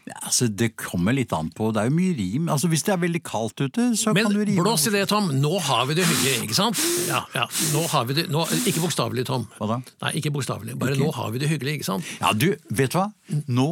Ja, 0.08 0.16
altså, 0.26 0.46
det 0.48 0.72
kommer 0.80 1.14
litt 1.14 1.32
an 1.36 1.50
på. 1.54 1.68
Det 1.74 1.82
er 1.82 1.90
jo 1.90 1.94
mye 1.98 2.14
rim. 2.18 2.48
Altså, 2.50 2.70
Hvis 2.70 2.82
det 2.86 2.94
er 2.94 3.02
veldig 3.02 3.20
kaldt 3.26 3.60
ute, 3.60 3.90
så 3.98 4.14
Men 4.14 4.26
kan 4.26 4.32
du 4.34 4.40
rime. 4.44 4.62
blås 4.62 4.86
i 4.86 4.94
det, 4.94 5.04
Tom. 5.10 5.28
Nå 5.42 5.58
har 5.66 5.84
vi 5.90 5.98
det 5.98 6.06
hyggelig, 6.06 6.46
ikke 6.46 6.56
sant? 6.56 6.78
Ja, 7.08 7.24
ja. 7.34 7.44
Nå 7.74 7.84
har 7.90 8.06
vi 8.08 8.14
det, 8.14 8.28
nå, 8.30 8.46
ikke 8.66 8.82
bokstavelig, 8.86 9.26
Tom. 9.26 9.46
Hva 9.58 9.68
da? 9.74 9.80
Nei, 10.06 10.12
ikke 10.22 10.32
bokstavelig. 10.34 10.78
Bare 10.78 10.96
okay. 10.96 11.04
nå 11.04 11.12
har 11.18 11.30
vi 11.34 11.42
det 11.42 11.50
hyggelig, 11.52 11.76
ikke 11.80 11.90
sant? 11.92 12.06
Ja, 12.22 12.32
du, 12.32 12.48
vet 12.70 12.94
du 12.94 12.98
hva? 13.02 13.10
Nå 13.46 13.68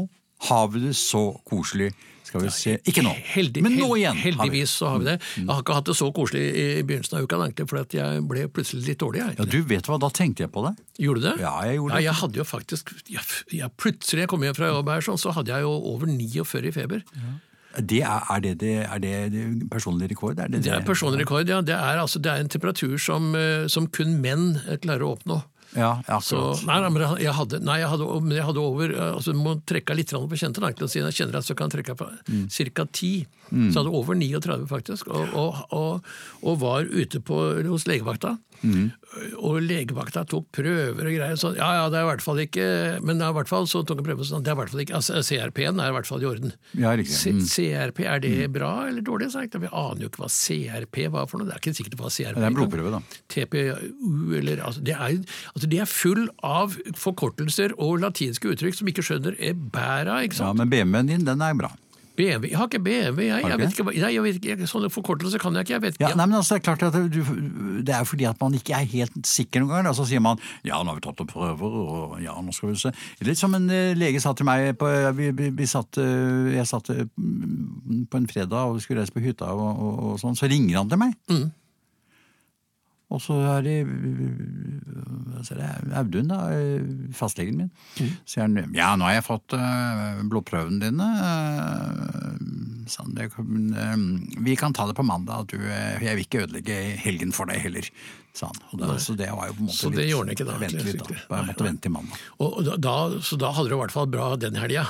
har 0.46 0.68
vi 0.72 0.86
det 0.86 0.94
så 0.98 1.30
koselig. 1.48 1.90
Skal 2.28 2.42
vi 2.44 2.50
se 2.52 2.74
Ikke 2.84 3.00
nå, 3.00 3.14
Heldig, 3.30 3.62
men 3.64 3.78
nå 3.80 3.86
igjen. 3.96 4.18
Heldigvis 4.20 4.74
så 4.82 4.90
har 4.92 5.00
vi 5.00 5.06
det. 5.06 5.16
Jeg 5.38 5.48
har 5.48 5.62
ikke 5.62 5.76
hatt 5.78 5.88
det 5.88 5.96
så 5.96 6.10
koselig 6.12 6.42
i 6.44 6.66
begynnelsen 6.84 7.16
av 7.16 7.24
uka, 7.24 7.64
for 7.70 7.80
at 7.80 7.96
jeg 7.96 8.24
ble 8.28 8.44
plutselig 8.52 8.84
litt 8.84 9.00
dårlig. 9.00 9.22
Jeg. 9.22 9.36
Ja, 9.38 9.46
du, 9.48 9.58
vet 9.70 9.88
hva, 9.88 9.96
da 10.02 10.10
tenkte 10.12 10.44
jeg 10.44 10.52
på 10.52 10.66
det. 10.66 10.74
Gjorde 11.00 11.22
du 11.22 11.28
det? 11.30 11.34
Ja, 11.40 11.54
jeg 11.64 11.78
gjorde 11.80 11.94
ja, 11.94 11.96
det. 11.96 12.04
jeg 12.04 12.16
hadde 12.20 12.42
jo 12.42 12.46
faktisk 12.48 12.92
jeg, 13.08 13.24
jeg, 13.56 13.72
Plutselig 13.80 14.26
jeg 14.26 14.32
kom 14.34 14.44
hjem 14.44 14.58
fra 14.58 14.68
jobb 14.68 14.92
her, 14.92 15.06
sånn, 15.08 15.20
så 15.20 15.32
hadde 15.38 15.54
jeg 15.54 15.64
jo 15.64 15.72
over 15.94 16.10
49 16.12 16.68
i 16.68 16.74
feber. 16.76 17.04
Det 17.78 18.00
er, 18.02 18.28
er, 18.34 18.40
det, 18.42 18.54
det, 18.60 18.74
er 18.84 19.00
det, 19.00 19.44
personlig 19.70 20.10
rekord? 20.10 20.38
Er 20.40 20.50
det, 20.50 20.64
Det 20.66 20.72
er 20.74 20.84
personlig 20.84 21.22
rekord, 21.22 21.48
ja. 21.48 21.60
Det 21.64 21.76
er, 21.76 22.00
altså, 22.02 22.20
det 22.20 22.32
er 22.32 22.42
en 22.42 22.50
temperatur 22.50 22.96
som, 23.00 23.30
eh, 23.38 23.68
som 23.70 23.86
kun 23.88 24.18
menn 24.20 24.58
eh, 24.66 24.76
klarer 24.82 25.06
å 25.06 25.14
oppnå. 25.16 25.38
Ja, 25.76 26.00
ja, 26.08 26.16
Så, 26.24 26.38
nei, 26.64 26.78
nei, 26.80 26.88
men 26.88 27.02
jeg 27.20 27.32
hadde, 27.36 27.58
nei, 27.60 27.78
jeg 27.82 27.88
hadde, 27.92 28.06
jeg 28.32 28.44
hadde 28.46 28.62
over 28.62 28.88
eh, 28.94 29.10
altså, 29.12 29.34
Du 29.36 29.38
må 29.42 29.52
trekke 29.68 29.94
litt 29.98 30.08
på 30.30 30.38
kjente 30.40 30.62
da, 30.80 30.88
si 30.88 30.98
Jeg 30.98 31.12
kjenner 31.18 31.36
at 31.42 31.44
så 31.44 31.54
kan 31.58 31.68
jeg 31.68 31.84
trekke 31.84 31.96
på 31.98 32.06
Mm. 32.28 32.46
ca. 32.48 32.84
10. 32.86 33.26
Så 33.48 33.56
jeg 33.72 33.76
hadde 33.82 33.92
over 33.96 34.14
39, 34.14 34.66
faktisk. 34.68 35.08
Og, 35.08 35.28
og, 35.34 35.60
og, 35.72 36.08
og 36.42 36.58
var 36.60 36.84
ute 36.88 37.20
på, 37.20 37.36
hos 37.68 37.84
legevakta. 37.88 38.36
Mm. 38.62 38.90
Og 39.46 39.60
legevakta 39.62 40.24
tok 40.28 40.48
prøver 40.54 41.08
og 41.08 41.14
greier. 41.14 41.38
Så, 41.40 41.52
ja, 41.56 41.68
ja, 41.78 41.84
det 41.92 42.00
er 42.00 42.06
i 42.06 42.08
hvert 42.10 42.24
fall 42.24 42.40
ikke 42.42 42.66
Men 43.06 43.22
i 43.22 43.30
hvert 43.36 43.50
fall 43.50 43.68
så 43.70 43.84
tok 43.86 44.02
prøver 44.06 44.26
sånn, 44.26 44.44
det 44.44 44.52
er 44.52 44.58
i 44.58 44.60
hvert 44.60 44.72
fall 44.72 44.82
ikke, 44.84 44.98
altså, 44.98 45.22
CRP-en 45.24 45.82
er 45.82 45.92
i 45.92 45.96
hvert 45.96 46.08
fall 46.10 46.24
i 46.24 46.28
orden. 46.28 46.54
Ja, 46.78 46.92
riktig. 46.98 47.34
Mm. 47.38 47.42
CRP, 47.48 48.04
er 48.08 48.22
det 48.24 48.50
bra 48.54 48.72
eller 48.88 49.04
dårlig? 49.04 49.30
Så 49.32 49.44
jeg, 49.44 49.52
vi 49.62 49.70
aner 49.70 50.04
jo 50.04 50.10
ikke 50.12 50.24
hva 50.24 50.30
CRP 50.32 51.00
var 51.14 51.30
for 51.30 51.40
noe. 51.40 51.48
Det 51.48 51.56
er 51.56 51.62
ikke 51.62 51.76
sikkert 51.78 51.98
hva 52.02 52.12
CRP 52.12 52.38
Det 52.38 52.44
er 52.44 52.52
en 52.52 52.58
blodprøve, 52.58 52.94
da. 52.98 53.02
TPU 53.32 54.36
eller 54.38 54.62
altså, 54.66 54.84
det, 54.84 54.94
er, 54.96 55.18
altså, 55.54 55.72
det 55.72 55.82
er 55.82 55.90
full 55.90 56.24
av 56.46 56.78
forkortelser 56.98 57.76
og 57.78 58.00
latinske 58.04 58.54
uttrykk 58.54 58.80
som 58.80 58.90
ikke 58.92 59.06
skjønner 59.06 59.38
er 59.38 59.58
bæra, 59.58 60.22
ikke 60.26 60.38
Ja. 60.38 60.54
Men 60.56 60.70
BMW-en 60.70 61.10
din, 61.10 61.24
den 61.26 61.42
er 61.44 61.54
bra. 61.58 61.72
BMW, 62.18 62.48
Jeg 62.50 62.58
har 62.58 62.66
ikke 62.68 62.80
BMW, 62.82 63.22
jeg. 63.28 63.44
Jeg 63.48 63.58
vet 63.60 63.74
ikke? 63.78 63.84
nei, 64.02 64.10
jeg 64.16 64.24
vet 64.26 64.38
ikke, 64.42 64.66
Sånne 64.70 64.90
forkortelser 64.90 65.38
kan 65.42 65.54
jeg 65.54 65.66
ikke. 65.68 65.74
jeg 65.76 65.82
vet 65.86 66.00
Ja, 66.02 66.08
ikke. 66.10 66.18
nei, 66.18 66.26
men 66.32 66.38
altså, 66.40 66.58
Det 66.58 66.60
er 66.60 66.66
klart 66.66 66.82
at 66.88 66.98
du, 67.14 67.20
det 67.86 67.94
er 67.94 68.04
fordi 68.08 68.26
at 68.28 68.40
man 68.42 68.56
ikke 68.58 68.74
er 68.76 68.88
helt 68.90 69.18
sikker 69.28 69.62
noen 69.62 69.70
ganger. 69.76 69.94
Så 69.98 70.06
sier 70.10 70.20
man 70.24 70.40
ja, 70.66 70.80
nå 70.82 70.90
har 70.92 70.98
vi 70.98 71.04
tatt 71.06 71.22
opp 71.24 71.30
prøver, 71.32 71.78
og 71.84 72.18
ja, 72.24 72.34
nå 72.42 72.52
skal 72.56 72.72
vi 72.74 72.80
se. 72.82 72.92
Litt 73.26 73.38
som 73.40 73.54
en 73.54 73.70
eh, 73.70 73.94
lege 73.98 74.20
sa 74.24 74.34
til 74.34 74.48
meg 74.48 74.72
på, 74.80 74.90
vi, 75.18 75.30
vi, 75.38 75.50
vi 75.62 75.66
satt, 75.70 75.98
eh, 76.02 76.54
Jeg 76.58 76.66
satt 76.70 76.90
eh, 76.94 77.04
på 77.14 78.20
en 78.20 78.28
fredag 78.30 78.74
og 78.74 78.82
skulle 78.82 79.04
reise 79.04 79.14
på 79.14 79.22
hytta, 79.24 79.52
og, 79.54 79.70
og, 79.78 80.04
og 80.12 80.20
sånn, 80.22 80.36
så 80.38 80.50
ringer 80.50 80.80
han 80.82 80.90
til 80.90 81.00
meg. 81.06 81.14
Mm. 81.30 81.48
Og 83.08 83.22
så 83.24 83.38
sier 85.46 85.60
jeg, 85.62 85.86
Audun, 85.96 86.28
da, 86.28 86.42
eh, 86.52 86.82
fastlegen 87.16 87.56
min. 87.62 87.70
Mm. 87.96 88.10
sier 88.28 88.44
han 88.44 88.74
ja, 88.76 88.90
nå 88.98 89.08
har 89.08 89.16
jeg 89.16 89.28
fått 89.30 89.56
uh, 89.56 90.20
blodprøvene 90.28 90.82
dine. 90.82 91.08
Sånn, 92.88 93.12
det, 93.16 93.28
eh, 93.36 93.96
vi 94.44 94.56
kan 94.56 94.76
ta 94.76 94.86
det 94.88 94.96
på 94.98 95.06
mandag. 95.06 95.48
Du, 95.52 95.56
eh, 95.60 96.00
jeg 96.04 96.16
vil 96.16 96.26
ikke 96.26 96.44
ødelegge 96.46 96.78
helgen 97.04 97.32
for 97.36 97.50
deg 97.50 97.60
heller, 97.64 97.88
sa 98.38 98.48
han. 98.50 98.60
Og 98.70 98.82
det, 98.82 98.88
så 99.04 99.14
det 99.18 99.28
var 99.34 99.50
jo 99.50 99.56
på 99.56 99.62
en 99.64 99.68
måte 99.68 99.78
Så 99.78 99.90
det 99.94 100.06
gjorde 100.08 100.26
han 100.28 100.34
ikke 100.36 100.46
da, 100.48 100.56
Vente 100.62 100.84
litt, 100.86 101.02
da. 101.02 101.18
Jeg 101.18 101.48
måtte 101.48 101.66
vente 101.66 101.84
til 101.86 101.94
mandag. 101.94 102.22
Og 102.44 102.58
da, 102.66 102.76
da, 102.88 102.94
så 103.28 103.38
da 103.40 103.52
hadde 103.56 103.72
du 103.72 103.76
i 103.76 103.80
hvert 103.82 103.94
fall 103.94 104.08
bra 104.12 104.28
den 104.40 104.58
helga. 104.60 104.86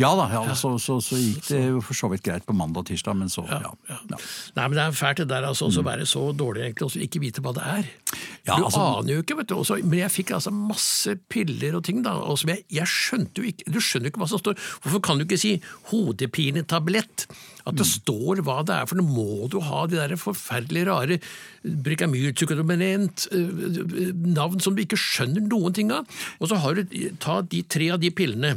Ja 0.00 0.12
da, 0.18 0.28
ja, 0.32 0.42
så, 0.58 0.74
så, 0.82 0.98
så 1.04 1.18
gikk 1.18 1.44
det 1.50 1.62
jo 1.66 1.82
for 1.84 1.98
så 1.98 2.10
vidt 2.12 2.24
greit 2.26 2.46
på 2.48 2.56
mandag 2.56 2.84
og 2.84 2.90
tirsdag, 2.92 3.18
men 3.18 3.32
så 3.32 3.44
ja. 3.50 3.60
Ja. 3.90 3.98
Nei, 4.12 4.66
men 4.66 4.76
Det 4.78 4.84
er 4.86 4.96
fælt 4.96 5.22
det 5.24 5.28
der 5.32 5.48
altså, 5.50 5.68
å 5.68 5.86
være 5.86 6.06
så 6.08 6.28
dårlig 6.36 6.66
egentlig, 6.68 6.88
og 6.88 7.06
ikke 7.08 7.22
vite 7.22 7.44
hva 7.44 7.54
det 7.56 7.66
er. 7.76 7.90
Ja, 8.42 8.56
du 8.58 8.64
altså- 8.66 8.98
aner 8.98 9.12
jo 9.14 9.22
ikke, 9.22 9.36
vet 9.38 9.46
du. 9.48 9.54
Også, 9.54 9.78
men 9.84 10.00
jeg 10.00 10.10
fikk 10.10 10.32
altså 10.34 10.50
masse 10.50 11.14
piller 11.30 11.76
og 11.78 11.84
ting, 11.84 12.02
da, 12.02 12.16
og 12.18 12.38
som 12.38 12.50
jeg, 12.50 12.64
jeg 12.70 12.86
skjønte 12.90 13.38
jo 13.38 13.46
ikke 13.46 13.70
Du 13.70 13.78
skjønner 13.78 14.08
jo 14.08 14.10
ikke 14.10 14.22
hva 14.24 14.28
som 14.28 14.42
står. 14.42 14.58
Hvorfor 14.82 15.02
kan 15.02 15.18
du 15.18 15.24
ikke 15.24 15.38
si 15.38 15.62
hodepinetablett? 15.92 17.26
At 17.64 17.76
det 17.78 17.86
står 17.86 18.42
hva 18.42 18.64
det 18.66 18.74
er, 18.74 18.86
for 18.90 18.98
nå 18.98 19.04
må 19.06 19.48
du 19.48 19.60
ha 19.62 19.86
de 19.86 20.00
der 20.00 20.16
forferdelig 20.18 20.86
rare 20.88 21.20
brikamylcyklodonent, 21.62 23.28
navn 24.34 24.58
som 24.60 24.74
du 24.74 24.82
ikke 24.82 24.98
skjønner 24.98 25.46
noen 25.46 25.72
ting 25.76 25.92
av. 25.94 26.08
Og 26.40 26.50
så 26.50 26.58
har 26.58 26.74
du 26.74 26.82
ta 27.22 27.40
de 27.46 27.62
tre 27.62 27.92
av 27.94 28.02
de 28.02 28.10
pillene. 28.10 28.56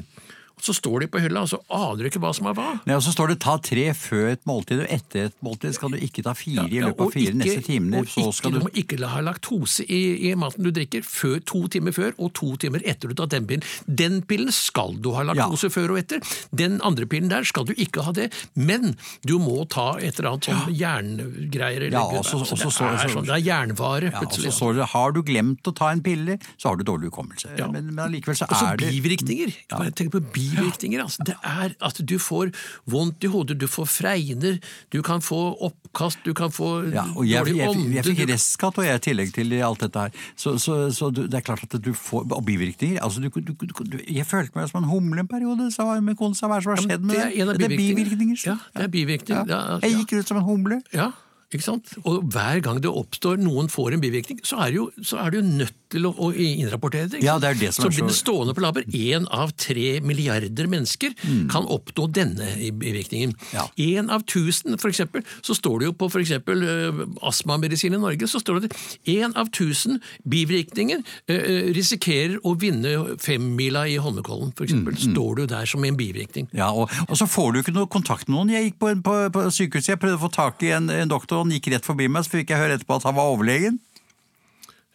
Og 0.66 0.74
så 0.74 0.82
står 0.82 1.04
de 1.04 1.08
på 1.14 1.20
hylla, 1.22 1.44
og 1.46 1.50
så 1.52 1.60
aner 1.70 2.00
du 2.02 2.08
ikke 2.10 2.20
hva 2.24 2.32
som 2.34 2.48
er 2.50 2.56
hva. 2.58 2.80
Nei, 2.90 2.96
og 2.98 3.04
så 3.06 3.12
står 3.14 3.28
det 3.30 3.36
ta 3.44 3.54
tre 3.62 3.84
før 3.94 4.32
et 4.32 4.42
måltid, 4.50 4.80
og 4.82 4.88
etter 4.90 5.28
et 5.30 5.36
måltid 5.46 5.76
skal 5.78 5.92
du 5.94 5.98
ikke 6.02 6.24
ta 6.26 6.34
fire 6.34 6.64
i 6.66 6.80
Ja, 6.80 6.88
løpet 6.88 7.04
av 7.06 7.12
fire 7.14 7.30
ikke- 7.30 7.38
neste 7.38 7.62
timene. 7.68 8.00
og 8.02 8.08
Så 8.10 8.24
ikke, 8.26 8.50
du 8.52 8.58
du 8.58 8.64
må 8.66 8.72
ikke 8.74 8.98
ha 9.12 9.20
laktose 9.22 9.86
i, 9.88 10.32
i 10.32 10.34
maten 10.34 10.64
du 10.66 10.72
drikker 10.72 11.04
før, 11.06 11.38
to 11.46 11.68
timer 11.68 11.92
før 11.94 12.14
og 12.18 12.34
to 12.34 12.56
timer 12.58 12.82
etter 12.84 13.10
du 13.10 13.14
tar 13.14 13.28
den 13.28 13.46
pillen. 13.46 13.64
Den 13.86 14.22
pillen 14.24 14.52
skal 14.52 14.96
du 14.98 15.12
ha 15.14 15.22
laktose 15.22 15.70
før 15.70 15.92
og 15.94 16.00
etter. 16.02 16.20
Den 16.56 16.82
andre 16.82 17.06
pillen 17.06 17.30
der 17.30 17.44
skal 17.46 17.66
du 17.70 17.74
ikke 17.78 18.02
ha 18.02 18.12
det, 18.12 18.32
men 18.56 18.96
du 19.24 19.38
må 19.38 19.68
ta 19.70 19.98
et 20.02 20.18
eller 20.18 20.32
annet 20.32 20.50
sånn 20.50 20.74
jerngreier. 20.76 21.86
eller- 21.86 21.92
Ja, 21.92 22.02
og 22.02 22.26
så- 22.26 22.40
altså, 22.42 22.54
og 22.54 22.58
så 22.58 22.90
det, 22.90 23.06
er 23.06 23.08
så- 23.08 23.14
sånn, 23.14 23.26
det 23.26 23.36
er 23.38 23.44
jernvare, 23.52 24.12
ja, 24.12 24.20
og 24.20 24.32
så 24.32 24.52
står 24.52 24.76
det 24.76 24.86
har 24.90 25.12
du 25.12 25.22
glemt 25.22 25.62
å 25.64 25.76
ta 25.76 25.90
en 25.92 26.02
pille, 26.02 26.40
så 26.58 26.70
har 26.70 26.76
du 26.78 26.84
dårlig 26.84 27.12
hukommelse. 27.12 27.56
Ja. 27.58 27.68
Men, 27.70 27.94
men 27.94 28.06
allikevel 28.10 28.36
så 28.36 28.46
Og 28.50 28.58
så 28.58 28.74
er 28.74 28.78
det 28.78 28.90
bivirkninger. 28.90 29.54
Bare 29.70 29.92
tenk 29.92 30.10
på 30.12 30.20
bivirkninger. 30.22 30.55
Altså. 30.56 31.26
Det 31.28 31.36
er 31.44 31.76
at 31.90 32.02
du 32.02 32.16
får 32.22 32.52
vondt 32.92 33.24
i 33.26 33.32
hodet, 33.32 33.58
du 33.62 33.68
får 33.70 33.90
fregner, 33.92 34.60
du 34.94 35.02
kan 35.06 35.24
få 35.26 35.40
oppkast, 35.68 36.22
du 36.26 36.34
kan 36.38 36.54
få 36.54 36.70
ja, 36.94 37.06
og 37.16 37.28
jeg, 37.28 37.46
dårlig 37.46 37.68
ånde. 37.70 37.96
jeg, 37.96 38.06
fikk 38.08 38.24
restskatt 38.32 38.80
og 38.82 38.88
jeg 38.88 39.02
i 39.02 39.04
tillegg 39.10 39.34
til 39.36 39.54
alt 39.66 39.86
dette 39.86 40.06
her. 40.08 40.24
Så, 40.36 40.56
så, 40.62 40.78
så 40.96 41.12
det 41.16 41.30
er 41.34 41.46
klart 41.46 41.66
at 41.68 41.78
du 41.82 41.94
får 41.94 42.26
Og 42.36 42.44
bivirkninger. 42.46 43.02
Altså, 43.04 43.22
du, 43.22 43.30
du, 43.30 43.54
du, 43.56 44.00
jeg 44.08 44.26
følte 44.28 44.58
meg 44.58 44.70
som 44.72 44.84
en 44.84 44.90
humle 44.90 45.24
en 45.24 45.30
periode. 45.30 45.70
sa 45.74 45.88
min 46.02 46.18
kone 46.18 46.36
sa 46.38 46.50
hva 46.50 46.60
er 46.60 46.64
det 46.64 46.68
som 46.68 46.76
har 46.76 46.84
skjedd 46.86 47.06
med 47.06 47.16
det 47.16 47.26
er 47.42 47.54
Det 47.60 47.70
er 47.70 47.78
bivirkninger. 47.78 48.42
Ja, 48.46 48.58
det 48.76 48.88
er 48.88 48.92
bivirkninger. 48.94 49.46
Ja. 49.50 49.62
Ja, 49.76 49.80
Jeg 49.84 50.02
gikk 50.02 50.20
ut 50.20 50.34
som 50.34 50.42
en 50.42 50.48
humle. 50.48 50.82
Ja, 50.94 51.12
Ikke 51.54 51.66
sant? 51.66 51.96
Og 52.04 52.26
hver 52.34 52.62
gang 52.66 52.82
det 52.84 52.92
oppstår 52.92 53.40
noen 53.42 53.70
får 53.72 53.96
en 53.96 54.04
bivirkning, 54.04 54.42
så 54.46 54.64
er 54.66 54.74
det 54.74 54.80
jo, 54.82 54.90
så 55.06 55.22
er 55.24 55.34
det 55.34 55.42
jo 55.42 55.48
nødt 55.64 55.82
til 55.94 56.08
å, 56.10 56.12
å 56.12 56.32
innrapportere 56.34 57.12
det. 57.14 57.24
Ja, 57.24 57.38
det 57.42 57.54
er 57.54 57.60
det 57.60 57.72
som 57.76 57.86
så 57.86 57.94
blir 57.94 58.10
det 58.10 58.18
stående 58.18 58.56
på 58.58 58.64
labber. 58.64 58.88
Én 58.96 59.28
av 59.34 59.54
tre 59.60 60.00
milliarder 60.04 60.68
mennesker 60.72 61.14
kan 61.52 61.68
oppnå 61.70 62.10
denne 62.12 62.50
bivirkningen. 62.56 62.96
bivirkningen. 62.96 63.36
Ja. 63.54 63.68
Av 64.16 64.24
tusen, 64.28 64.78
for 64.82 64.90
eksempel, 64.90 65.24
så 65.42 65.56
står 65.56 65.80
det 65.80 65.90
jo 65.90 65.96
på 65.98 66.10
for 66.12 66.24
eksempel 66.24 66.64
eh, 66.64 67.02
astmamedisin 67.26 67.96
i 67.96 68.02
Norge, 68.02 68.28
så 68.28 68.40
står 68.40 68.60
det 68.60 68.72
at 68.72 69.08
én 69.12 69.36
av 69.36 69.50
tusen 69.56 70.00
bivirkninger 70.24 71.02
eh, 71.32 71.72
risikerer 71.76 72.38
å 72.44 72.56
vinne 72.60 73.18
femmila 73.22 73.86
i 73.90 73.98
Holmenkollen, 74.02 74.54
f.eks. 74.56 74.76
Mm, 74.76 74.88
mm. 74.88 75.02
Står 75.06 75.44
jo 75.44 75.48
der 75.50 75.70
som 75.70 75.86
en 75.86 75.98
bivirkning. 76.00 76.50
Ja, 76.56 76.72
og, 76.72 76.92
og 77.08 77.20
så 77.20 77.28
får 77.30 77.54
du 77.54 77.62
ikke 77.62 77.76
noe 77.76 77.92
kontakt 77.92 78.30
med 78.30 78.38
noen. 78.38 78.54
Jeg 78.56 78.70
gikk 78.70 78.80
på, 78.82 78.94
på, 79.06 79.18
på 79.36 79.46
sykehuset, 79.50 79.96
jeg 79.96 80.02
prøvde 80.02 80.20
å 80.20 80.26
få 80.26 80.32
tak 80.36 80.64
i 80.66 80.72
en, 80.76 80.90
en 80.94 81.12
doktor, 81.12 81.35
og 81.36 81.46
han 81.46 81.54
gikk 81.56 81.72
rett 81.76 81.88
forbi 81.88 82.10
meg, 82.12 82.26
så 82.26 82.38
fikk 82.38 82.54
jeg 82.54 82.62
høre 82.62 82.80
etterpå 82.80 82.98
at 83.00 83.08
han 83.08 83.18
var 83.18 83.32
overlegen. 83.34 83.80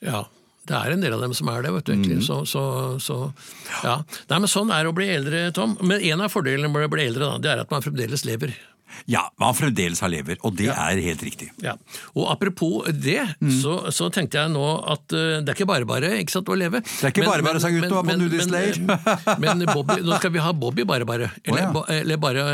Ja, 0.04 0.24
det 0.68 0.76
er 0.76 0.94
en 0.94 1.04
del 1.04 1.14
av 1.16 1.22
dem 1.24 1.34
som 1.36 1.48
er 1.52 1.64
det, 1.64 1.72
vet 1.74 1.88
du. 1.88 1.92
egentlig. 1.94 2.20
Så, 2.26 2.42
så, 2.48 2.62
så, 3.02 3.18
ja. 3.84 3.96
Nei, 4.30 4.38
men 4.38 4.50
Sånn 4.50 4.72
er 4.74 4.84
det 4.84 4.92
å 4.92 4.96
bli 4.96 5.08
eldre, 5.12 5.46
Tom. 5.56 5.76
Men 5.82 6.04
en 6.12 6.24
av 6.24 6.32
fordelene 6.32 6.70
med 6.72 6.88
å 6.88 6.92
bli 6.92 7.06
eldre, 7.08 7.26
da, 7.26 7.40
det 7.42 7.52
er 7.52 7.62
at 7.64 7.72
man 7.72 7.84
fremdeles 7.84 8.26
lever. 8.28 8.54
Ja, 9.10 9.24
man 9.40 9.56
fremdeles 9.56 10.00
har 10.04 10.12
lever, 10.12 10.38
og 10.46 10.54
det 10.58 10.68
er 10.72 11.00
helt 11.04 11.22
riktig. 11.26 11.50
Ja. 11.64 11.76
Og 12.14 12.28
apropos 12.32 12.88
det, 12.92 13.22
så, 13.60 13.76
så 13.94 14.10
tenkte 14.14 14.40
jeg 14.40 14.52
nå 14.52 14.66
at 14.92 15.16
uh, 15.16 15.40
det 15.40 15.52
er 15.52 15.56
ikke 15.56 15.68
bare 15.70 15.88
bare 15.88 16.12
ikke 16.20 16.34
sant, 16.36 16.50
å 16.50 16.58
leve. 16.58 16.82
Det 16.84 17.08
er 17.08 17.14
ikke 17.14 17.26
bare 17.28 17.46
bare, 17.46 17.62
sa 17.62 17.70
gutta 17.72 18.02
på 18.04 18.16
nudisleir 18.20 18.80
Men, 18.82 19.40
men 19.42 19.66
Bobby, 19.70 20.00
nå 20.04 20.18
skal 20.20 20.34
vi 20.34 20.42
ha 20.44 20.52
Bobby 20.56 20.86
bare 20.88 21.08
bare. 21.08 21.30
Eller, 21.44 21.70
oh, 21.70 21.82
ja. 21.86 22.00
eller 22.00 22.20
bare 22.20 22.46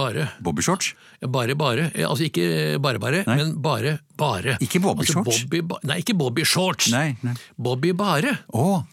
bare. 0.00 0.28
Bobbyshorts? 0.44 0.94
Bare 1.28 1.56
bare. 1.58 1.90
Eh, 1.94 2.04
Altså 2.14 2.28
ikke 2.28 2.78
bare 2.82 3.00
bare, 3.02 3.24
Nei. 3.26 3.38
men 3.40 3.54
bare 3.62 3.96
bare. 4.18 4.58
Ikke 4.62 4.80
Bobby 4.82 5.02
altså, 5.02 5.18
shorts? 5.18 5.40
Bobby, 5.44 5.62
ba- 5.66 5.80
nei, 5.88 5.98
ikke 6.04 6.14
Bobby 6.18 6.44
shorts. 6.46 6.90
Nei, 6.92 7.16
nei. 7.26 7.34
Bobby 7.58 7.90
bare. 7.96 8.36
Oh. 8.54 8.84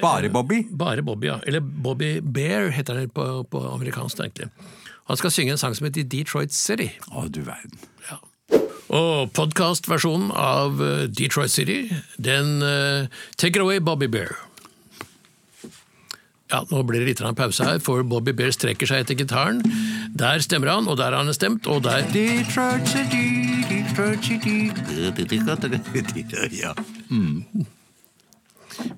bare 0.00 0.30
Bobby? 0.30 0.62
Bare 0.70 1.02
Bobby, 1.02 1.28
ja. 1.32 1.40
Eller 1.46 1.60
Bobby 1.60 2.20
Bear 2.20 2.70
heter 2.74 3.00
han 3.00 3.10
på, 3.14 3.26
på 3.50 3.64
amerikansk, 3.72 4.22
egentlig. 4.22 4.50
Han 5.04 5.20
skal 5.20 5.32
synge 5.34 5.52
en 5.52 5.60
sang 5.60 5.74
som 5.76 5.84
heter 5.84 6.06
Detroit 6.08 6.54
City. 6.56 6.88
Å, 7.12 7.26
du 7.28 7.42
verden. 7.44 7.76
Ja. 8.08 8.20
Og 8.94 9.32
podkastversjonen 9.36 10.30
av 10.32 10.80
eh, 10.80 11.04
Detroit 11.12 11.52
City, 11.52 11.90
den 12.16 12.62
uh, 12.64 13.10
Take 13.36 13.58
it 13.58 13.64
away, 13.64 13.82
Bobby 13.84 14.08
Bear. 14.08 14.32
Ja, 16.52 16.62
Nå 16.70 16.82
blir 16.86 17.02
det 17.02 17.08
litt 17.08 17.20
av 17.24 17.32
en 17.32 17.36
pause 17.36 17.66
her, 17.66 17.80
for 17.84 18.04
Bobby 18.06 18.32
Bear 18.36 18.52
strekker 18.54 18.88
seg 18.88 19.04
etter 19.04 19.18
gitaren. 19.18 19.60
Der 20.14 20.40
stemmer 20.44 20.72
han, 20.72 20.88
og 20.88 20.96
der 21.00 21.12
har 21.12 21.24
han 21.24 21.36
stemt, 21.36 21.66
og 21.68 21.82
der 21.84 22.04
Detroit 22.14 22.88
City, 22.88 23.26
Detroit 23.68 24.24
City 24.24 24.70
Ja. 26.60 26.72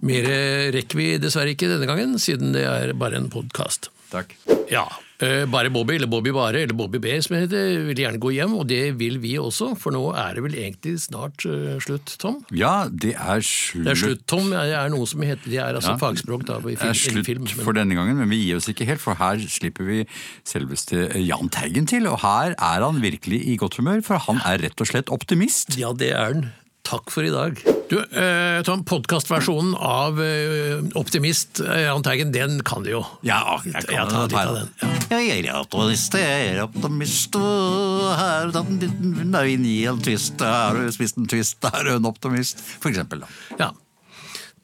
Mer 0.07 0.29
rekker 0.75 1.01
vi 1.01 1.09
dessverre 1.23 1.55
ikke 1.55 1.71
denne 1.71 1.88
gangen, 1.88 2.14
siden 2.23 2.55
det 2.55 2.66
er 2.69 2.95
bare 2.99 3.19
en 3.19 3.31
podkast. 3.33 3.90
Takk. 4.12 4.37
Ja, 4.71 4.87
bare 5.18 5.70
Bobby, 5.72 5.94
eller 5.96 6.07
Bobby 6.12 6.31
Bare, 6.35 6.61
eller 6.66 6.74
Bobby 6.76 6.98
B 7.00 7.14
som 7.24 7.37
det 7.37 7.46
heter, 7.46 7.87
vil 7.87 7.96
gjerne 8.02 8.18
gå 8.20 8.33
hjem, 8.37 8.52
og 8.61 8.66
det 8.68 8.98
vil 9.00 9.16
vi 9.22 9.37
også, 9.40 9.70
for 9.81 9.94
nå 9.96 10.02
er 10.12 10.35
det 10.37 10.42
vel 10.44 10.57
egentlig 10.61 10.92
snart 11.00 11.46
uh, 11.48 11.79
slutt, 11.81 12.16
Tom? 12.20 12.42
Ja, 12.52 12.88
det 12.90 13.14
er 13.16 13.40
slutt. 13.40 13.85
Det 13.87 13.92
er 13.94 14.00
slutt, 14.02 14.26
Tom. 14.29 14.50
Det 14.52 14.74
er 14.76 14.92
noe 14.92 15.07
som 15.09 15.24
heter, 15.24 15.48
det 15.48 15.57
er 15.62 15.72
altså 15.81 15.94
Ja. 15.94 16.00
fagspråk 16.02 16.44
da, 16.44 16.59
i 16.61 16.74
Det 16.76 16.83
er 16.90 16.92
slutt 17.00 17.24
film 17.24 17.44
men- 17.48 17.64
for 17.64 17.72
denne 17.72 17.96
gangen, 17.96 18.16
men 18.20 18.29
vi 18.29 18.42
gir 18.44 18.57
oss 18.61 18.68
ikke 18.68 18.85
helt, 18.85 19.00
for 19.00 19.14
her 19.14 19.40
slipper 19.40 19.85
vi 19.88 20.02
selveste 20.44 21.09
Jahn 21.24 21.48
Teigen 21.48 21.87
til. 21.88 22.07
Og 22.12 22.20
her 22.20 22.52
er 22.59 22.85
han 22.85 23.00
virkelig 23.00 23.40
i 23.48 23.57
godt 23.57 23.76
humør, 23.81 24.02
for 24.05 24.18
han 24.18 24.40
er 24.44 24.59
rett 24.68 24.81
og 24.81 24.87
slett 24.92 25.09
optimist. 25.12 25.76
Ja, 25.81 25.92
det 25.96 26.12
er 26.12 26.33
den. 26.37 26.50
Takk 26.87 27.11
for 27.11 27.27
i 27.27 27.31
dag. 27.31 27.59
Du, 27.90 27.99
eh, 27.99 28.62
Tom, 28.62 28.85
podkastversjonen 28.85 29.75
av 29.75 30.22
eh, 30.22 30.79
Optimist, 30.94 31.61
eh, 31.61 31.81
Jahn 31.81 32.03
Teigen, 32.03 32.33
den 32.33 32.61
kan 32.62 32.83
du 32.87 32.92
jo. 32.92 33.01
Ja, 33.27 33.59
jeg 33.64 33.87
kan 33.90 34.12
litt 34.29 34.37
av 34.38 34.55
den. 34.55 34.70
Ja. 34.83 35.18
Jeg 35.18 35.46
er 35.46 35.59
optimist, 35.59 36.14
jeg 36.18 36.53
er 36.53 36.62
optimist, 36.62 37.38
og 37.38 38.07
her 38.20 38.51
er 38.51 38.61
en 38.62 38.79
liten 38.83 39.66
i 39.66 39.77
en 39.90 40.03
twist, 40.03 40.42
har 40.42 40.79
du 40.79 40.90
spist 40.94 41.18
en 41.18 41.27
twist, 41.31 41.59
er 41.72 41.90
du 41.90 41.96
en 41.96 42.11
optimist, 42.11 42.62
for 42.79 42.90
eksempel 42.94 43.27
da. 43.27 43.33
ja. 43.64 43.72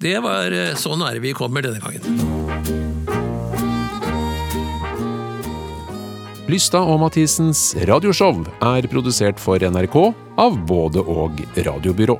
Det 0.02 0.16
var 0.18 0.50
Sånn 0.74 0.96
så 0.98 1.04
nære 1.04 1.22
vi 1.22 1.30
kommer 1.30 1.62
denne 1.62 1.78
gangen. 1.78 3.11
Lystad 6.52 6.84
og 6.84 6.98
Mathisens 7.00 7.60
radioshow 7.88 8.42
er 8.60 8.84
produsert 8.92 9.38
for 9.40 9.62
NRK 9.64 9.94
av 10.42 10.58
både 10.68 11.00
og 11.00 11.40
radiobyrå. 11.56 12.18